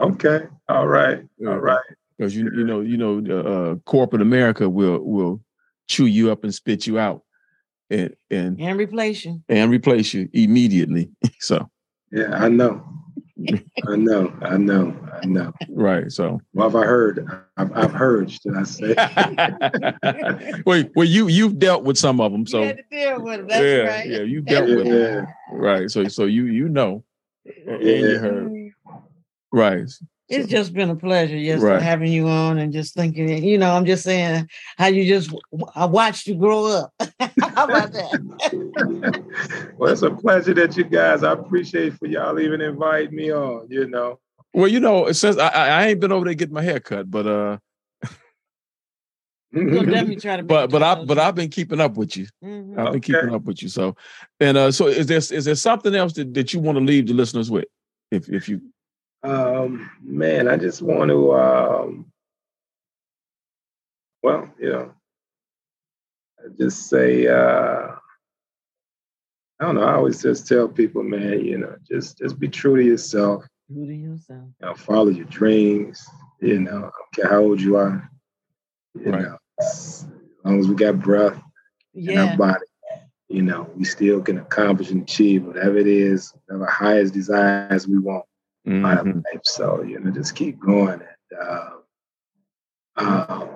Okay. 0.00 0.42
All 0.68 0.86
right. 0.86 1.24
All 1.46 1.58
right. 1.58 1.82
Because 2.16 2.36
you 2.36 2.50
you 2.54 2.64
know 2.64 2.80
you 2.80 2.96
know 2.96 3.18
uh, 3.38 3.76
corporate 3.88 4.22
America 4.22 4.68
will 4.68 4.98
will 4.98 5.40
chew 5.86 6.06
you 6.06 6.30
up 6.30 6.44
and 6.44 6.52
spit 6.52 6.86
you 6.86 6.98
out, 6.98 7.22
and 7.90 8.14
and 8.30 8.60
and 8.60 8.78
replace 8.78 9.24
you 9.24 9.42
and 9.48 9.70
replace 9.70 10.12
you 10.12 10.28
immediately. 10.32 11.10
so 11.38 11.70
yeah, 12.10 12.32
I 12.32 12.48
know. 12.48 12.84
I 13.86 13.96
know, 13.96 14.32
I 14.42 14.56
know, 14.56 14.94
I 15.22 15.26
know. 15.26 15.52
Right. 15.68 16.10
So, 16.10 16.40
well, 16.52 16.68
have 16.68 16.76
I 16.76 16.84
heard? 16.84 17.46
I've, 17.56 17.72
I've 17.76 17.92
heard. 17.92 18.30
Should 18.30 18.56
I 18.56 18.62
say? 18.64 18.94
well, 20.66 20.84
well, 20.94 21.06
you 21.06 21.28
you've 21.28 21.58
dealt 21.58 21.84
with 21.84 21.98
some 21.98 22.20
of 22.20 22.32
them, 22.32 22.46
so 22.46 22.60
you 22.60 22.66
had 22.66 22.76
to 22.76 22.82
deal 22.90 23.22
with 23.22 23.38
them. 23.38 23.48
That's 23.48 23.62
yeah, 23.62 23.78
right. 23.82 24.08
yeah, 24.08 24.20
you 24.20 24.40
dealt 24.40 24.68
with 24.68 24.84
them, 24.84 25.26
right? 25.52 25.90
So, 25.90 26.08
so 26.08 26.24
you 26.24 26.46
you 26.46 26.68
know, 26.68 27.04
and 27.66 27.82
you 27.82 28.18
heard, 28.18 28.72
right? 29.52 29.90
It's 30.28 30.50
so, 30.50 30.56
just 30.56 30.74
been 30.74 30.90
a 30.90 30.96
pleasure, 30.96 31.36
yes, 31.36 31.60
right. 31.60 31.80
having 31.80 32.12
you 32.12 32.28
on 32.28 32.58
and 32.58 32.70
just 32.72 32.94
thinking. 32.94 33.42
You 33.42 33.56
know, 33.56 33.72
I'm 33.72 33.86
just 33.86 34.04
saying 34.04 34.48
how 34.76 34.86
you 34.86 35.06
just 35.06 35.34
I 35.74 35.86
watched 35.86 36.26
you 36.26 36.34
grow 36.34 36.66
up. 36.66 36.92
how 37.00 37.64
about 37.64 37.92
that? 37.92 39.24
well, 39.78 39.90
it's 39.90 40.02
a 40.02 40.10
pleasure 40.10 40.52
that 40.54 40.76
you 40.76 40.84
guys. 40.84 41.22
I 41.22 41.32
appreciate 41.32 41.94
for 41.94 42.06
y'all 42.06 42.38
even 42.40 42.60
invite 42.60 43.10
me 43.10 43.32
on. 43.32 43.68
You 43.70 43.88
know. 43.88 44.20
Well, 44.52 44.68
you 44.68 44.80
know, 44.80 45.10
since 45.12 45.38
I, 45.38 45.48
I 45.48 45.86
ain't 45.86 46.00
been 46.00 46.12
over 46.12 46.26
there 46.26 46.34
getting 46.34 46.54
my 46.54 46.62
hair 46.62 46.80
cut, 46.80 47.10
but 47.10 47.26
uh. 47.26 47.58
We'll 49.50 49.84
definitely 49.84 50.16
try 50.16 50.36
to. 50.36 50.42
but 50.42 50.68
but 50.68 50.82
I 50.82 51.02
but 51.04 51.18
I've 51.18 51.34
been 51.34 51.48
keeping 51.48 51.80
up 51.80 51.96
with 51.96 52.18
you. 52.18 52.26
Mm-hmm. 52.44 52.78
I've 52.78 52.92
been 52.92 52.96
okay. 52.96 53.12
keeping 53.14 53.34
up 53.34 53.44
with 53.44 53.62
you. 53.62 53.70
So, 53.70 53.96
and 54.40 54.58
uh, 54.58 54.70
so 54.70 54.88
is 54.88 55.06
there 55.06 55.16
is 55.16 55.46
there 55.46 55.54
something 55.54 55.94
else 55.94 56.12
that, 56.14 56.34
that 56.34 56.52
you 56.52 56.60
want 56.60 56.76
to 56.76 56.84
leave 56.84 57.06
the 57.06 57.14
listeners 57.14 57.50
with? 57.50 57.64
If 58.10 58.28
if 58.28 58.46
you 58.46 58.60
um, 59.22 59.90
man, 60.02 60.48
I 60.48 60.56
just 60.56 60.82
want 60.82 61.10
to, 61.10 61.32
um, 61.34 62.12
well, 64.22 64.48
you 64.58 64.70
know, 64.70 64.92
just 66.58 66.88
say, 66.88 67.26
uh, 67.26 67.94
I 69.60 69.64
don't 69.64 69.74
know. 69.74 69.82
I 69.82 69.94
always 69.94 70.22
just 70.22 70.46
tell 70.46 70.68
people, 70.68 71.02
man, 71.02 71.44
you 71.44 71.58
know, 71.58 71.74
just 71.90 72.18
just 72.18 72.38
be 72.38 72.48
true 72.48 72.76
to 72.76 72.84
yourself. 72.84 73.44
True 73.66 73.86
to 73.86 73.94
yourself. 73.94 74.44
You 74.60 74.66
know, 74.66 74.74
follow 74.74 75.08
your 75.08 75.26
dreams. 75.26 76.06
You 76.40 76.60
know, 76.60 76.76
I 76.76 76.80
don't 76.80 77.12
care 77.14 77.28
how 77.28 77.40
old 77.40 77.60
you 77.60 77.76
are. 77.76 78.08
You 78.94 79.10
right. 79.10 79.22
know, 79.22 79.38
as 79.60 80.06
long 80.44 80.60
as 80.60 80.68
we 80.68 80.76
got 80.76 81.00
breath 81.00 81.40
yeah. 81.92 82.12
in 82.12 82.18
our 82.18 82.36
body, 82.36 82.66
you 83.28 83.42
know, 83.42 83.68
we 83.74 83.82
still 83.84 84.20
can 84.22 84.38
accomplish 84.38 84.90
and 84.90 85.02
achieve 85.02 85.44
whatever 85.44 85.76
it 85.76 85.88
is, 85.88 86.32
whatever 86.46 86.66
highest 86.66 87.14
desires 87.14 87.88
we 87.88 87.98
want 87.98 88.24
mm-hmm. 88.68 89.20
life. 89.32 89.40
So 89.44 89.82
you 89.82 90.00
know, 90.00 90.10
just 90.10 90.34
keep 90.34 90.58
going 90.58 91.00
and 91.00 91.40
uh, 91.40 91.70
um, 92.96 93.48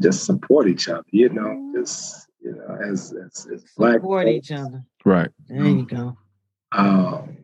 just 0.00 0.24
support 0.24 0.68
each 0.68 0.88
other. 0.88 1.04
You 1.10 1.28
know, 1.30 1.72
just 1.76 2.28
you 2.40 2.54
know, 2.54 2.78
as 2.88 3.12
as, 3.12 3.46
as 3.52 3.64
black 3.76 3.94
support 3.94 4.26
folks, 4.26 4.36
each 4.36 4.52
other. 4.52 4.84
Right. 5.04 5.30
There 5.48 5.66
you 5.66 5.86
go. 5.86 6.16
Um, 6.72 7.38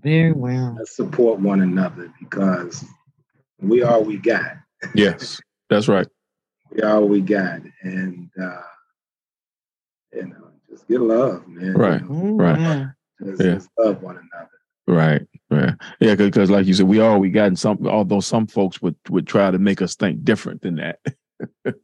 Very 0.00 0.32
well. 0.32 0.78
Support 0.84 1.40
one 1.40 1.60
another 1.60 2.12
because 2.18 2.84
we 3.60 3.82
are 3.82 4.00
we 4.00 4.16
got. 4.16 4.56
Yes, 4.94 5.40
that's 5.70 5.88
right. 5.88 6.08
we 6.70 6.82
are 6.82 7.00
we 7.00 7.20
got, 7.20 7.60
and 7.82 8.28
uh, 8.40 8.62
you 10.12 10.26
know, 10.26 10.48
just 10.68 10.88
get 10.88 11.00
love, 11.00 11.46
man. 11.46 11.74
Right. 11.74 12.00
You 12.00 12.08
know, 12.08 12.34
right. 12.34 12.86
Just, 13.22 13.40
yeah. 13.40 13.54
just 13.54 13.68
love 13.78 14.02
one 14.02 14.16
another. 14.16 14.48
Right. 14.86 15.22
Yeah. 15.50 15.74
Yeah. 16.00 16.14
Because, 16.14 16.50
like 16.50 16.66
you 16.66 16.74
said, 16.74 16.86
we 16.86 17.00
all 17.00 17.18
we 17.18 17.30
got 17.30 17.48
in 17.48 17.56
some. 17.56 17.86
Although 17.86 18.20
some 18.20 18.46
folks 18.46 18.82
would 18.82 18.96
would 19.08 19.26
try 19.26 19.50
to 19.50 19.58
make 19.58 19.80
us 19.80 19.94
think 19.94 20.24
different 20.24 20.62
than 20.62 20.76
that. 20.76 20.98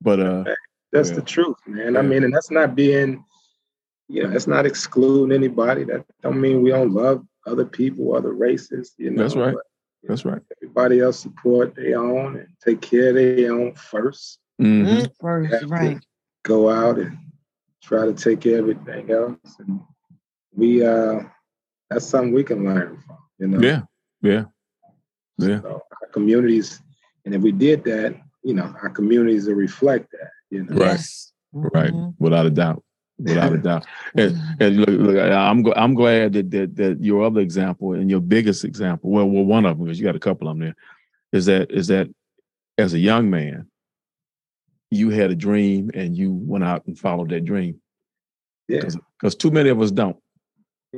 but 0.00 0.20
uh, 0.20 0.44
that's 0.92 1.10
yeah. 1.10 1.16
the 1.16 1.22
truth, 1.22 1.56
man. 1.66 1.94
Yeah. 1.94 1.98
I 1.98 2.02
mean, 2.02 2.24
and 2.24 2.32
that's 2.32 2.50
not 2.50 2.74
being, 2.74 3.24
you 4.08 4.22
know, 4.22 4.30
that's 4.30 4.46
not 4.46 4.66
excluding 4.66 5.34
anybody. 5.34 5.84
That 5.84 6.04
don't 6.22 6.40
mean 6.40 6.62
we 6.62 6.70
don't 6.70 6.92
love 6.92 7.24
other 7.46 7.64
people, 7.64 8.14
other 8.14 8.32
races. 8.32 8.94
You 8.98 9.10
know, 9.10 9.22
that's 9.22 9.36
right. 9.36 9.54
But, 9.54 9.64
that's 10.04 10.24
know, 10.24 10.32
right. 10.32 10.42
Everybody 10.62 11.00
else 11.00 11.18
support 11.18 11.74
their 11.74 11.98
own 11.98 12.36
and 12.36 12.48
take 12.64 12.80
care 12.80 13.08
of 13.08 13.14
their 13.16 13.52
own 13.52 13.72
1st 13.72 14.38
mm-hmm. 14.60 14.86
mm-hmm. 14.86 15.04
First, 15.20 15.64
right. 15.66 15.98
Go 16.44 16.70
out 16.70 16.98
and 16.98 17.18
try 17.82 18.06
to 18.06 18.14
take 18.14 18.40
care 18.40 18.58
of 18.58 18.68
everything 18.68 19.10
else, 19.10 19.56
and 19.58 19.80
we 20.52 20.84
uh 20.84 21.20
that's 21.94 22.06
something 22.06 22.32
we 22.32 22.44
can 22.44 22.64
learn 22.64 23.02
from. 23.06 23.18
You 23.38 23.48
know. 23.48 23.60
Yeah. 23.60 23.82
Yeah. 24.20 24.44
Yeah. 25.38 25.60
So 25.62 25.82
our 26.02 26.08
communities, 26.12 26.82
and 27.24 27.34
if 27.34 27.40
we 27.40 27.52
did 27.52 27.84
that, 27.84 28.16
you 28.42 28.54
know, 28.54 28.74
our 28.82 28.90
communities 28.90 29.46
will 29.46 29.54
reflect 29.54 30.10
that. 30.12 30.30
You 30.50 30.64
know. 30.64 30.76
Right. 30.76 30.86
Yes. 30.92 31.32
Right. 31.52 31.92
Mm-hmm. 31.92 32.22
Without 32.22 32.46
a 32.46 32.50
doubt. 32.50 32.82
Without 33.18 33.52
a 33.52 33.58
doubt. 33.58 33.86
And, 34.16 34.36
and 34.60 34.76
look, 34.78 34.88
look, 34.88 35.16
I'm 35.16 35.64
I'm 35.76 35.94
glad 35.94 36.32
that, 36.32 36.50
that 36.50 36.76
that 36.76 37.00
your 37.00 37.24
other 37.24 37.40
example 37.40 37.92
and 37.92 38.10
your 38.10 38.20
biggest 38.20 38.64
example, 38.64 39.10
well, 39.10 39.26
well, 39.26 39.44
one 39.44 39.64
of 39.64 39.78
them 39.78 39.86
because 39.86 40.00
you 40.00 40.04
got 40.04 40.16
a 40.16 40.20
couple 40.20 40.48
of 40.48 40.58
them 40.58 40.66
there, 40.66 40.76
is 41.32 41.46
that 41.46 41.70
is 41.70 41.86
that 41.88 42.08
as 42.76 42.92
a 42.92 42.98
young 42.98 43.30
man, 43.30 43.68
you 44.90 45.10
had 45.10 45.30
a 45.30 45.36
dream 45.36 45.90
and 45.94 46.16
you 46.16 46.32
went 46.32 46.64
out 46.64 46.86
and 46.86 46.98
followed 46.98 47.30
that 47.30 47.44
dream. 47.44 47.80
Yeah. 48.68 48.88
Because 49.20 49.36
too 49.36 49.50
many 49.50 49.68
of 49.68 49.80
us 49.80 49.92
don't. 49.92 50.16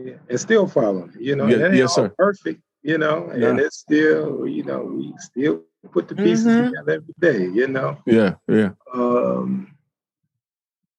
Yeah, 0.04 0.14
and 0.28 0.40
still 0.40 0.66
following. 0.66 1.12
You 1.18 1.36
know, 1.36 1.46
yeah, 1.46 1.72
yes, 1.72 1.94
sir. 1.94 2.08
perfect. 2.10 2.60
You 2.82 2.98
know, 2.98 3.32
yeah. 3.34 3.48
and 3.48 3.60
it's 3.60 3.78
still, 3.78 4.46
you 4.46 4.62
know, 4.62 4.84
we 4.84 5.12
still 5.18 5.62
put 5.90 6.08
the 6.08 6.14
pieces 6.14 6.46
mm-hmm. 6.46 6.66
together 6.66 6.92
every 6.92 7.14
day. 7.18 7.52
You 7.52 7.68
know. 7.68 7.98
Yeah, 8.06 8.34
yeah. 8.48 8.70
Um. 8.92 9.72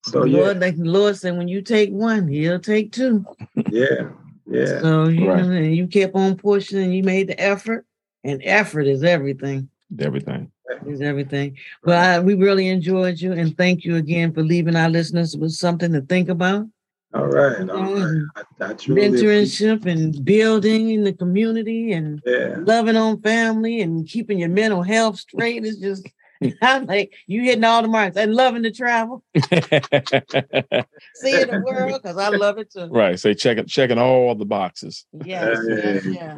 So 0.03 0.21
the 0.21 0.29
yeah, 0.29 0.39
Lord, 0.39 0.59
like 0.59 0.77
the 0.77 0.85
Lord 0.85 1.17
said, 1.17 1.37
when 1.37 1.47
you 1.47 1.61
take 1.61 1.91
one, 1.91 2.27
He'll 2.27 2.59
take 2.59 2.91
two. 2.91 3.25
yeah, 3.71 4.09
yeah. 4.47 4.79
So 4.81 5.07
you 5.09 5.29
right. 5.29 5.45
know, 5.45 5.59
you 5.59 5.87
kept 5.87 6.15
on 6.15 6.37
pushing, 6.37 6.79
and 6.83 6.95
you 6.95 7.03
made 7.03 7.27
the 7.27 7.39
effort, 7.39 7.85
and 8.23 8.41
effort 8.43 8.87
is 8.87 9.03
everything. 9.03 9.69
Everything 9.99 10.51
is 10.87 11.01
everything. 11.01 11.57
Well, 11.83 12.19
I, 12.19 12.19
we 12.19 12.35
really 12.35 12.67
enjoyed 12.67 13.19
you, 13.19 13.33
and 13.33 13.55
thank 13.57 13.85
you 13.85 13.95
again 13.95 14.33
for 14.33 14.43
leaving 14.43 14.75
our 14.75 14.89
listeners 14.89 15.35
with 15.35 15.51
something 15.51 15.91
to 15.93 16.01
think 16.01 16.29
about. 16.29 16.67
All 17.13 17.27
right, 17.27 17.57
all 17.57 17.65
right. 17.65 17.67
Mm-hmm. 17.67 18.61
I, 18.61 18.65
I 18.65 18.73
Mentorship 18.73 19.85
and 19.85 20.25
building 20.25 20.89
in 20.89 21.03
the 21.03 21.13
community 21.13 21.93
and 21.93 22.21
yeah. 22.25 22.57
loving 22.59 22.97
on 22.97 23.21
family 23.21 23.81
and 23.81 24.07
keeping 24.07 24.39
your 24.39 24.49
mental 24.49 24.83
health 24.83 25.17
straight 25.17 25.63
is 25.63 25.77
just 25.77 26.07
I'm 26.61 26.85
like 26.85 27.13
you 27.25 27.43
hitting 27.43 27.63
all 27.63 27.81
the 27.81 27.87
marks 27.87 28.17
and 28.17 28.35
loving 28.35 28.63
to 28.63 28.71
travel. 28.71 29.23
Seeing 29.35 29.51
the 31.47 31.63
world 31.65 32.01
because 32.01 32.17
I 32.17 32.29
love 32.29 32.57
it 32.57 32.71
too. 32.71 32.87
Right. 32.87 33.19
Say 33.19 33.33
checking 33.33 33.65
checking 33.65 33.97
all 33.97 34.33
the 34.35 34.45
boxes. 34.45 35.05
Yes, 35.23 35.57
yes, 35.67 36.05
yeah. 36.05 36.35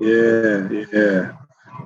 yeah, 0.00 0.84
yeah. 0.92 1.32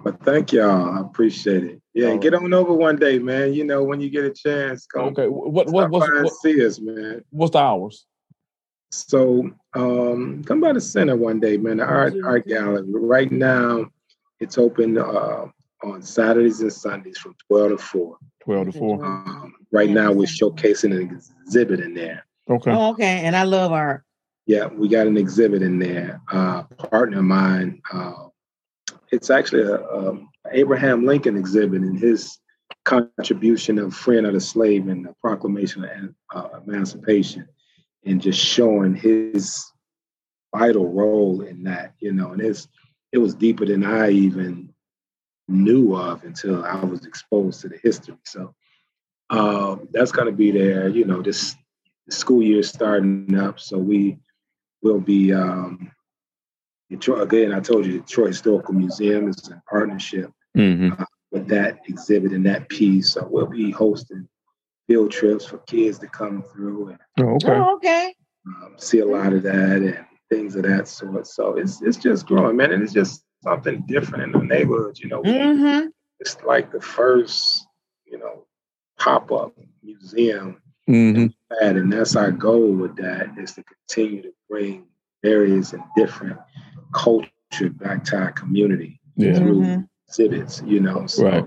But 0.03 0.23
thank 0.25 0.53
y'all. 0.53 0.97
I 0.97 1.01
appreciate 1.01 1.65
it. 1.65 1.81
Yeah, 1.95 2.17
get 2.17 2.35
on 2.35 2.53
over 2.55 2.73
one 2.73 2.97
day, 2.97 3.19
man. 3.19 3.53
You 3.53 3.65
know, 3.65 3.83
when 3.83 4.01
you 4.01 4.11
get 4.11 4.25
a 4.25 4.31
chance, 4.31 4.87
come. 4.87 5.07
Okay. 5.07 5.27
What 5.27 5.69
what 5.69 5.91
what's, 5.91 6.11
what, 6.11 6.33
see 6.35 6.65
us, 6.65 6.81
man. 6.81 7.25
What's 7.31 7.53
the 7.53 7.59
hours? 7.59 8.07
So 8.91 9.51
um 9.75 10.43
come 10.45 10.61
by 10.61 10.73
the 10.73 10.81
center 10.81 11.17
one 11.17 11.41
day, 11.41 11.57
man. 11.57 11.79
The 11.79 11.85
art 11.85 12.15
art 12.25 12.47
gallery. 12.47 12.85
Right 12.87 13.31
now, 13.31 13.87
it's 14.41 14.59
open 14.59 14.99
uh, 14.99 15.47
on 15.83 16.03
Saturdays 16.03 16.61
and 16.61 16.73
Sundays 16.73 17.19
from 17.19 17.35
12 17.49 17.71
to 17.71 17.79
4. 17.79 18.17
12 18.45 18.73
to 18.73 18.79
4. 18.79 19.05
Um, 19.05 19.55
right 19.71 19.91
now 19.91 20.13
we're 20.13 20.27
showcasing 20.27 20.97
an 20.97 21.21
exhibit 21.45 21.81
in 21.81 21.95
there. 21.95 22.25
Okay. 22.49 22.71
Oh, 22.71 22.91
okay. 22.91 23.21
And 23.25 23.37
I 23.37 23.45
love 23.45 23.73
art. 23.73 24.05
Yeah, 24.47 24.67
we 24.67 24.89
got 24.89 25.07
an 25.07 25.17
exhibit 25.17 25.63
in 25.63 25.79
there. 25.79 26.21
Uh 26.31 26.63
partner 26.63 27.19
of 27.19 27.25
mine, 27.25 27.83
uh, 27.93 28.29
it's 29.11 29.31
actually 29.31 29.63
a, 29.63 29.77
a 29.77 30.11
um, 30.11 30.29
Abraham 30.53 31.05
Lincoln 31.05 31.37
exhibit 31.37 31.83
and 31.83 31.99
his 31.99 32.39
contribution 32.85 33.79
of 33.79 33.95
freeing 33.95 34.25
of 34.25 34.35
the 34.35 34.41
slave 34.41 34.89
and 34.89 35.05
the 35.05 35.15
Proclamation 35.21 35.85
of 35.85 36.15
uh, 36.35 36.61
Emancipation, 36.67 37.47
and 38.05 38.21
just 38.21 38.41
showing 38.41 38.95
his 38.95 39.65
vital 40.55 40.89
role 40.93 41.43
in 41.43 41.63
that, 41.65 41.95
you 42.01 42.13
know, 42.13 42.33
and 42.33 42.41
it's 42.41 42.69
it 43.13 43.19
was 43.19 43.35
deeper 43.35 43.67
than 43.67 43.85
I 43.85 44.11
even 44.11 44.73
knew 45.49 45.97
of 45.97 46.23
until 46.25 46.65
I 46.65 46.85
was 46.85 47.05
exposed 47.05 47.61
to 47.61 47.69
the 47.69 47.79
history. 47.83 48.17
So 48.25 48.55
um, 49.31 49.89
that's 49.93 50.13
going 50.13 50.27
to 50.27 50.33
be 50.33 50.51
there. 50.53 50.89
You 50.89 51.05
know, 51.05 51.23
this 51.23 51.57
school 52.09 52.43
year 52.43 52.63
starting 52.63 53.37
up, 53.37 53.59
so 53.61 53.79
we 53.79 54.19
will 54.83 55.01
be 55.01 55.33
um, 55.33 55.91
Detroit, 56.91 57.23
again, 57.23 57.53
I 57.53 57.61
told 57.61 57.87
you, 57.87 58.01
Detroit 58.01 58.29
Historical 58.29 58.75
Museum 58.75 59.29
is 59.29 59.49
in 59.49 59.63
partnership 59.69 60.31
mm-hmm. 60.57 61.01
uh, 61.01 61.05
with 61.31 61.47
that 61.49 61.81
exhibit 61.89 62.33
and 62.33 62.45
that 62.47 62.69
piece. 62.69 63.11
So 63.11 63.27
we'll 63.31 63.47
be 63.47 63.71
hosting 63.71 64.29
field 64.89 65.13
trips 65.13 65.47
for 65.47 65.59
kids 65.59 65.99
to 66.01 66.09
come 66.09 66.43
through 66.43 66.89
and 66.89 66.99
oh, 67.21 67.35
okay. 67.37 67.53
Oh, 67.53 67.77
okay. 67.77 68.15
Um, 68.47 68.75
see 68.77 68.99
a 68.99 69.07
lot 69.07 69.33
of 69.33 69.43
that 69.45 69.83
and 69.83 70.05
things 70.29 70.57
of 70.57 70.65
that 70.65 70.89
sort. 70.89 71.27
So 71.27 71.57
it's 71.57 71.81
it's 71.83 71.97
just 71.97 72.27
growing, 72.27 72.57
man, 72.57 72.73
and 72.73 72.83
it's 72.83 72.93
just 72.93 73.23
something 73.45 73.85
different 73.87 74.25
in 74.25 74.33
the 74.33 74.45
neighborhood. 74.45 74.99
You 74.99 75.09
know, 75.09 75.23
Mm-hmm. 75.23 75.89
it's 76.19 76.37
like 76.45 76.73
the 76.73 76.81
first, 76.81 77.67
you 78.05 78.19
know, 78.19 78.47
pop 78.99 79.31
up 79.33 79.55
museum 79.83 80.61
hmm 80.87 81.27
and 81.61 81.93
that's 81.93 82.17
our 82.17 82.31
goal 82.31 82.73
with 82.73 82.97
that 82.97 83.29
is 83.39 83.53
to 83.53 83.63
continue 83.65 84.23
to 84.23 84.33
bring 84.49 84.87
various 85.23 85.73
and 85.73 85.83
different 85.97 86.39
culture 86.93 87.71
back 87.71 88.05
to 88.05 88.17
our 88.17 88.33
community 88.33 89.01
Yeah. 89.17 89.35
through 89.39 89.61
Mhm. 89.63 89.89
exhibits. 90.09 90.63
You 90.67 90.81
know, 90.81 91.07
so 91.07 91.25
Right. 91.25 91.45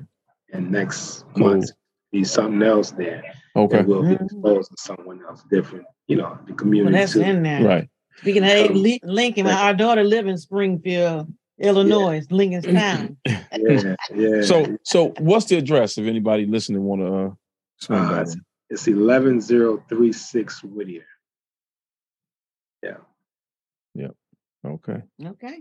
and 0.54 0.72
next 0.72 1.26
Cool. 1.36 1.48
month 1.48 1.72
be 2.12 2.24
something 2.24 2.62
else 2.62 2.92
there 2.92 3.24
Okay. 3.56 3.78
that 3.78 3.88
will 3.88 4.04
be 4.04 4.16
Mhm. 4.16 4.26
exposed 4.26 4.72
to 4.72 4.78
someone 4.78 5.22
else 5.28 5.44
different. 5.50 5.86
You 6.08 6.18
know, 6.18 6.38
the 6.46 6.52
Well, 6.52 6.58
community 6.58 6.94
that's 6.98 7.14
too. 7.14 7.22
in 7.22 7.44
there. 7.44 7.64
Right. 7.66 7.90
Speaking 8.18 8.44
of 8.44 8.50
Um, 8.72 8.84
Lincoln, 9.04 9.46
my, 9.46 9.54
our 9.54 9.74
daughter 9.74 10.04
live 10.04 10.28
in 10.28 10.38
Springfield, 10.38 11.34
Illinois, 11.60 12.22
Lincolnstown. 12.30 13.18
Yeah, 13.56 13.96
yeah. 14.16 14.42
So 14.42 14.78
so 14.84 15.14
what's 15.20 15.46
the 15.46 15.58
address 15.58 15.98
if 15.98 16.06
anybody 16.08 16.46
listening 16.46 16.84
want 16.84 17.02
to 17.02 17.14
uh, 17.90 17.94
Uh, 17.94 18.22
it's, 18.22 18.36
it's 18.70 18.88
eleven 18.88 19.40
zero 19.42 19.84
three 19.90 20.12
six 20.12 20.64
Whittier. 20.64 21.06
Okay. 24.66 25.02
Okay. 25.24 25.60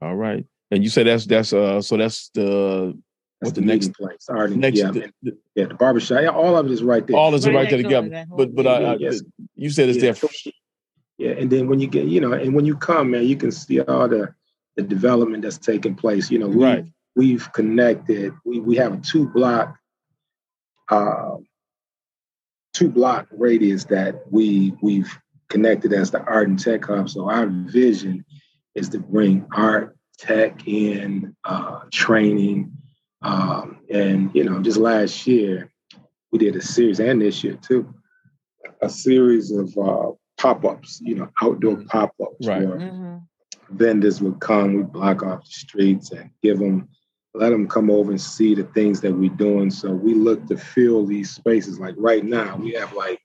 All 0.00 0.16
right. 0.16 0.46
And 0.70 0.82
you 0.82 0.90
said 0.90 1.06
that's 1.06 1.26
that's 1.26 1.52
uh 1.52 1.82
so 1.82 1.96
that's 1.96 2.30
the 2.34 2.98
That's 3.40 3.50
what 3.50 3.54
the 3.54 3.60
the 3.60 3.66
next 3.66 3.92
place. 3.94 4.26
Already, 4.30 4.56
next 4.56 4.78
yeah, 4.78 4.90
the- 4.90 5.02
and- 5.04 5.12
the- 5.22 5.38
yeah, 5.54 5.64
the 5.66 5.74
barbershop. 5.74 6.22
Yeah, 6.22 6.28
all 6.30 6.56
of 6.56 6.66
it 6.66 6.72
is 6.72 6.82
right 6.82 7.06
there. 7.06 7.16
all 7.16 7.34
is 7.34 7.46
Right 7.46 7.54
right 7.54 7.70
there 7.70 7.78
next 7.82 7.90
door 7.90 8.02
to 8.02 8.08
together. 8.08 8.26
But 8.36 8.54
but 8.54 8.64
thing. 8.64 8.72
I, 8.72 8.76
I, 8.76 8.92
Yeah, 8.92 8.96
yes. 9.10 9.22
you 9.54 9.70
said 9.70 9.88
it's 9.88 9.96
Yeah, 9.98 10.02
there. 10.12 10.14
so- 10.14 10.50
yeah, 11.18 11.30
and 11.32 11.50
then 11.50 11.68
when 11.68 11.80
you 11.80 11.86
get, 11.86 12.06
you 12.06 12.20
know, 12.20 12.32
and 12.32 12.54
when 12.54 12.64
you 12.64 12.76
come, 12.76 13.10
man, 13.10 13.24
you 13.26 13.36
can 13.36 13.50
see 13.52 13.80
all 13.80 14.08
the 14.08 14.34
the 14.76 14.82
development 14.82 15.42
that's 15.42 15.58
taking 15.58 15.94
place. 15.94 16.30
You 16.30 16.38
know, 16.38 16.48
we, 16.48 16.64
Right. 16.64 16.84
we've 17.16 17.52
connected. 17.52 18.32
We 18.46 18.60
we 18.60 18.76
have 18.76 18.94
a 18.94 18.98
two 18.98 19.28
block, 19.28 19.76
uh, 20.88 21.36
two 22.72 22.88
block 22.88 23.26
radius 23.32 23.84
that 23.86 24.22
we 24.30 24.72
we've 24.80 25.12
connected 25.50 25.92
as 25.92 26.10
the 26.10 26.22
art 26.22 26.48
and 26.48 26.58
tech 26.58 26.86
hub. 26.86 27.10
So 27.10 27.28
our 27.28 27.46
vision 27.46 28.24
is 28.74 28.88
to 28.90 28.98
bring 28.98 29.46
art, 29.54 29.96
tech 30.18 30.66
in, 30.66 31.36
uh, 31.44 31.80
training, 31.92 32.72
um, 33.22 33.80
and 33.90 34.30
you 34.34 34.44
know, 34.44 34.62
just 34.62 34.78
last 34.78 35.26
year 35.26 35.70
we 36.32 36.38
did 36.38 36.56
a 36.56 36.62
series, 36.62 37.00
and 37.00 37.20
this 37.20 37.44
year 37.44 37.58
too, 37.60 37.92
a 38.80 38.88
series 38.88 39.50
of 39.50 39.76
uh, 39.76 40.12
pop-ups. 40.38 41.00
You 41.02 41.16
know, 41.16 41.28
outdoor 41.42 41.82
pop-ups 41.88 42.46
Right. 42.46 42.66
where 42.66 42.78
hmm 42.78 43.16
vendors 43.70 44.20
would 44.20 44.40
come, 44.40 44.74
we 44.74 44.82
block 44.82 45.22
off 45.22 45.44
the 45.44 45.50
streets 45.50 46.10
and 46.10 46.28
give 46.42 46.58
them, 46.58 46.88
let 47.34 47.50
them 47.50 47.68
come 47.68 47.88
over 47.88 48.10
and 48.10 48.20
see 48.20 48.52
the 48.54 48.64
things 48.64 49.00
that 49.00 49.12
we're 49.12 49.30
doing. 49.30 49.70
So 49.70 49.92
we 49.92 50.12
look 50.14 50.44
to 50.48 50.56
fill 50.56 51.06
these 51.06 51.30
spaces. 51.30 51.78
Like 51.78 51.94
right 51.96 52.24
now, 52.24 52.56
we 52.56 52.72
have 52.72 52.92
like 52.94 53.20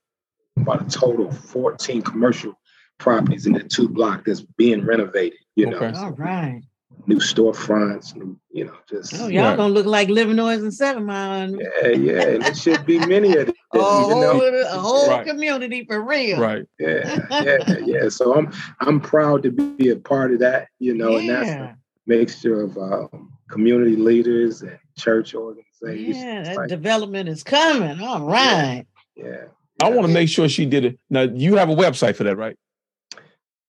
about 0.66 0.82
a 0.86 0.90
total 0.98 1.28
of 1.28 1.38
14 1.38 2.02
commercial 2.02 2.58
properties 2.98 3.46
in 3.46 3.52
the 3.52 3.62
two 3.62 3.88
block 3.88 4.24
that's 4.24 4.40
being 4.40 4.84
renovated, 4.84 5.38
you 5.54 5.66
know, 5.66 5.78
All 5.96 6.10
right. 6.12 6.62
new 7.06 7.18
storefronts, 7.18 8.16
new, 8.16 8.36
you 8.50 8.64
know, 8.64 8.74
just 8.90 9.14
Oh, 9.20 9.28
y'all 9.28 9.44
Right. 9.50 9.56
gonna 9.56 9.72
look 9.72 9.86
like 9.86 10.08
Livernois 10.08 10.58
and 10.58 10.74
Seven 10.74 11.04
Mile. 11.04 11.42
and 11.42 11.60
yeah, 11.60 11.88
yeah. 11.88 12.22
And 12.22 12.44
it 12.46 12.56
should 12.56 12.84
be 12.84 12.98
many 12.98 13.36
of 13.36 13.46
them, 13.46 13.54
A 13.74 13.78
you 13.78 13.84
whole, 13.84 14.20
know. 14.20 14.40
a 14.42 14.78
whole 14.78 15.08
Right. 15.08 15.26
community 15.26 15.84
for 15.84 16.00
real. 16.02 16.40
Right. 16.40 16.64
Yeah, 16.80 17.20
yeah, 17.30 17.76
yeah. 17.84 18.08
So 18.08 18.34
I'm 18.34 18.50
I'm 18.80 18.98
proud 19.00 19.42
to 19.44 19.50
be 19.52 19.90
a 19.90 19.96
part 19.96 20.32
of 20.32 20.40
that, 20.40 20.68
you 20.80 20.94
know, 20.94 21.16
and 21.16 21.28
that's 21.28 21.50
a 21.50 21.76
mixture 22.06 22.62
of 22.62 22.76
um, 22.78 23.30
community 23.50 23.94
leaders 23.96 24.62
and 24.62 24.78
church 24.98 25.34
organizations. 25.34 26.16
Yeah, 26.16 26.42
that 26.44 26.56
like, 26.56 26.68
development 26.68 27.28
is 27.28 27.42
coming. 27.44 28.00
All 28.00 28.26
right. 28.26 28.84
yeah. 29.14 29.44
I 29.82 29.88
want 29.90 30.06
to 30.06 30.12
make 30.12 30.28
sure 30.28 30.48
she 30.48 30.64
did 30.66 30.84
it. 30.84 30.98
Now 31.10 31.22
you 31.22 31.56
have 31.56 31.68
a 31.68 31.74
website 31.74 32.16
for 32.16 32.24
that, 32.24 32.36
right? 32.36 32.56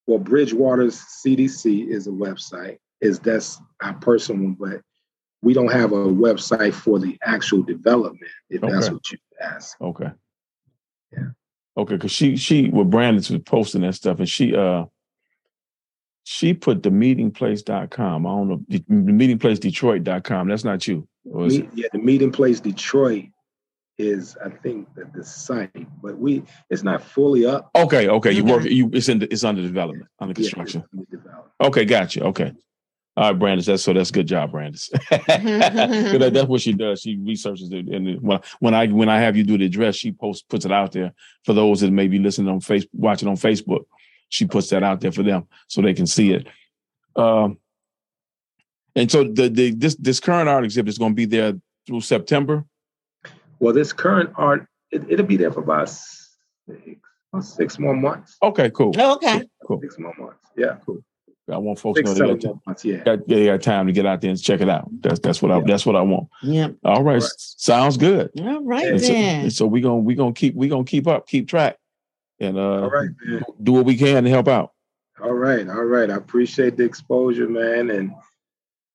Well, 0.06 0.20
Bridgewater's 0.20 1.00
CDC 1.26 1.90
is 1.90 2.08
a 2.08 2.12
website. 2.12 2.78
Is 3.02 3.20
that's 3.20 3.60
our 3.84 3.94
personal 3.96 4.42
one, 4.44 4.54
but 4.60 4.82
we 5.42 5.54
don't 5.54 5.72
have 5.72 5.92
a 5.92 6.06
website 6.06 6.74
for 6.74 6.98
the 6.98 7.18
actual 7.24 7.62
development. 7.62 8.32
If 8.50 8.62
that's 8.62 8.86
Okay. 8.88 8.94
what 8.94 9.12
you 9.12 9.18
ask. 9.42 9.80
Okay. 9.82 10.12
Yeah. 11.12 11.30
Okay, 11.78 11.96
because 11.96 12.12
she 12.12 12.38
she 12.38 12.70
well 12.70 12.86
Brandon 12.86 13.18
was 13.18 13.42
posting 13.46 13.82
that 13.82 13.94
stuff 13.96 14.20
and 14.20 14.28
she 14.30 14.56
uh 14.56 14.86
she 16.24 16.54
put 16.54 16.84
the 16.84 16.90
meetingplace.com. 16.90 18.26
I 18.26 18.30
don't 18.30 18.48
know 18.50 18.64
the 18.68 18.80
meetingplacedetroit.com. 18.90 20.48
That's 20.48 20.64
not 20.64 20.88
you. 20.88 21.08
Or 21.32 21.46
is 21.46 21.60
Me- 21.60 21.64
it? 21.66 21.70
yeah, 21.76 21.88
the 21.94 22.00
meeting 22.00 22.32
place 22.32 22.60
Detroit 22.60 23.26
is, 23.98 24.38
I 24.44 24.50
think, 24.50 24.94
the, 24.96 25.10
the 25.14 25.24
site, 25.24 25.72
but 26.02 26.18
we 26.18 26.44
it's 26.70 26.84
not 26.84 27.02
fully 27.04 27.46
up. 27.46 27.72
Okay, 27.76 28.08
okay. 28.08 28.32
You 28.32 28.44
work 28.44 28.64
you 28.66 28.90
it's 28.94 29.10
in 29.10 29.20
the, 29.20 29.32
it's 29.32 29.44
under 29.44 29.62
development, 29.62 30.08
under 30.20 30.34
Yeah, 30.40 30.50
construction. 30.50 30.82
it's 30.82 30.94
under 30.94 31.06
development. 31.10 31.52
Okay, 31.62 31.86
gotcha. 31.86 32.24
Okay. 32.26 32.54
All 33.16 33.32
right, 33.32 33.40
Brandis. 33.40 33.66
That's 33.66 33.82
so 33.82 33.94
that's 33.94 34.12
good 34.12 34.28
job, 34.28 34.52
Brandis. 34.52 34.90
that- 35.10 36.32
that's 36.34 36.48
what 36.48 36.62
she 36.62 36.74
does. 36.74 37.02
She 37.02 37.18
researches 37.18 37.72
it, 37.72 37.88
and 37.88 38.22
when 38.22 38.40
when 38.60 38.74
I 38.76 38.88
when 38.88 39.10
I 39.10 39.20
have 39.20 39.36
you 39.36 39.44
do 39.44 39.58
the 39.58 39.66
address, 39.66 39.96
she 39.96 40.12
posts 40.12 40.44
puts 40.48 40.66
it 40.66 40.72
out 40.72 40.92
there 40.92 41.14
for 41.44 41.54
those 41.54 41.82
that 41.82 41.92
may 41.92 42.08
be 42.08 42.20
listening 42.20 42.50
on 42.50 42.60
face 42.60 42.86
watching 42.94 43.28
on 43.28 43.36
Facebook. 43.36 43.86
She 44.30 44.46
puts 44.46 44.70
that 44.70 44.84
out 44.84 45.02
there 45.02 45.12
for 45.12 45.24
them 45.24 45.48
so 45.68 45.82
they 45.82 45.94
can 45.96 46.06
see 46.06 46.34
it. 46.34 46.48
Um, 47.16 47.58
and 48.96 49.10
so 49.12 49.24
the 49.24 49.50
the 49.50 49.72
this 49.72 49.96
this 49.96 50.20
current 50.20 50.48
art 50.48 50.66
exhibit 50.66 50.90
is 50.90 51.00
going 51.00 51.14
to 51.14 51.16
be 51.16 51.26
there 51.26 51.54
through 51.88 52.02
September. 52.02 52.66
Well, 53.60 53.74
this 53.74 53.94
current 53.94 54.32
art, 54.36 54.68
it, 54.92 55.04
it'll 55.10 55.26
be 55.26 55.38
there 55.38 55.52
for 55.52 55.62
about 55.62 55.90
six, 55.90 57.00
about 57.34 57.44
six 57.46 57.80
more 57.80 57.96
months. 57.96 58.38
Okay, 58.42 58.70
cool. 58.72 58.94
Okay. 59.00 59.44
Cool. 59.66 59.82
Six 59.82 59.98
more 60.00 60.14
months. 60.18 60.38
Yeah. 60.56 60.78
Cool. 60.86 61.04
I 61.50 61.58
want 61.58 61.80
folks 61.80 62.02
to 62.02 62.08
Six, 62.08 62.20
know 62.20 62.28
they 62.28 62.34
got, 62.42 62.44
more 62.46 62.62
months. 62.68 62.84
Yeah. 62.84 62.98
got, 63.06 63.26
they 63.28 63.46
got 63.46 63.62
time 63.62 63.88
to 63.88 63.94
get 63.94 64.06
out 64.06 64.20
there 64.20 64.30
and 64.32 64.42
check 64.42 64.60
it 64.60 64.68
out. 64.68 64.90
That's 65.02 65.20
that's 65.20 65.42
what 65.42 65.52
I 65.52 65.62
that's 65.62 65.86
what 65.86 65.96
I 65.96 66.02
want. 66.02 66.28
Yep. 66.44 66.76
All 66.84 67.04
right, 67.04 67.22
Right. 67.22 67.32
sounds 67.38 67.96
good. 67.96 68.32
All 68.40 68.64
right 68.64 68.84
And 68.86 68.96
And 68.96 69.02
so, 69.04 69.14
and 69.14 69.54
so 69.54 69.66
we 69.66 69.80
gonna 69.80 69.98
we 69.98 70.14
gonna 70.16 70.34
keep 70.34 70.56
we 70.56 70.68
gonna 70.68 70.84
keep 70.84 71.08
up, 71.08 71.26
keep 71.26 71.48
track, 71.48 71.78
and 72.42 72.58
uh, 72.58 72.82
All 72.84 72.90
right, 72.90 73.10
man. 73.26 73.44
do 73.64 73.72
what 73.72 73.86
we 73.86 73.96
can 73.96 74.26
to 74.26 74.30
help 74.30 74.50
out. 74.50 74.74
All 75.24 75.34
right. 75.34 75.68
All 75.70 75.86
right. 75.86 76.12
I 76.12 76.16
appreciate 76.16 76.76
the 76.76 76.84
exposure, 76.84 77.48
man. 77.48 77.92
And 77.92 78.14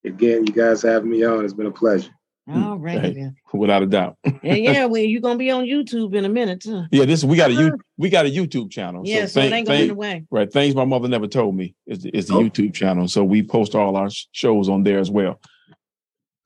again, 0.05 0.47
you 0.47 0.53
guys 0.53 0.83
having 0.83 1.11
me 1.11 1.25
on. 1.25 1.45
It's 1.45 1.55
been 1.55 1.67
a 1.67 1.71
pleasure. 1.71 2.11
Mm, 2.49 2.65
all 2.65 2.79
right 2.79 3.01
Hey. 3.01 3.31
Without 3.55 3.83
a 3.83 3.87
doubt. 3.87 4.17
And 4.25 4.59
yeah, 4.59 4.87
well, 4.87 5.01
you're 5.03 5.21
gonna 5.21 5.39
be 5.39 5.51
on 5.51 5.65
YouTube 5.65 6.15
in 6.15 6.25
a 6.25 6.29
minute 6.29 6.61
too. 6.63 6.85
Yeah, 6.91 7.05
this 7.05 7.23
we 7.23 7.37
got 7.37 7.51
a 7.51 7.55
uh-huh. 7.55 7.63
you 7.63 7.79
we 7.99 8.11
got 8.11 8.27
a 8.27 8.29
YouTube 8.29 8.71
channel. 8.71 9.03
Yeah, 9.05 9.27
so, 9.27 9.41
thing- 9.41 9.53
it 9.53 9.57
ain't 9.57 9.67
gonna 9.69 9.79
be 9.79 9.83
in 9.83 9.89
thing- 9.89 9.95
the 9.95 9.95
way. 9.95 10.25
right 10.31 10.53
things 10.53 10.75
my 10.75 10.85
mother 10.85 11.09
never 11.09 11.29
told 11.29 11.55
me 11.55 11.75
is 11.87 12.05
is 12.07 12.27
the 12.27 12.35
Oh. 12.35 12.41
YouTube 12.43 12.75
channel. 12.75 13.07
So 13.07 13.23
we 13.23 13.43
post 13.45 13.75
all 13.77 13.97
our 13.97 14.09
shows 14.33 14.69
on 14.69 14.83
there 14.83 14.99
as 14.99 15.11
well. 15.11 15.41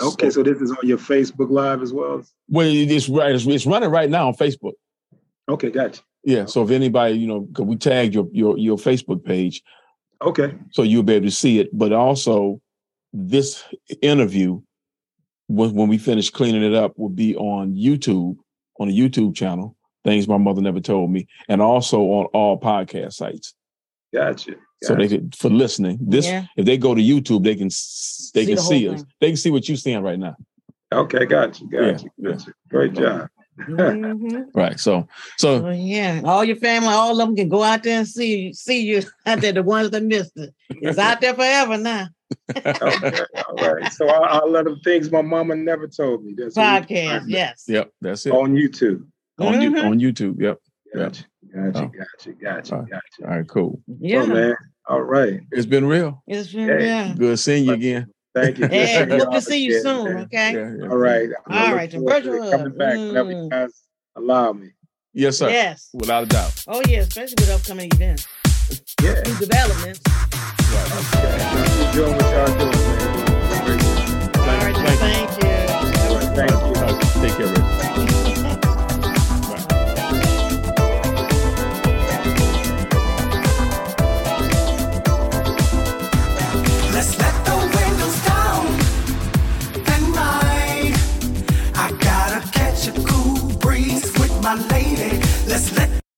Okay. 0.02 0.28
So 0.28 0.42
this 0.42 0.60
is 0.60 0.70
on 0.70 0.86
your 0.86 0.98
Facebook 0.98 1.50
Live 1.50 1.80
as 1.82 1.92
well? 1.92 2.22
Well, 2.50 2.66
it's 2.66 3.08
right. 3.08 3.34
It's, 3.34 3.46
it's 3.46 3.64
running 3.66 3.90
right 3.90 4.10
now 4.10 4.28
on 4.28 4.34
Facebook. 4.34 4.72
Okay. 5.48 5.70
Gotcha. 5.70 6.02
Yeah. 6.24 6.44
So 6.44 6.62
if 6.64 6.70
anybody, 6.70 7.14
you 7.16 7.26
know, 7.26 7.40
because 7.40 7.64
we 7.64 7.76
tagged 7.76 8.14
your 8.14 8.28
your 8.32 8.58
your 8.58 8.76
Facebook 8.76 9.24
page, 9.24 9.62
Okay. 10.20 10.54
so 10.72 10.82
you'll 10.82 11.02
be 11.02 11.14
able 11.14 11.26
to 11.26 11.30
see 11.30 11.58
it. 11.60 11.70
But 11.72 11.92
also, 11.92 12.60
this 13.14 13.64
interview, 14.02 14.60
when 15.48 15.74
when 15.74 15.88
we 15.88 15.98
finish 15.98 16.30
cleaning 16.30 16.62
it 16.62 16.74
up, 16.74 16.92
will 16.98 17.08
be 17.08 17.36
on 17.36 17.74
YouTube 17.74 18.36
on 18.80 18.88
a 18.88 18.92
YouTube 18.92 19.34
channel. 19.34 19.76
Things 20.04 20.28
my 20.28 20.36
mother 20.38 20.62
never 20.62 20.80
told 20.80 21.10
me, 21.10 21.26
and 21.48 21.60
also 21.60 22.00
on 22.00 22.26
all 22.26 22.60
podcast 22.60 23.14
sites. 23.14 23.54
Gotcha. 24.14 24.54
So 24.84 24.94
they 24.94 25.08
could 25.08 25.34
for 25.34 25.48
listening. 25.50 25.98
This 26.00 26.26
Yeah. 26.26 26.46
if 26.56 26.64
they 26.66 26.76
go 26.78 26.94
to 26.94 27.00
YouTube, 27.02 27.42
they 27.44 27.54
can 27.56 27.68
they 27.68 27.70
See 27.70 28.46
can 28.46 28.54
the 28.56 28.60
whole 28.60 28.70
see 28.70 28.88
us. 28.88 29.00
thing. 29.00 29.10
They 29.20 29.26
can 29.28 29.36
see 29.36 29.50
what 29.50 29.68
you're 29.68 29.76
seeing 29.76 30.02
right 30.02 30.18
now. 30.18 30.36
Okay. 30.92 31.26
Gotcha. 31.26 31.64
Gotcha. 31.64 32.06
Yeah, 32.18 32.30
Gotcha. 32.32 32.52
Great 32.68 32.92
job. 32.92 33.28
Mhm. 33.58 34.44
Right. 34.54 34.78
So 34.78 35.08
so 35.38 35.66
Oh 35.66 35.70
yeah, 35.70 36.20
all 36.24 36.44
your 36.44 36.56
family, 36.56 36.88
all 36.90 37.12
of 37.12 37.26
them 37.26 37.34
can 37.34 37.48
go 37.48 37.62
out 37.62 37.82
there 37.82 37.98
and 37.98 38.06
see 38.06 38.52
see 38.52 38.82
you 38.82 39.02
out 39.26 39.40
there. 39.40 39.52
The 39.52 39.62
ones 39.62 39.90
that 39.90 40.02
missed 40.04 40.36
it, 40.36 40.54
it's 40.68 40.98
out 40.98 41.20
there 41.22 41.34
forever 41.34 41.78
now. 41.78 42.08
Okay. 42.56 43.18
All 43.46 43.74
right. 43.74 43.92
So 43.92 44.08
I'll, 44.08 44.42
I'll 44.42 44.50
let 44.50 44.64
them 44.64 44.80
things 44.82 45.10
my 45.10 45.22
mama 45.22 45.54
never 45.56 45.86
told 45.86 46.24
me. 46.24 46.34
That's 46.36 46.56
Podcast, 46.56 47.24
yes. 47.26 47.64
yep, 47.68 47.90
that's 48.00 48.26
it. 48.26 48.32
On 48.32 48.54
YouTube. 48.54 49.04
On 49.38 49.60
you 49.60 49.70
Mhm. 49.70 49.84
on 49.84 50.00
YouTube. 50.00 50.40
Yep. 50.40 50.58
Gotcha. 50.94 51.24
Gotcha. 51.54 51.78
Oh. 51.84 51.88
Gotcha. 51.98 52.32
Gotcha. 52.42 52.74
All 52.74 52.80
right. 52.82 52.90
Gotcha. 52.90 53.22
All 53.30 53.36
right, 53.38 53.48
cool. 53.48 53.80
Yeah, 54.00 54.24
man. 54.26 54.56
All 54.88 55.02
right. 55.02 55.40
It's 55.52 55.66
been 55.66 55.84
real. 55.86 56.22
it's 56.26 56.52
been 56.52 56.68
Hey. 56.68 56.86
yeah. 56.86 57.14
Good 57.16 57.38
seeing 57.38 57.64
you 57.66 57.72
again. 57.74 58.06
Thank 58.34 58.58
you. 58.58 58.66
Hey, 58.70 59.04
Good 59.06 59.20
hope 59.22 59.32
to 59.34 59.40
see 59.40 59.62
you 59.64 59.80
soon. 59.80 60.04
man. 60.14 60.16
Okay. 60.24 60.52
Yeah, 60.54 60.72
yeah. 60.80 60.88
All 60.88 60.96
right. 60.96 61.28
I'm 61.46 61.52
All 61.58 61.64
gonna 61.66 61.76
right, 61.76 61.82
look 61.82 61.90
then 61.92 62.00
forward 62.00 62.22
to 62.24 62.30
virtual 62.30 62.50
Coming 62.50 62.66
hug. 62.66 62.78
back 62.78 62.96
whenever 62.96 63.30
you 63.30 63.36
Mm. 63.36 63.50
guys 63.50 63.82
allow 64.16 64.52
me. 64.52 64.70
Yes, 65.14 65.38
sir. 65.38 65.48
Yes. 65.50 65.88
Without 65.94 66.24
a 66.24 66.26
doubt. 66.26 66.64
Oh 66.68 66.82
yeah, 66.88 66.98
especially 67.00 67.36
with 67.40 67.50
upcoming 67.50 67.90
events, 67.94 68.26
Yeah. 69.02 69.14
new 69.26 69.38
developments. 69.38 70.00
Y'all 71.94 72.10
man. 72.10 72.76
Thank, 74.98 75.30
you. 75.30 75.54
Thank 76.34 76.52
you. 76.52 76.76
Take 77.22 77.36
care, 77.36 78.45